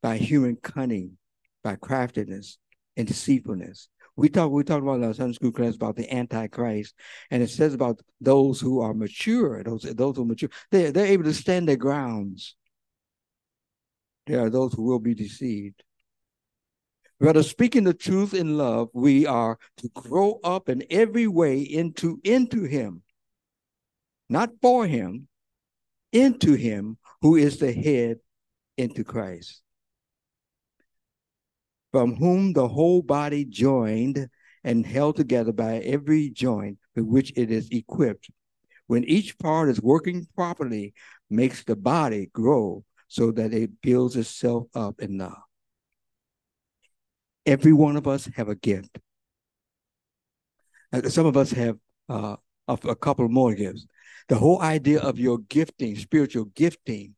by 0.01 0.19
human 0.19 0.55
cunning, 0.55 1.19
by 1.65 1.75
craftiness 1.75 2.57
and 2.97 3.09
deceitfulness. 3.09 3.89
We 4.15 4.29
talk 4.29 4.53
we 4.53 4.63
talked 4.63 4.85
about 4.85 5.01
in 5.01 5.05
our 5.05 5.15
Sunday 5.15 5.35
school 5.35 5.51
class 5.51 5.75
about 5.75 5.97
the 5.97 6.09
Antichrist, 6.15 6.95
and 7.33 7.43
it 7.43 7.51
says 7.51 7.75
about 7.75 7.99
those 8.21 8.61
who 8.61 8.81
are 8.83 8.95
mature, 8.95 9.65
those 9.65 9.83
those 9.83 10.15
who 10.15 10.23
are 10.23 10.27
mature, 10.27 10.51
they 10.71 10.93
they're 10.93 11.07
able 11.07 11.25
to 11.25 11.35
stand 11.35 11.67
their 11.67 11.75
grounds. 11.75 12.55
There 14.27 14.41
are 14.41 14.51
those 14.51 14.75
who 14.75 14.83
will 14.83 14.99
be 14.99 15.15
deceived. 15.15 15.83
Rather, 17.21 17.43
speaking 17.43 17.85
the 17.85 17.95
truth 17.95 18.35
in 18.35 18.57
love, 18.57 18.89
we 18.93 19.27
are 19.27 19.59
to 19.79 19.89
grow 19.91 20.41
up 20.43 20.69
in 20.69 20.85
every 20.91 21.27
way 21.27 21.61
into 21.61 22.21
into 22.25 22.65
Him, 22.65 23.03
not 24.29 24.51
for 24.61 24.87
him, 24.87 25.29
into 26.13 26.55
him 26.55 26.97
who 27.21 27.37
is 27.37 27.59
the 27.59 27.73
head, 27.73 28.19
into 28.77 29.05
Christ, 29.05 29.63
from 31.93 32.17
whom 32.17 32.53
the 32.53 32.69
whole 32.69 33.03
body 33.03 33.45
joined 33.45 34.29
and 34.63 34.87
held 34.87 35.17
together 35.17 35.53
by 35.53 35.79
every 35.79 36.31
joint 36.31 36.79
with 36.97 37.05
which 37.05 37.33
it 37.37 37.51
is 37.51 37.69
equipped, 37.71 38.31
when 38.87 39.05
each 39.05 39.39
part 39.39 39.69
is 39.69 39.81
working 39.83 40.27
properly, 40.35 40.95
makes 41.31 41.65
the 41.65 41.77
body 41.77 42.31
grow 42.33 42.85
so 43.15 43.31
that 43.31 43.55
it 43.55 43.71
builds 43.81 44.17
itself 44.17 44.67
up 44.75 45.01
enough. 45.01 45.39
Every 47.47 47.73
one 47.73 47.97
of 47.97 48.09
us 48.09 48.29
have 48.35 48.49
a 48.49 48.57
gift. 48.57 48.99
Some 51.07 51.25
of 51.25 51.37
us 51.37 51.53
have 51.53 51.77
uh, 52.09 52.35
a, 52.67 52.73
a 52.89 52.97
couple 52.97 53.29
more 53.29 53.55
gifts. 53.55 53.87
The 54.27 54.35
whole 54.35 54.61
idea 54.61 54.99
of 54.99 55.21
your 55.21 55.39
gifting, 55.49 55.95
spiritual 55.95 56.47
gifting, 56.57 57.15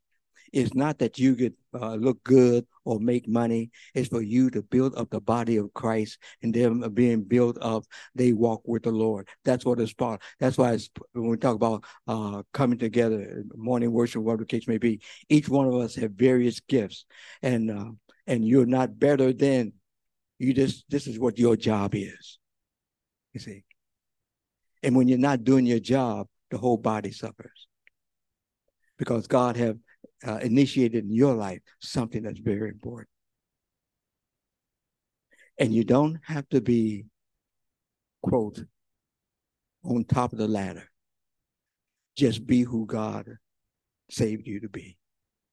is 0.52 0.74
not 0.74 0.98
that 0.98 1.18
you 1.18 1.34
could 1.34 1.54
uh, 1.80 1.94
look 1.94 2.22
good 2.24 2.66
or 2.84 3.00
make 3.00 3.28
money. 3.28 3.70
It's 3.94 4.08
for 4.08 4.22
you 4.22 4.50
to 4.50 4.62
build 4.62 4.96
up 4.96 5.10
the 5.10 5.20
body 5.20 5.56
of 5.56 5.72
Christ 5.74 6.18
and 6.42 6.52
them 6.52 6.80
being 6.94 7.22
built 7.22 7.58
up, 7.60 7.84
they 8.14 8.32
walk 8.32 8.62
with 8.66 8.84
the 8.84 8.90
Lord. 8.90 9.28
That's 9.44 9.64
what 9.64 9.80
it's 9.80 9.92
about. 9.92 10.22
That's 10.38 10.58
why 10.58 10.78
when 11.12 11.28
we 11.28 11.36
talk 11.36 11.56
about 11.56 11.84
uh, 12.06 12.42
coming 12.52 12.78
together, 12.78 13.44
morning 13.54 13.92
worship, 13.92 14.22
whatever 14.22 14.42
the 14.42 14.46
case 14.46 14.68
may 14.68 14.78
be, 14.78 15.00
each 15.28 15.48
one 15.48 15.66
of 15.66 15.74
us 15.74 15.94
have 15.96 16.12
various 16.12 16.60
gifts. 16.60 17.04
And 17.42 17.70
uh, 17.70 17.90
and 18.26 18.46
you're 18.46 18.66
not 18.66 18.98
better 18.98 19.32
than 19.32 19.72
you 20.38 20.52
just 20.52 20.84
this 20.88 21.06
is 21.06 21.18
what 21.18 21.38
your 21.38 21.56
job 21.56 21.94
is. 21.94 22.38
You 23.32 23.40
see. 23.40 23.64
And 24.82 24.94
when 24.94 25.08
you're 25.08 25.18
not 25.18 25.44
doing 25.44 25.66
your 25.66 25.80
job, 25.80 26.28
the 26.50 26.58
whole 26.58 26.76
body 26.76 27.10
suffers 27.10 27.66
because 28.98 29.26
God 29.26 29.56
have 29.56 29.78
uh, 30.26 30.36
initiated 30.36 31.04
in 31.04 31.12
your 31.12 31.34
life 31.34 31.60
something 31.80 32.22
that's 32.22 32.38
very 32.38 32.68
important. 32.68 33.08
And 35.58 35.72
you 35.72 35.84
don't 35.84 36.18
have 36.24 36.48
to 36.50 36.60
be, 36.60 37.06
quote, 38.22 38.64
on 39.84 40.04
top 40.04 40.32
of 40.32 40.38
the 40.38 40.48
ladder. 40.48 40.90
Just 42.16 42.46
be 42.46 42.62
who 42.62 42.86
God 42.86 43.36
saved 44.10 44.46
you 44.46 44.60
to 44.60 44.68
be. 44.68 44.96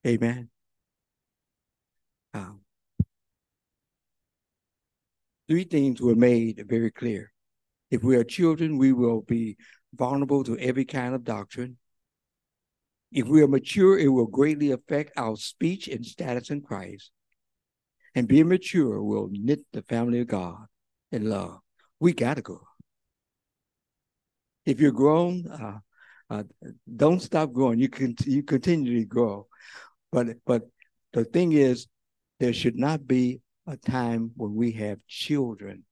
Amen. 0.06 0.50
Um, 2.34 2.62
three 5.48 5.64
things 5.64 6.02
were 6.02 6.16
made 6.16 6.66
very 6.68 6.92
clear. 6.92 7.32
If 7.92 8.04
we 8.04 8.16
are 8.16 8.24
children, 8.24 8.78
we 8.78 8.92
will 8.92 9.22
be 9.22 9.58
vulnerable 9.94 10.44
to 10.46 10.58
every 10.58 10.86
kind 10.86 11.14
of 11.14 11.24
doctrine. 11.24 11.78
If 13.14 13.28
we 13.28 13.44
are 13.44 13.48
mature, 13.48 13.98
it 13.98 14.08
will 14.08 14.26
greatly 14.26 14.72
affect 14.72 15.14
our 15.18 15.36
speech 15.36 15.88
and 15.88 16.04
status 16.04 16.50
in 16.50 16.62
Christ. 16.62 17.12
And 18.16 18.28
being 18.28 18.48
mature 18.48 19.02
will 19.02 19.30
knit 19.32 19.62
the 19.72 19.84
family 19.84 20.20
of 20.22 20.28
God 20.28 20.66
in 21.12 21.30
love. 21.30 21.60
We 22.00 22.14
got 22.14 22.36
to 22.36 22.42
go. 22.42 22.62
If 24.66 24.80
you're 24.80 24.92
grown, 24.92 25.48
uh, 25.48 25.80
uh, 26.30 26.44
don't 26.96 27.22
stop 27.22 27.52
growing. 27.52 27.80
You 27.80 27.90
can 27.90 28.16
you 28.26 28.44
continue 28.44 29.00
to 29.00 29.06
grow, 29.06 29.48
but 30.12 30.28
but 30.46 30.64
the 31.12 31.26
thing 31.26 31.52
is, 31.52 31.88
there 32.40 32.54
should 32.54 32.76
not 32.76 33.06
be 33.06 33.42
a 33.68 33.78
time 33.78 34.32
when 34.36 34.56
we 34.56 34.72
have 34.72 35.06
children 35.08 35.84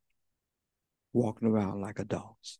walking 1.14 1.48
around 1.48 1.82
like 1.82 2.00
adults. 2.00 2.58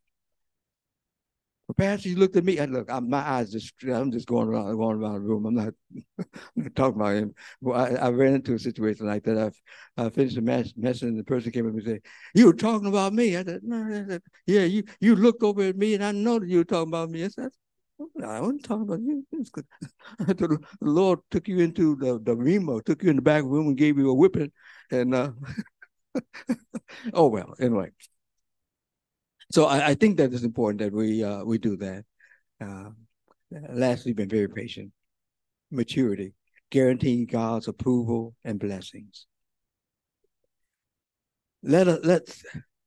Pastor, 1.78 2.10
you 2.10 2.16
looked 2.16 2.36
at 2.36 2.44
me. 2.44 2.60
I 2.60 2.66
look, 2.66 2.92
I'm, 2.92 3.10
my 3.10 3.20
eyes 3.20 3.52
just, 3.52 3.74
I'm 3.84 4.12
just 4.12 4.28
going 4.28 4.48
around, 4.48 4.76
going 4.78 4.98
around 4.98 5.14
the 5.14 5.20
room. 5.22 5.46
I'm 5.46 5.56
not, 5.56 5.74
I'm 6.20 6.26
not 6.56 6.76
talking 6.76 7.00
about 7.00 7.16
him. 7.16 7.34
Well, 7.62 7.80
I, 7.80 8.08
I, 8.08 8.10
ran 8.10 8.36
into 8.36 8.54
a 8.54 8.60
situation 8.60 9.06
like 9.06 9.24
that. 9.24 9.54
I, 9.98 10.06
I 10.06 10.10
finished 10.10 10.36
the 10.36 10.42
mess, 10.42 10.74
message, 10.76 11.04
and 11.04 11.20
the 11.20 11.24
person 11.24 11.52
came 11.52 11.68
up 11.68 11.74
and 11.74 11.84
said, 11.84 12.02
"You 12.34 12.48
were 12.48 12.54
talking 12.54 12.88
about 12.88 13.14
me." 13.14 13.38
I 13.38 13.44
said, 13.44 13.62
"No." 13.64 13.84
I 13.84 14.08
said, 14.08 14.22
"Yeah, 14.48 14.64
you 14.64 14.84
you 15.00 15.16
looked 15.16 15.44
over 15.44 15.62
at 15.62 15.78
me, 15.78 15.94
and 15.94 16.04
I 16.04 16.12
know 16.12 16.40
that 16.40 16.50
you 16.50 16.60
were 16.60 16.64
talking 16.64 16.90
about 16.90 17.10
me." 17.10 17.26
I 17.26 17.28
said, 17.28 17.50
"I 18.24 18.40
wasn't 18.40 18.64
talking 18.64 18.84
about 18.84 19.02
you." 19.02 19.26
the 20.20 20.60
Lord 20.82 21.20
took 21.30 21.48
you 21.48 21.60
into 21.60 21.96
the 21.96 22.20
the 22.20 22.36
remo, 22.36 22.80
took 22.80 23.04
you 23.04 23.10
in 23.10 23.18
the 23.18 23.22
back 23.22 23.44
room, 23.44 23.68
and 23.68 23.78
gave 23.78 23.98
you 23.98 24.10
a 24.10 24.14
whipping, 24.14 24.52
and 24.92 25.14
uh, 25.14 25.32
oh 27.14 27.28
well. 27.28 27.54
Anyway, 27.60 27.92
so 29.52 29.66
I, 29.66 29.90
I, 29.90 29.94
think 29.96 30.18
that 30.18 30.34
it's 30.34 30.44
important 30.44 30.80
that 30.80 30.94
we 30.94 31.24
uh, 31.24 31.44
we 31.44 31.58
do 31.58 31.78
that. 31.78 32.06
Uh, 32.60 32.90
lastly, 33.70 34.14
been 34.14 34.30
very 34.30 34.48
patient, 34.48 34.92
maturity, 35.72 36.34
guaranteeing 36.70 37.26
God's 37.26 37.68
approval 37.68 38.36
and 38.44 38.60
blessings. 38.60 39.26
Let 41.64 41.88
us, 41.88 42.00
let 42.04 42.42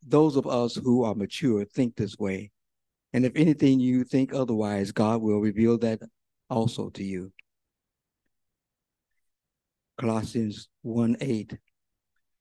those 0.06 0.36
of 0.36 0.46
us 0.46 0.74
who 0.74 1.04
are 1.04 1.14
mature 1.14 1.64
think 1.64 1.96
this 1.96 2.18
way, 2.18 2.50
and 3.12 3.24
if 3.24 3.32
anything 3.36 3.80
you 3.80 4.04
think 4.04 4.34
otherwise, 4.34 4.92
God 4.92 5.22
will 5.22 5.40
reveal 5.40 5.78
that 5.78 6.00
also 6.50 6.90
to 6.90 7.04
you. 7.04 7.32
Colossians 9.98 10.68
1 10.82 11.16
8 11.20 11.56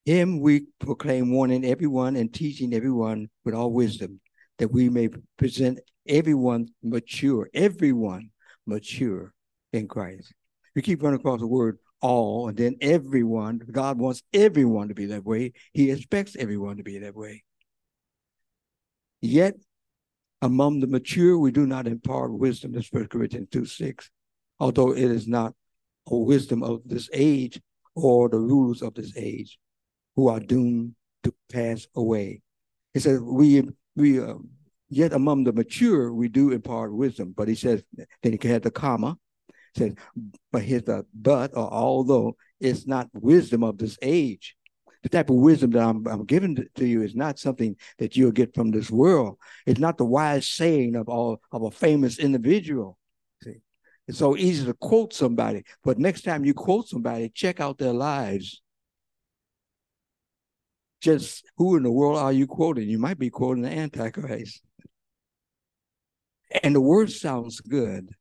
him 0.05 0.39
we 0.39 0.65
proclaim, 0.79 1.31
warning 1.31 1.65
everyone 1.65 2.15
and 2.15 2.33
teaching 2.33 2.73
everyone 2.73 3.29
with 3.45 3.55
all 3.55 3.71
wisdom, 3.71 4.19
that 4.57 4.71
we 4.71 4.89
may 4.89 5.09
present 5.37 5.79
everyone 6.07 6.67
mature, 6.81 7.49
everyone 7.53 8.29
mature 8.65 9.33
in 9.71 9.87
Christ. 9.87 10.33
We 10.75 10.81
keep 10.81 11.01
running 11.01 11.19
across 11.19 11.39
the 11.39 11.47
word 11.47 11.77
all, 12.01 12.49
and 12.49 12.57
then 12.57 12.75
everyone. 12.81 13.61
God 13.71 13.97
wants 13.97 14.21
everyone 14.33 14.89
to 14.89 14.93
be 14.93 15.05
that 15.07 15.23
way. 15.23 15.53
He 15.71 15.89
expects 15.89 16.35
everyone 16.37 16.77
to 16.77 16.83
be 16.83 16.99
that 16.99 17.15
way. 17.15 17.43
Yet, 19.21 19.55
among 20.41 20.81
the 20.81 20.87
mature, 20.87 21.37
we 21.37 21.51
do 21.51 21.65
not 21.65 21.87
impart 21.87 22.33
wisdom. 22.33 22.73
That's 22.73 22.91
1 22.91 23.07
Corinthians 23.07 23.47
2 23.51 23.65
6. 23.65 24.09
Although 24.59 24.91
it 24.91 25.03
is 25.03 25.27
not 25.27 25.53
a 26.07 26.17
wisdom 26.17 26.61
of 26.61 26.81
this 26.83 27.09
age 27.13 27.61
or 27.95 28.27
the 28.27 28.39
rules 28.39 28.81
of 28.81 28.93
this 28.95 29.13
age, 29.15 29.57
who 30.15 30.27
are 30.27 30.39
doomed 30.39 30.95
to 31.23 31.33
pass 31.51 31.87
away. 31.95 32.41
He 32.93 32.99
says, 32.99 33.19
we, 33.19 33.63
we, 33.95 34.19
uh, 34.19 34.35
yet 34.89 35.13
among 35.13 35.43
the 35.43 35.53
mature, 35.53 36.13
we 36.13 36.27
do 36.27 36.51
impart 36.51 36.93
wisdom. 36.93 37.33
But 37.35 37.47
he 37.47 37.55
says, 37.55 37.83
then 38.21 38.37
he 38.39 38.47
had 38.47 38.63
the 38.63 38.71
comma, 38.71 39.17
says, 39.75 39.93
but 40.51 40.61
here's 40.61 40.83
the 40.83 41.05
but 41.13 41.51
or 41.55 41.71
although 41.71 42.35
it's 42.59 42.87
not 42.87 43.09
wisdom 43.13 43.63
of 43.63 43.77
this 43.77 43.97
age. 44.01 44.55
The 45.01 45.09
type 45.09 45.29
of 45.29 45.35
wisdom 45.35 45.71
that 45.71 45.83
I'm, 45.83 46.07
I'm 46.07 46.23
giving 46.23 46.55
to 46.75 46.85
you 46.85 47.01
is 47.01 47.13
not 47.13 47.37
something 47.37 47.75
that 47.97 48.15
you'll 48.15 48.31
get 48.31 48.55
from 48.55 48.71
this 48.71 48.89
world. 48.89 49.37
It's 49.65 49.79
not 49.79 49.97
the 49.97 50.05
wise 50.05 50.47
saying 50.47 50.95
of 50.95 51.09
all 51.09 51.41
of 51.51 51.63
a 51.63 51.71
famous 51.71 52.19
individual. 52.19 52.97
See, 53.43 53.57
it's 54.07 54.19
so 54.19 54.37
easy 54.37 54.65
to 54.65 54.73
quote 54.73 55.13
somebody, 55.13 55.63
but 55.83 55.99
next 55.99 56.21
time 56.21 56.45
you 56.45 56.53
quote 56.53 56.87
somebody, 56.87 57.29
check 57.35 57.59
out 57.59 57.77
their 57.77 57.91
lives. 57.91 58.61
Just 61.03 61.43
who 61.57 61.75
in 61.75 61.83
the 61.83 61.91
world 61.91 62.17
are 62.17 62.31
you 62.31 62.47
quoting? 62.47 62.87
You 62.87 62.97
might 62.97 63.19
be 63.19 63.29
quoting 63.29 63.63
the 63.63 63.69
Antichrist. 63.69 64.61
And 66.63 66.73
the 66.73 66.79
word 66.79 67.11
sounds 67.11 67.59
good, 67.59 68.15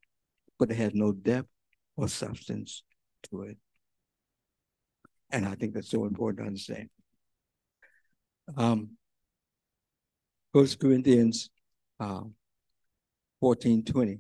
but 0.59 0.73
it 0.73 0.77
has 0.79 0.93
no 0.93 1.13
depth 1.13 1.47
or 1.97 2.09
substance 2.09 2.83
to 3.31 3.43
it. 3.43 3.57
And 5.31 5.47
I 5.47 5.55
think 5.55 5.75
that's 5.75 5.91
so 5.91 6.07
important 6.07 6.41
to 6.41 6.47
understand. 6.47 6.91
Um, 8.57 8.97
First 10.53 10.81
Corinthians 10.81 11.51
uh, 12.01 12.23
14 13.39 13.85
20. 13.85 14.19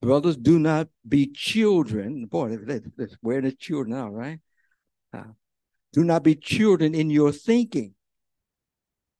Brothers, 0.00 0.36
do 0.36 0.58
not 0.58 0.88
be 1.08 1.30
children. 1.32 2.26
Boy, 2.26 2.56
that's 2.56 3.16
where 3.20 3.40
the 3.40 3.52
children 3.52 3.92
are, 3.92 4.10
right? 4.10 4.40
Uh, 5.14 5.30
do 5.92 6.04
not 6.04 6.22
be 6.22 6.34
children 6.34 6.94
in 6.94 7.10
your 7.10 7.32
thinking. 7.32 7.94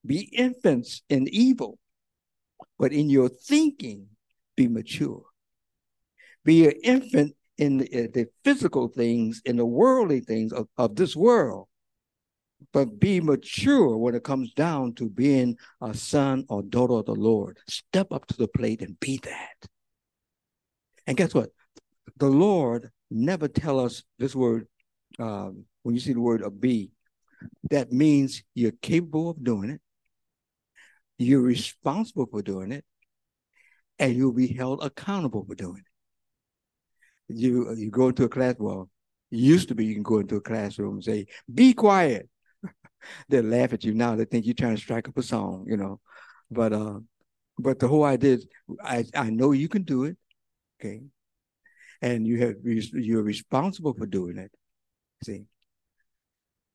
Be 0.05 0.23
infants 0.37 1.03
in 1.09 1.29
evil, 1.29 1.79
but 2.79 2.93
in 2.93 3.09
your 3.09 3.29
thinking, 3.29 4.09
be 4.57 4.69
mature. 4.69 5.23
Be 6.45 6.67
an 6.67 6.75
infant 6.83 7.37
in 7.59 7.79
the, 7.79 7.87
the 8.13 8.27
physical 8.43 8.89
things, 8.89 9.41
in 9.45 9.57
the 9.57 9.67
worldly 9.67 10.21
things 10.21 10.53
of, 10.53 10.67
of 10.77 10.97
this 10.97 11.15
world, 11.15 11.69
but 12.73 12.99
be 12.99 13.21
mature 13.21 13.97
when 13.97 14.15
it 14.15 14.25
comes 14.25 14.53
down 14.53 14.95
to 14.95 15.09
being 15.09 15.57
a 15.81 15.95
son 15.95 16.45
or 16.49 16.63
daughter 16.63 16.95
of 16.95 17.07
the 17.07 17.15
Lord. 17.15 17.59
Step 17.69 18.13
up 18.13 18.27
to 18.27 18.37
the 18.37 18.49
plate 18.49 18.81
and 18.83 18.99
be 18.99 19.21
that. 19.23 19.69
And 21.07 21.17
guess 21.17 21.35
what? 21.35 21.51
The 22.17 22.29
Lord 22.29 22.91
never 23.11 23.49
tell 23.49 23.79
us 23.79 24.03
this 24.19 24.35
word, 24.35 24.67
um, 25.19 25.65
when 25.83 25.95
you 25.95 26.01
see 26.01 26.13
the 26.13 26.21
word 26.21 26.43
be, 26.61 26.91
that 27.71 27.93
means 27.93 28.43
you're 28.55 28.73
capable 28.83 29.31
of 29.31 29.43
doing 29.43 29.71
it, 29.71 29.81
you're 31.19 31.41
responsible 31.41 32.27
for 32.27 32.43
doing 32.43 32.73
it, 32.73 32.85
and 33.99 34.15
you'll 34.15 34.33
be 34.33 34.49
held 34.49 34.83
accountable 34.83 35.45
for 35.45 35.55
doing 35.55 35.79
it 35.79 35.93
you 37.29 37.73
you 37.75 37.91
go 37.91 38.09
into 38.09 38.25
a 38.25 38.29
class. 38.29 38.57
Well, 38.59 38.91
used 39.31 39.69
to 39.69 39.75
be 39.75 39.85
you 39.85 39.95
can 39.95 40.03
go 40.03 40.19
into 40.19 40.37
a 40.37 40.41
classroom 40.41 40.95
and 40.95 41.05
say, 41.05 41.27
"Be 41.53 41.73
quiet." 41.73 42.29
they 43.29 43.43
laugh 43.43 43.73
at 43.73 43.85
you 43.85 43.95
now. 43.95 44.17
They 44.17 44.25
think 44.25 44.47
you're 44.47 44.55
trying 44.55 44.77
to 44.77 44.83
strike 44.83 45.09
up 45.09 45.19
a 45.19 45.23
song, 45.23 45.67
you 45.69 45.77
know. 45.77 46.01
But 46.51 46.73
uh, 46.73 47.01
but 47.59 47.79
the 47.79 47.89
whole 47.89 48.05
idea 48.05 48.35
is, 48.35 48.47
I 48.83 49.05
I 49.15 49.31
know 49.31 49.53
you 49.53 49.69
can 49.69 49.83
do 49.83 50.05
it, 50.05 50.17
okay, 50.81 51.03
and 52.01 52.27
you 52.27 52.39
have 52.41 52.57
you're 52.65 53.23
responsible 53.23 53.95
for 53.95 54.07
doing 54.07 54.39
it. 54.39 54.53
See, 55.23 55.45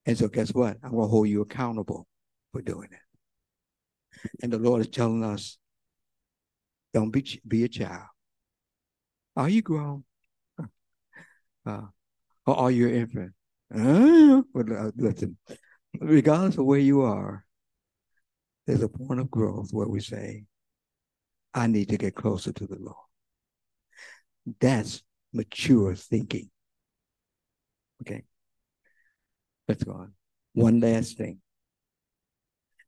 and 0.06 0.18
so 0.18 0.28
guess 0.28 0.54
what? 0.54 0.78
I'm 0.84 0.92
gonna 0.92 1.08
hold 1.08 1.28
you 1.28 1.42
accountable 1.42 2.08
for 2.54 2.62
doing 2.62 2.90
it. 2.92 4.30
And 4.42 4.52
the 4.52 4.58
Lord 4.58 4.82
is 4.82 4.88
telling 4.88 5.24
us, 5.24 5.58
don't 6.94 7.12
be 7.12 7.42
be 7.48 7.64
a 7.64 7.68
child. 7.68 8.08
Are 9.36 9.50
you 9.50 9.62
grown? 9.62 10.04
uh, 11.66 11.82
or 12.46 12.58
are 12.58 12.72
you 12.72 12.88
an 12.88 12.96
infant? 12.96 13.34
Uh, 13.76 14.42
listen, 14.96 15.38
regardless 16.00 16.58
of 16.58 16.66
where 16.66 16.80
you 16.80 17.02
are, 17.02 17.46
there's 18.66 18.82
a 18.82 18.90
point 18.90 19.20
of 19.20 19.30
growth 19.30 19.70
where 19.72 19.88
we 19.88 20.00
say, 20.00 20.46
I 21.54 21.68
need 21.68 21.90
to 21.90 21.98
get 21.98 22.16
closer 22.16 22.54
to 22.54 22.68
the 22.68 22.78
Lord. 22.80 22.96
That's 24.60 25.04
mature 25.34 25.96
thinking. 25.96 26.50
Okay. 28.02 28.24
Let's 29.68 29.84
go 29.84 29.94
on. 29.94 30.14
One 30.54 30.80
last 30.80 31.18
thing. 31.18 31.40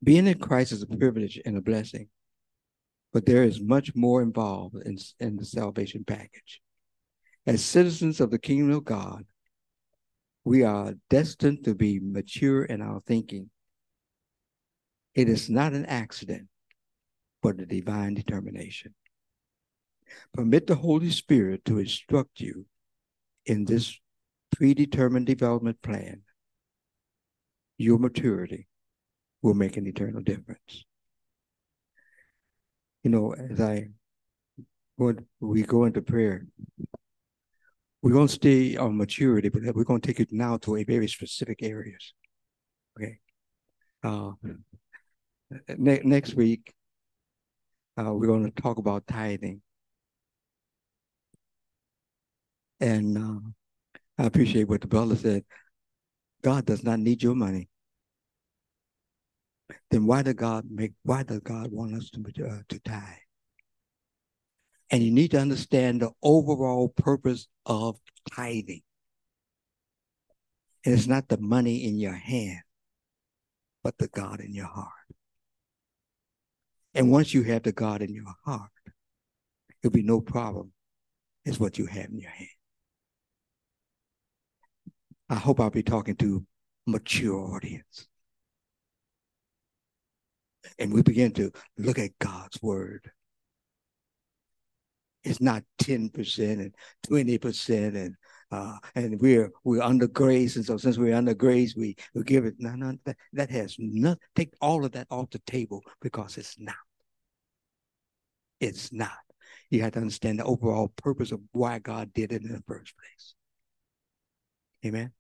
Being 0.04 0.28
in 0.28 0.40
Christ 0.40 0.72
is 0.72 0.82
a 0.82 0.88
privilege 0.88 1.40
and 1.46 1.58
a 1.58 1.62
blessing, 1.62 2.08
but 3.12 3.26
there 3.26 3.44
is 3.44 3.62
much 3.62 3.96
more 3.96 4.22
involved 4.22 4.76
in, 4.86 4.98
in 5.20 5.36
the 5.36 5.46
salvation 5.46 6.06
package. 6.06 6.62
As 7.46 7.64
citizens 7.64 8.22
of 8.22 8.32
the 8.32 8.40
kingdom 8.40 8.72
of 8.72 8.86
God, 8.86 9.26
we 10.46 10.64
are 10.64 10.94
destined 11.10 11.66
to 11.66 11.76
be 11.76 12.00
mature 12.02 12.64
in 12.64 12.82
our 12.82 13.02
thinking. 13.06 13.50
It 15.16 15.28
is 15.28 15.50
not 15.50 15.74
an 15.74 15.86
accident, 15.86 16.48
but 17.42 17.60
a 17.60 17.66
divine 17.66 18.14
determination. 18.14 18.96
Permit 20.34 20.68
the 20.68 20.76
Holy 20.76 21.12
Spirit 21.12 21.66
to 21.66 21.80
instruct 21.80 22.40
you 22.40 22.66
in 23.46 23.66
this 23.66 24.00
predetermined 24.52 25.26
development 25.26 25.82
plan. 25.82 26.22
Your 27.80 27.98
maturity 27.98 28.68
will 29.42 29.54
make 29.56 29.78
an 29.78 29.88
eternal 29.88 30.22
difference. 30.22 30.86
You 33.04 33.10
know, 33.10 33.34
as 33.34 33.60
I 33.60 33.88
when 34.98 35.26
we 35.40 35.64
go 35.64 35.86
into 35.86 36.02
prayer, 36.02 36.46
we're 38.02 38.12
going 38.12 38.28
to 38.28 38.34
stay 38.34 38.76
on 38.76 38.98
maturity, 38.98 39.48
but 39.48 39.62
we're 39.74 39.86
going 39.86 40.02
to 40.02 40.08
take 40.08 40.20
it 40.20 40.34
now 40.34 40.58
to 40.58 40.76
a 40.76 40.84
very 40.84 41.08
specific 41.08 41.64
areas. 41.64 42.14
Okay. 42.98 43.20
Uh, 44.04 44.32
ne- 45.78 46.02
next 46.04 46.34
week, 46.34 46.74
uh, 47.98 48.14
we're 48.14 48.28
going 48.28 48.52
to 48.52 48.62
talk 48.62 48.78
about 48.78 49.08
tithing. 49.08 49.62
And 52.82 53.18
uh, 53.18 53.40
I 54.22 54.26
appreciate 54.26 54.68
what 54.68 54.82
the 54.82 54.88
brother 54.88 55.16
said. 55.16 55.46
God 56.42 56.66
does 56.66 56.84
not 56.84 57.00
need 57.00 57.22
your 57.22 57.36
money. 57.36 57.70
Then 59.92 60.06
why 60.06 60.22
does 60.22 60.36
God 60.36 60.66
make? 60.70 60.94
Why 61.04 61.24
does 61.24 61.40
God 61.40 61.72
want 61.72 61.96
us 61.96 62.10
to 62.12 62.48
uh, 62.48 62.60
to 62.70 62.80
tithe? 62.80 63.02
And 64.92 65.04
you 65.04 65.12
need 65.12 65.32
to 65.32 65.40
understand 65.40 66.02
the 66.02 66.12
overall 66.24 66.90
purpose 66.90 67.48
of 67.66 67.98
tithing. 68.32 68.82
And 70.86 70.94
it's 70.94 71.08
not 71.08 71.28
the 71.28 71.38
money 71.40 71.86
in 71.86 72.00
your 72.00 72.14
hand, 72.14 72.62
but 73.84 73.98
the 73.98 74.08
God 74.08 74.40
in 74.40 74.54
your 74.54 74.68
heart. 74.68 74.88
And 76.96 77.12
once 77.12 77.34
you 77.34 77.44
have 77.44 77.64
the 77.64 77.72
God 77.72 78.02
in 78.02 78.14
your 78.14 78.34
heart, 78.46 78.72
it'll 79.84 79.94
be 79.94 80.02
no 80.02 80.22
problem. 80.22 80.72
It's 81.46 81.60
what 81.60 81.78
you 81.78 81.86
have 81.86 82.10
in 82.10 82.20
your 82.20 82.32
hand. 82.32 82.50
I 85.30 85.36
hope 85.36 85.60
I'll 85.60 85.70
be 85.70 85.84
talking 85.84 86.16
to 86.18 86.46
mature 86.88 87.56
audience. 87.56 88.08
And 90.78 90.94
we 90.94 91.02
begin 91.02 91.32
to 91.34 91.52
look 91.78 92.00
at 92.00 92.18
God's 92.20 92.62
word 92.62 93.12
it's 95.24 95.42
not 95.42 95.64
10% 95.82 96.60
and 96.60 96.76
20% 97.08 97.96
and 97.96 98.16
uh, 98.52 98.78
and 98.96 99.22
we're 99.22 99.52
we're 99.64 99.84
under 99.84 100.08
grace, 100.08 100.56
and 100.56 100.66
so 100.66 100.76
since 100.76 100.98
we're 100.98 101.14
under 101.14 101.36
grace, 101.36 101.76
we, 101.76 101.96
we 102.16 102.24
give 102.24 102.46
it 102.46 102.56
no 102.58 102.72
no 102.72 102.98
that, 103.06 103.16
that 103.32 103.52
has 103.52 103.76
nothing 103.78 104.18
take 104.36 104.56
all 104.60 104.84
of 104.84 104.92
that 104.94 105.06
off 105.12 105.30
the 105.30 105.38
table 105.46 105.84
because 106.02 106.36
it's 106.36 106.60
not. 106.60 106.74
It's 108.60 108.92
not. 108.92 109.12
You 109.70 109.84
have 109.84 109.92
to 109.92 110.00
understand 110.00 110.40
the 110.40 110.46
overall 110.46 110.88
purpose 110.88 111.32
of 111.32 111.42
why 111.52 111.78
God 111.78 112.12
did 112.12 112.32
it 112.32 112.42
in 112.42 112.52
the 112.52 112.64
first 112.66 112.96
place. 112.98 113.36
Amen. 114.84 115.12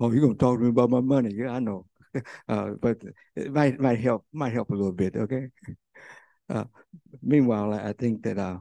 Oh, 0.00 0.10
you're 0.12 0.20
gonna 0.20 0.34
talk 0.34 0.58
to 0.58 0.64
me 0.64 0.70
about 0.70 0.90
my 0.90 1.00
money? 1.00 1.32
Yeah, 1.34 1.50
I 1.52 1.58
know. 1.58 1.86
Uh, 2.48 2.70
but 2.80 2.96
it 3.34 3.52
might 3.52 3.78
might 3.78 4.00
help 4.00 4.24
might 4.32 4.52
help 4.54 4.70
a 4.70 4.74
little 4.74 4.92
bit, 4.92 5.14
okay? 5.16 5.48
Uh, 6.48 6.64
meanwhile, 7.22 7.74
I 7.74 7.92
think 7.92 8.22
that 8.22 8.38
uh, 8.38 8.58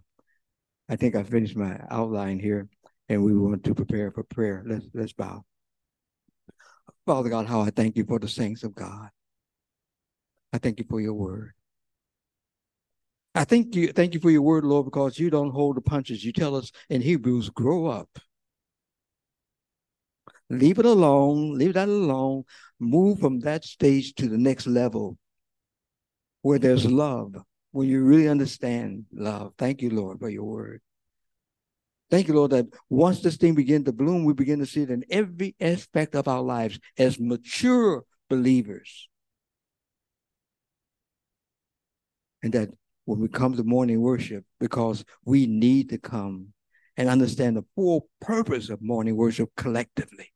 I 0.90 0.98
think 0.98 1.16
I 1.16 1.24
finished 1.24 1.56
my 1.56 1.80
outline 1.90 2.40
here, 2.40 2.68
and 3.08 3.24
we 3.24 3.34
want 3.34 3.64
to 3.64 3.74
prepare 3.74 4.12
for 4.12 4.24
prayer. 4.24 4.62
Let's 4.66 4.86
let's 4.94 5.14
bow. 5.14 5.46
Father 7.06 7.30
God, 7.30 7.46
how 7.46 7.62
I 7.62 7.70
thank 7.70 7.96
you 7.96 8.04
for 8.04 8.20
the 8.20 8.28
saints 8.28 8.64
of 8.64 8.76
God. 8.76 9.10
I 10.52 10.58
thank 10.58 10.80
you 10.80 10.86
for 10.90 11.00
your 11.00 11.14
word. 11.14 11.54
I 13.36 13.44
thank 13.44 13.76
you, 13.76 13.92
thank 13.92 14.14
you 14.14 14.20
for 14.20 14.32
your 14.32 14.42
word, 14.42 14.64
Lord, 14.64 14.86
because 14.86 15.20
you 15.20 15.30
don't 15.30 15.52
hold 15.52 15.76
the 15.78 15.82
punches. 15.82 16.24
You 16.24 16.32
tell 16.32 16.56
us 16.56 16.72
in 16.90 17.02
Hebrews, 17.02 17.50
grow 17.50 17.88
up. 17.88 18.10
Leave 20.50 20.80
it 20.80 20.86
alone, 20.86 21.58
leave 21.58 21.74
that 21.74 21.88
alone, 21.88 22.44
move 22.80 23.20
from 23.20 23.40
that 23.40 23.64
stage 23.64 24.14
to 24.16 24.28
the 24.28 24.38
next 24.38 24.68
level 24.68 25.18
where 26.42 26.60
there's 26.60 26.86
love, 26.86 27.36
where 27.72 27.88
you 27.88 28.04
really 28.04 28.28
understand 28.28 29.06
love. 29.12 29.54
Thank 29.58 29.82
you, 29.82 29.90
Lord, 29.90 30.20
for 30.20 30.30
your 30.30 30.44
word. 30.44 30.82
Thank 32.12 32.28
you, 32.28 32.36
Lord, 32.36 32.52
that 32.52 32.68
once 32.88 33.22
this 33.22 33.38
thing 33.38 33.56
begins 33.56 33.86
to 33.86 33.92
bloom, 33.92 34.26
we 34.26 34.34
begin 34.34 34.60
to 34.60 34.66
see 34.68 34.84
it 34.84 34.92
in 34.92 35.04
every 35.10 35.56
aspect 35.60 36.14
of 36.14 36.28
our 36.28 36.42
lives 36.42 36.80
as 37.00 37.20
mature 37.20 38.04
believers. 38.30 39.10
And 42.44 42.54
that 42.54 42.70
when 43.06 43.20
we 43.20 43.28
come 43.28 43.56
to 43.56 43.64
morning 43.64 44.02
worship, 44.02 44.46
because 44.60 45.04
we 45.26 45.48
need 45.48 45.90
to 45.90 45.98
come 45.98 46.54
and 46.96 47.10
understand 47.10 47.58
the 47.58 47.66
full 47.76 48.08
purpose 48.22 48.70
of 48.70 48.84
morning 48.84 49.16
worship 49.16 49.50
collectively. 49.58 50.32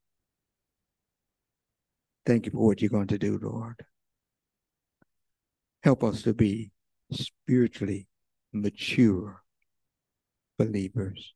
Thank 2.29 2.45
you 2.45 2.51
for 2.51 2.67
what 2.67 2.79
you're 2.79 2.89
going 2.91 3.07
to 3.07 3.17
do, 3.17 3.39
Lord. 3.41 3.83
Help 5.81 6.03
us 6.03 6.21
to 6.21 6.33
be 6.35 6.69
spiritually 7.11 8.07
mature 8.53 9.41
believers. 10.59 11.33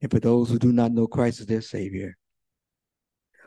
And 0.00 0.08
for 0.08 0.20
those 0.20 0.50
who 0.50 0.60
do 0.60 0.70
not 0.70 0.92
know 0.92 1.08
Christ 1.08 1.40
as 1.40 1.46
their 1.46 1.62
Savior, 1.62 2.16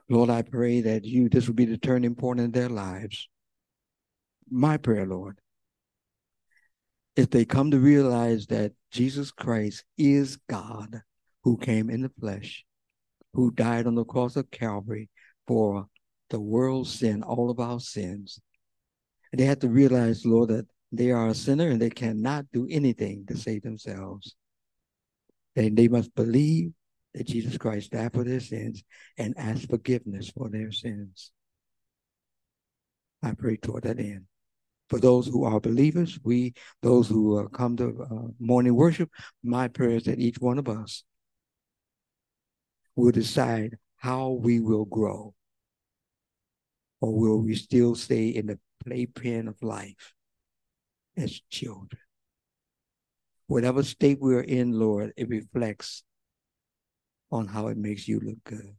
Lord, 0.09 0.29
I 0.29 0.41
pray 0.41 0.81
that 0.81 1.05
you, 1.05 1.29
this 1.29 1.47
will 1.47 1.53
be 1.53 1.63
the 1.63 1.77
turning 1.77 2.15
point 2.15 2.41
in 2.41 2.51
their 2.51 2.67
lives. 2.67 3.29
My 4.51 4.75
prayer, 4.75 5.05
Lord, 5.05 5.39
if 7.15 7.29
they 7.29 7.45
come 7.45 7.71
to 7.71 7.79
realize 7.79 8.45
that 8.47 8.73
Jesus 8.91 9.31
Christ 9.31 9.85
is 9.97 10.37
God 10.49 11.01
who 11.45 11.55
came 11.55 11.89
in 11.89 12.01
the 12.01 12.11
flesh, 12.19 12.65
who 13.31 13.51
died 13.51 13.87
on 13.87 13.95
the 13.95 14.03
cross 14.03 14.35
of 14.35 14.51
Calvary 14.51 15.07
for 15.47 15.87
the 16.29 16.39
world's 16.39 16.91
sin, 16.91 17.23
all 17.23 17.49
of 17.49 17.59
our 17.59 17.79
sins. 17.79 18.39
And 19.31 19.39
they 19.39 19.45
have 19.45 19.59
to 19.59 19.69
realize, 19.69 20.25
Lord, 20.25 20.49
that 20.49 20.67
they 20.91 21.11
are 21.11 21.27
a 21.27 21.35
sinner 21.35 21.69
and 21.69 21.81
they 21.81 21.89
cannot 21.89 22.45
do 22.51 22.67
anything 22.69 23.25
to 23.27 23.37
save 23.37 23.61
themselves. 23.61 24.35
And 25.55 25.77
they 25.77 25.87
must 25.87 26.13
believe 26.15 26.71
that 27.13 27.27
Jesus 27.27 27.57
Christ 27.57 27.91
died 27.91 28.13
for 28.13 28.23
their 28.23 28.39
sins 28.39 28.83
and 29.17 29.33
ask 29.37 29.67
forgiveness 29.69 30.29
for 30.29 30.49
their 30.49 30.71
sins. 30.71 31.31
I 33.21 33.33
pray 33.33 33.57
toward 33.57 33.83
that 33.83 33.99
end. 33.99 34.25
For 34.89 34.99
those 34.99 35.27
who 35.27 35.43
are 35.43 35.59
believers, 35.59 36.19
we, 36.23 36.53
those 36.81 37.07
who 37.07 37.37
uh, 37.37 37.47
come 37.49 37.77
to 37.77 38.07
uh, 38.09 38.31
morning 38.39 38.73
worship, 38.73 39.09
my 39.43 39.67
prayer 39.67 39.91
is 39.91 40.03
that 40.03 40.19
each 40.19 40.39
one 40.39 40.57
of 40.57 40.67
us 40.67 41.03
will 42.95 43.11
decide 43.11 43.77
how 43.97 44.29
we 44.29 44.59
will 44.59 44.85
grow. 44.85 45.35
Or 47.01 47.13
will 47.17 47.41
we 47.41 47.55
still 47.55 47.95
stay 47.95 48.27
in 48.27 48.47
the 48.47 48.59
playpen 48.83 49.47
of 49.47 49.61
life 49.61 50.13
as 51.17 51.41
children? 51.49 52.01
Whatever 53.47 53.83
state 53.83 54.19
we're 54.19 54.41
in, 54.41 54.73
Lord, 54.79 55.13
it 55.17 55.29
reflects 55.29 56.03
on 57.31 57.47
how 57.47 57.67
it 57.67 57.77
makes 57.77 58.07
you 58.07 58.19
look 58.19 58.43
good. 58.43 58.75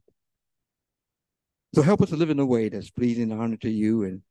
So 1.73 1.81
help 1.81 2.01
us 2.01 2.09
to 2.09 2.17
live 2.17 2.29
in 2.29 2.39
a 2.39 2.45
way 2.45 2.69
that's 2.69 2.91
pleasing 2.91 3.31
and 3.31 3.41
honor 3.41 3.57
to 3.57 3.69
you. 3.69 4.03
And 4.03 4.21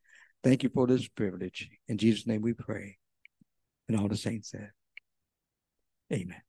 thank 0.45 0.63
you 0.63 0.69
for 0.69 0.87
this 0.87 1.09
privilege. 1.09 1.71
In 1.89 1.99
Jesus' 1.99 2.27
name 2.27 2.43
we 2.43 2.53
pray. 2.53 2.99
And 3.89 3.99
all 3.99 4.09
the 4.09 4.17
saints 4.17 4.51
said, 4.51 4.71
Amen. 6.13 6.43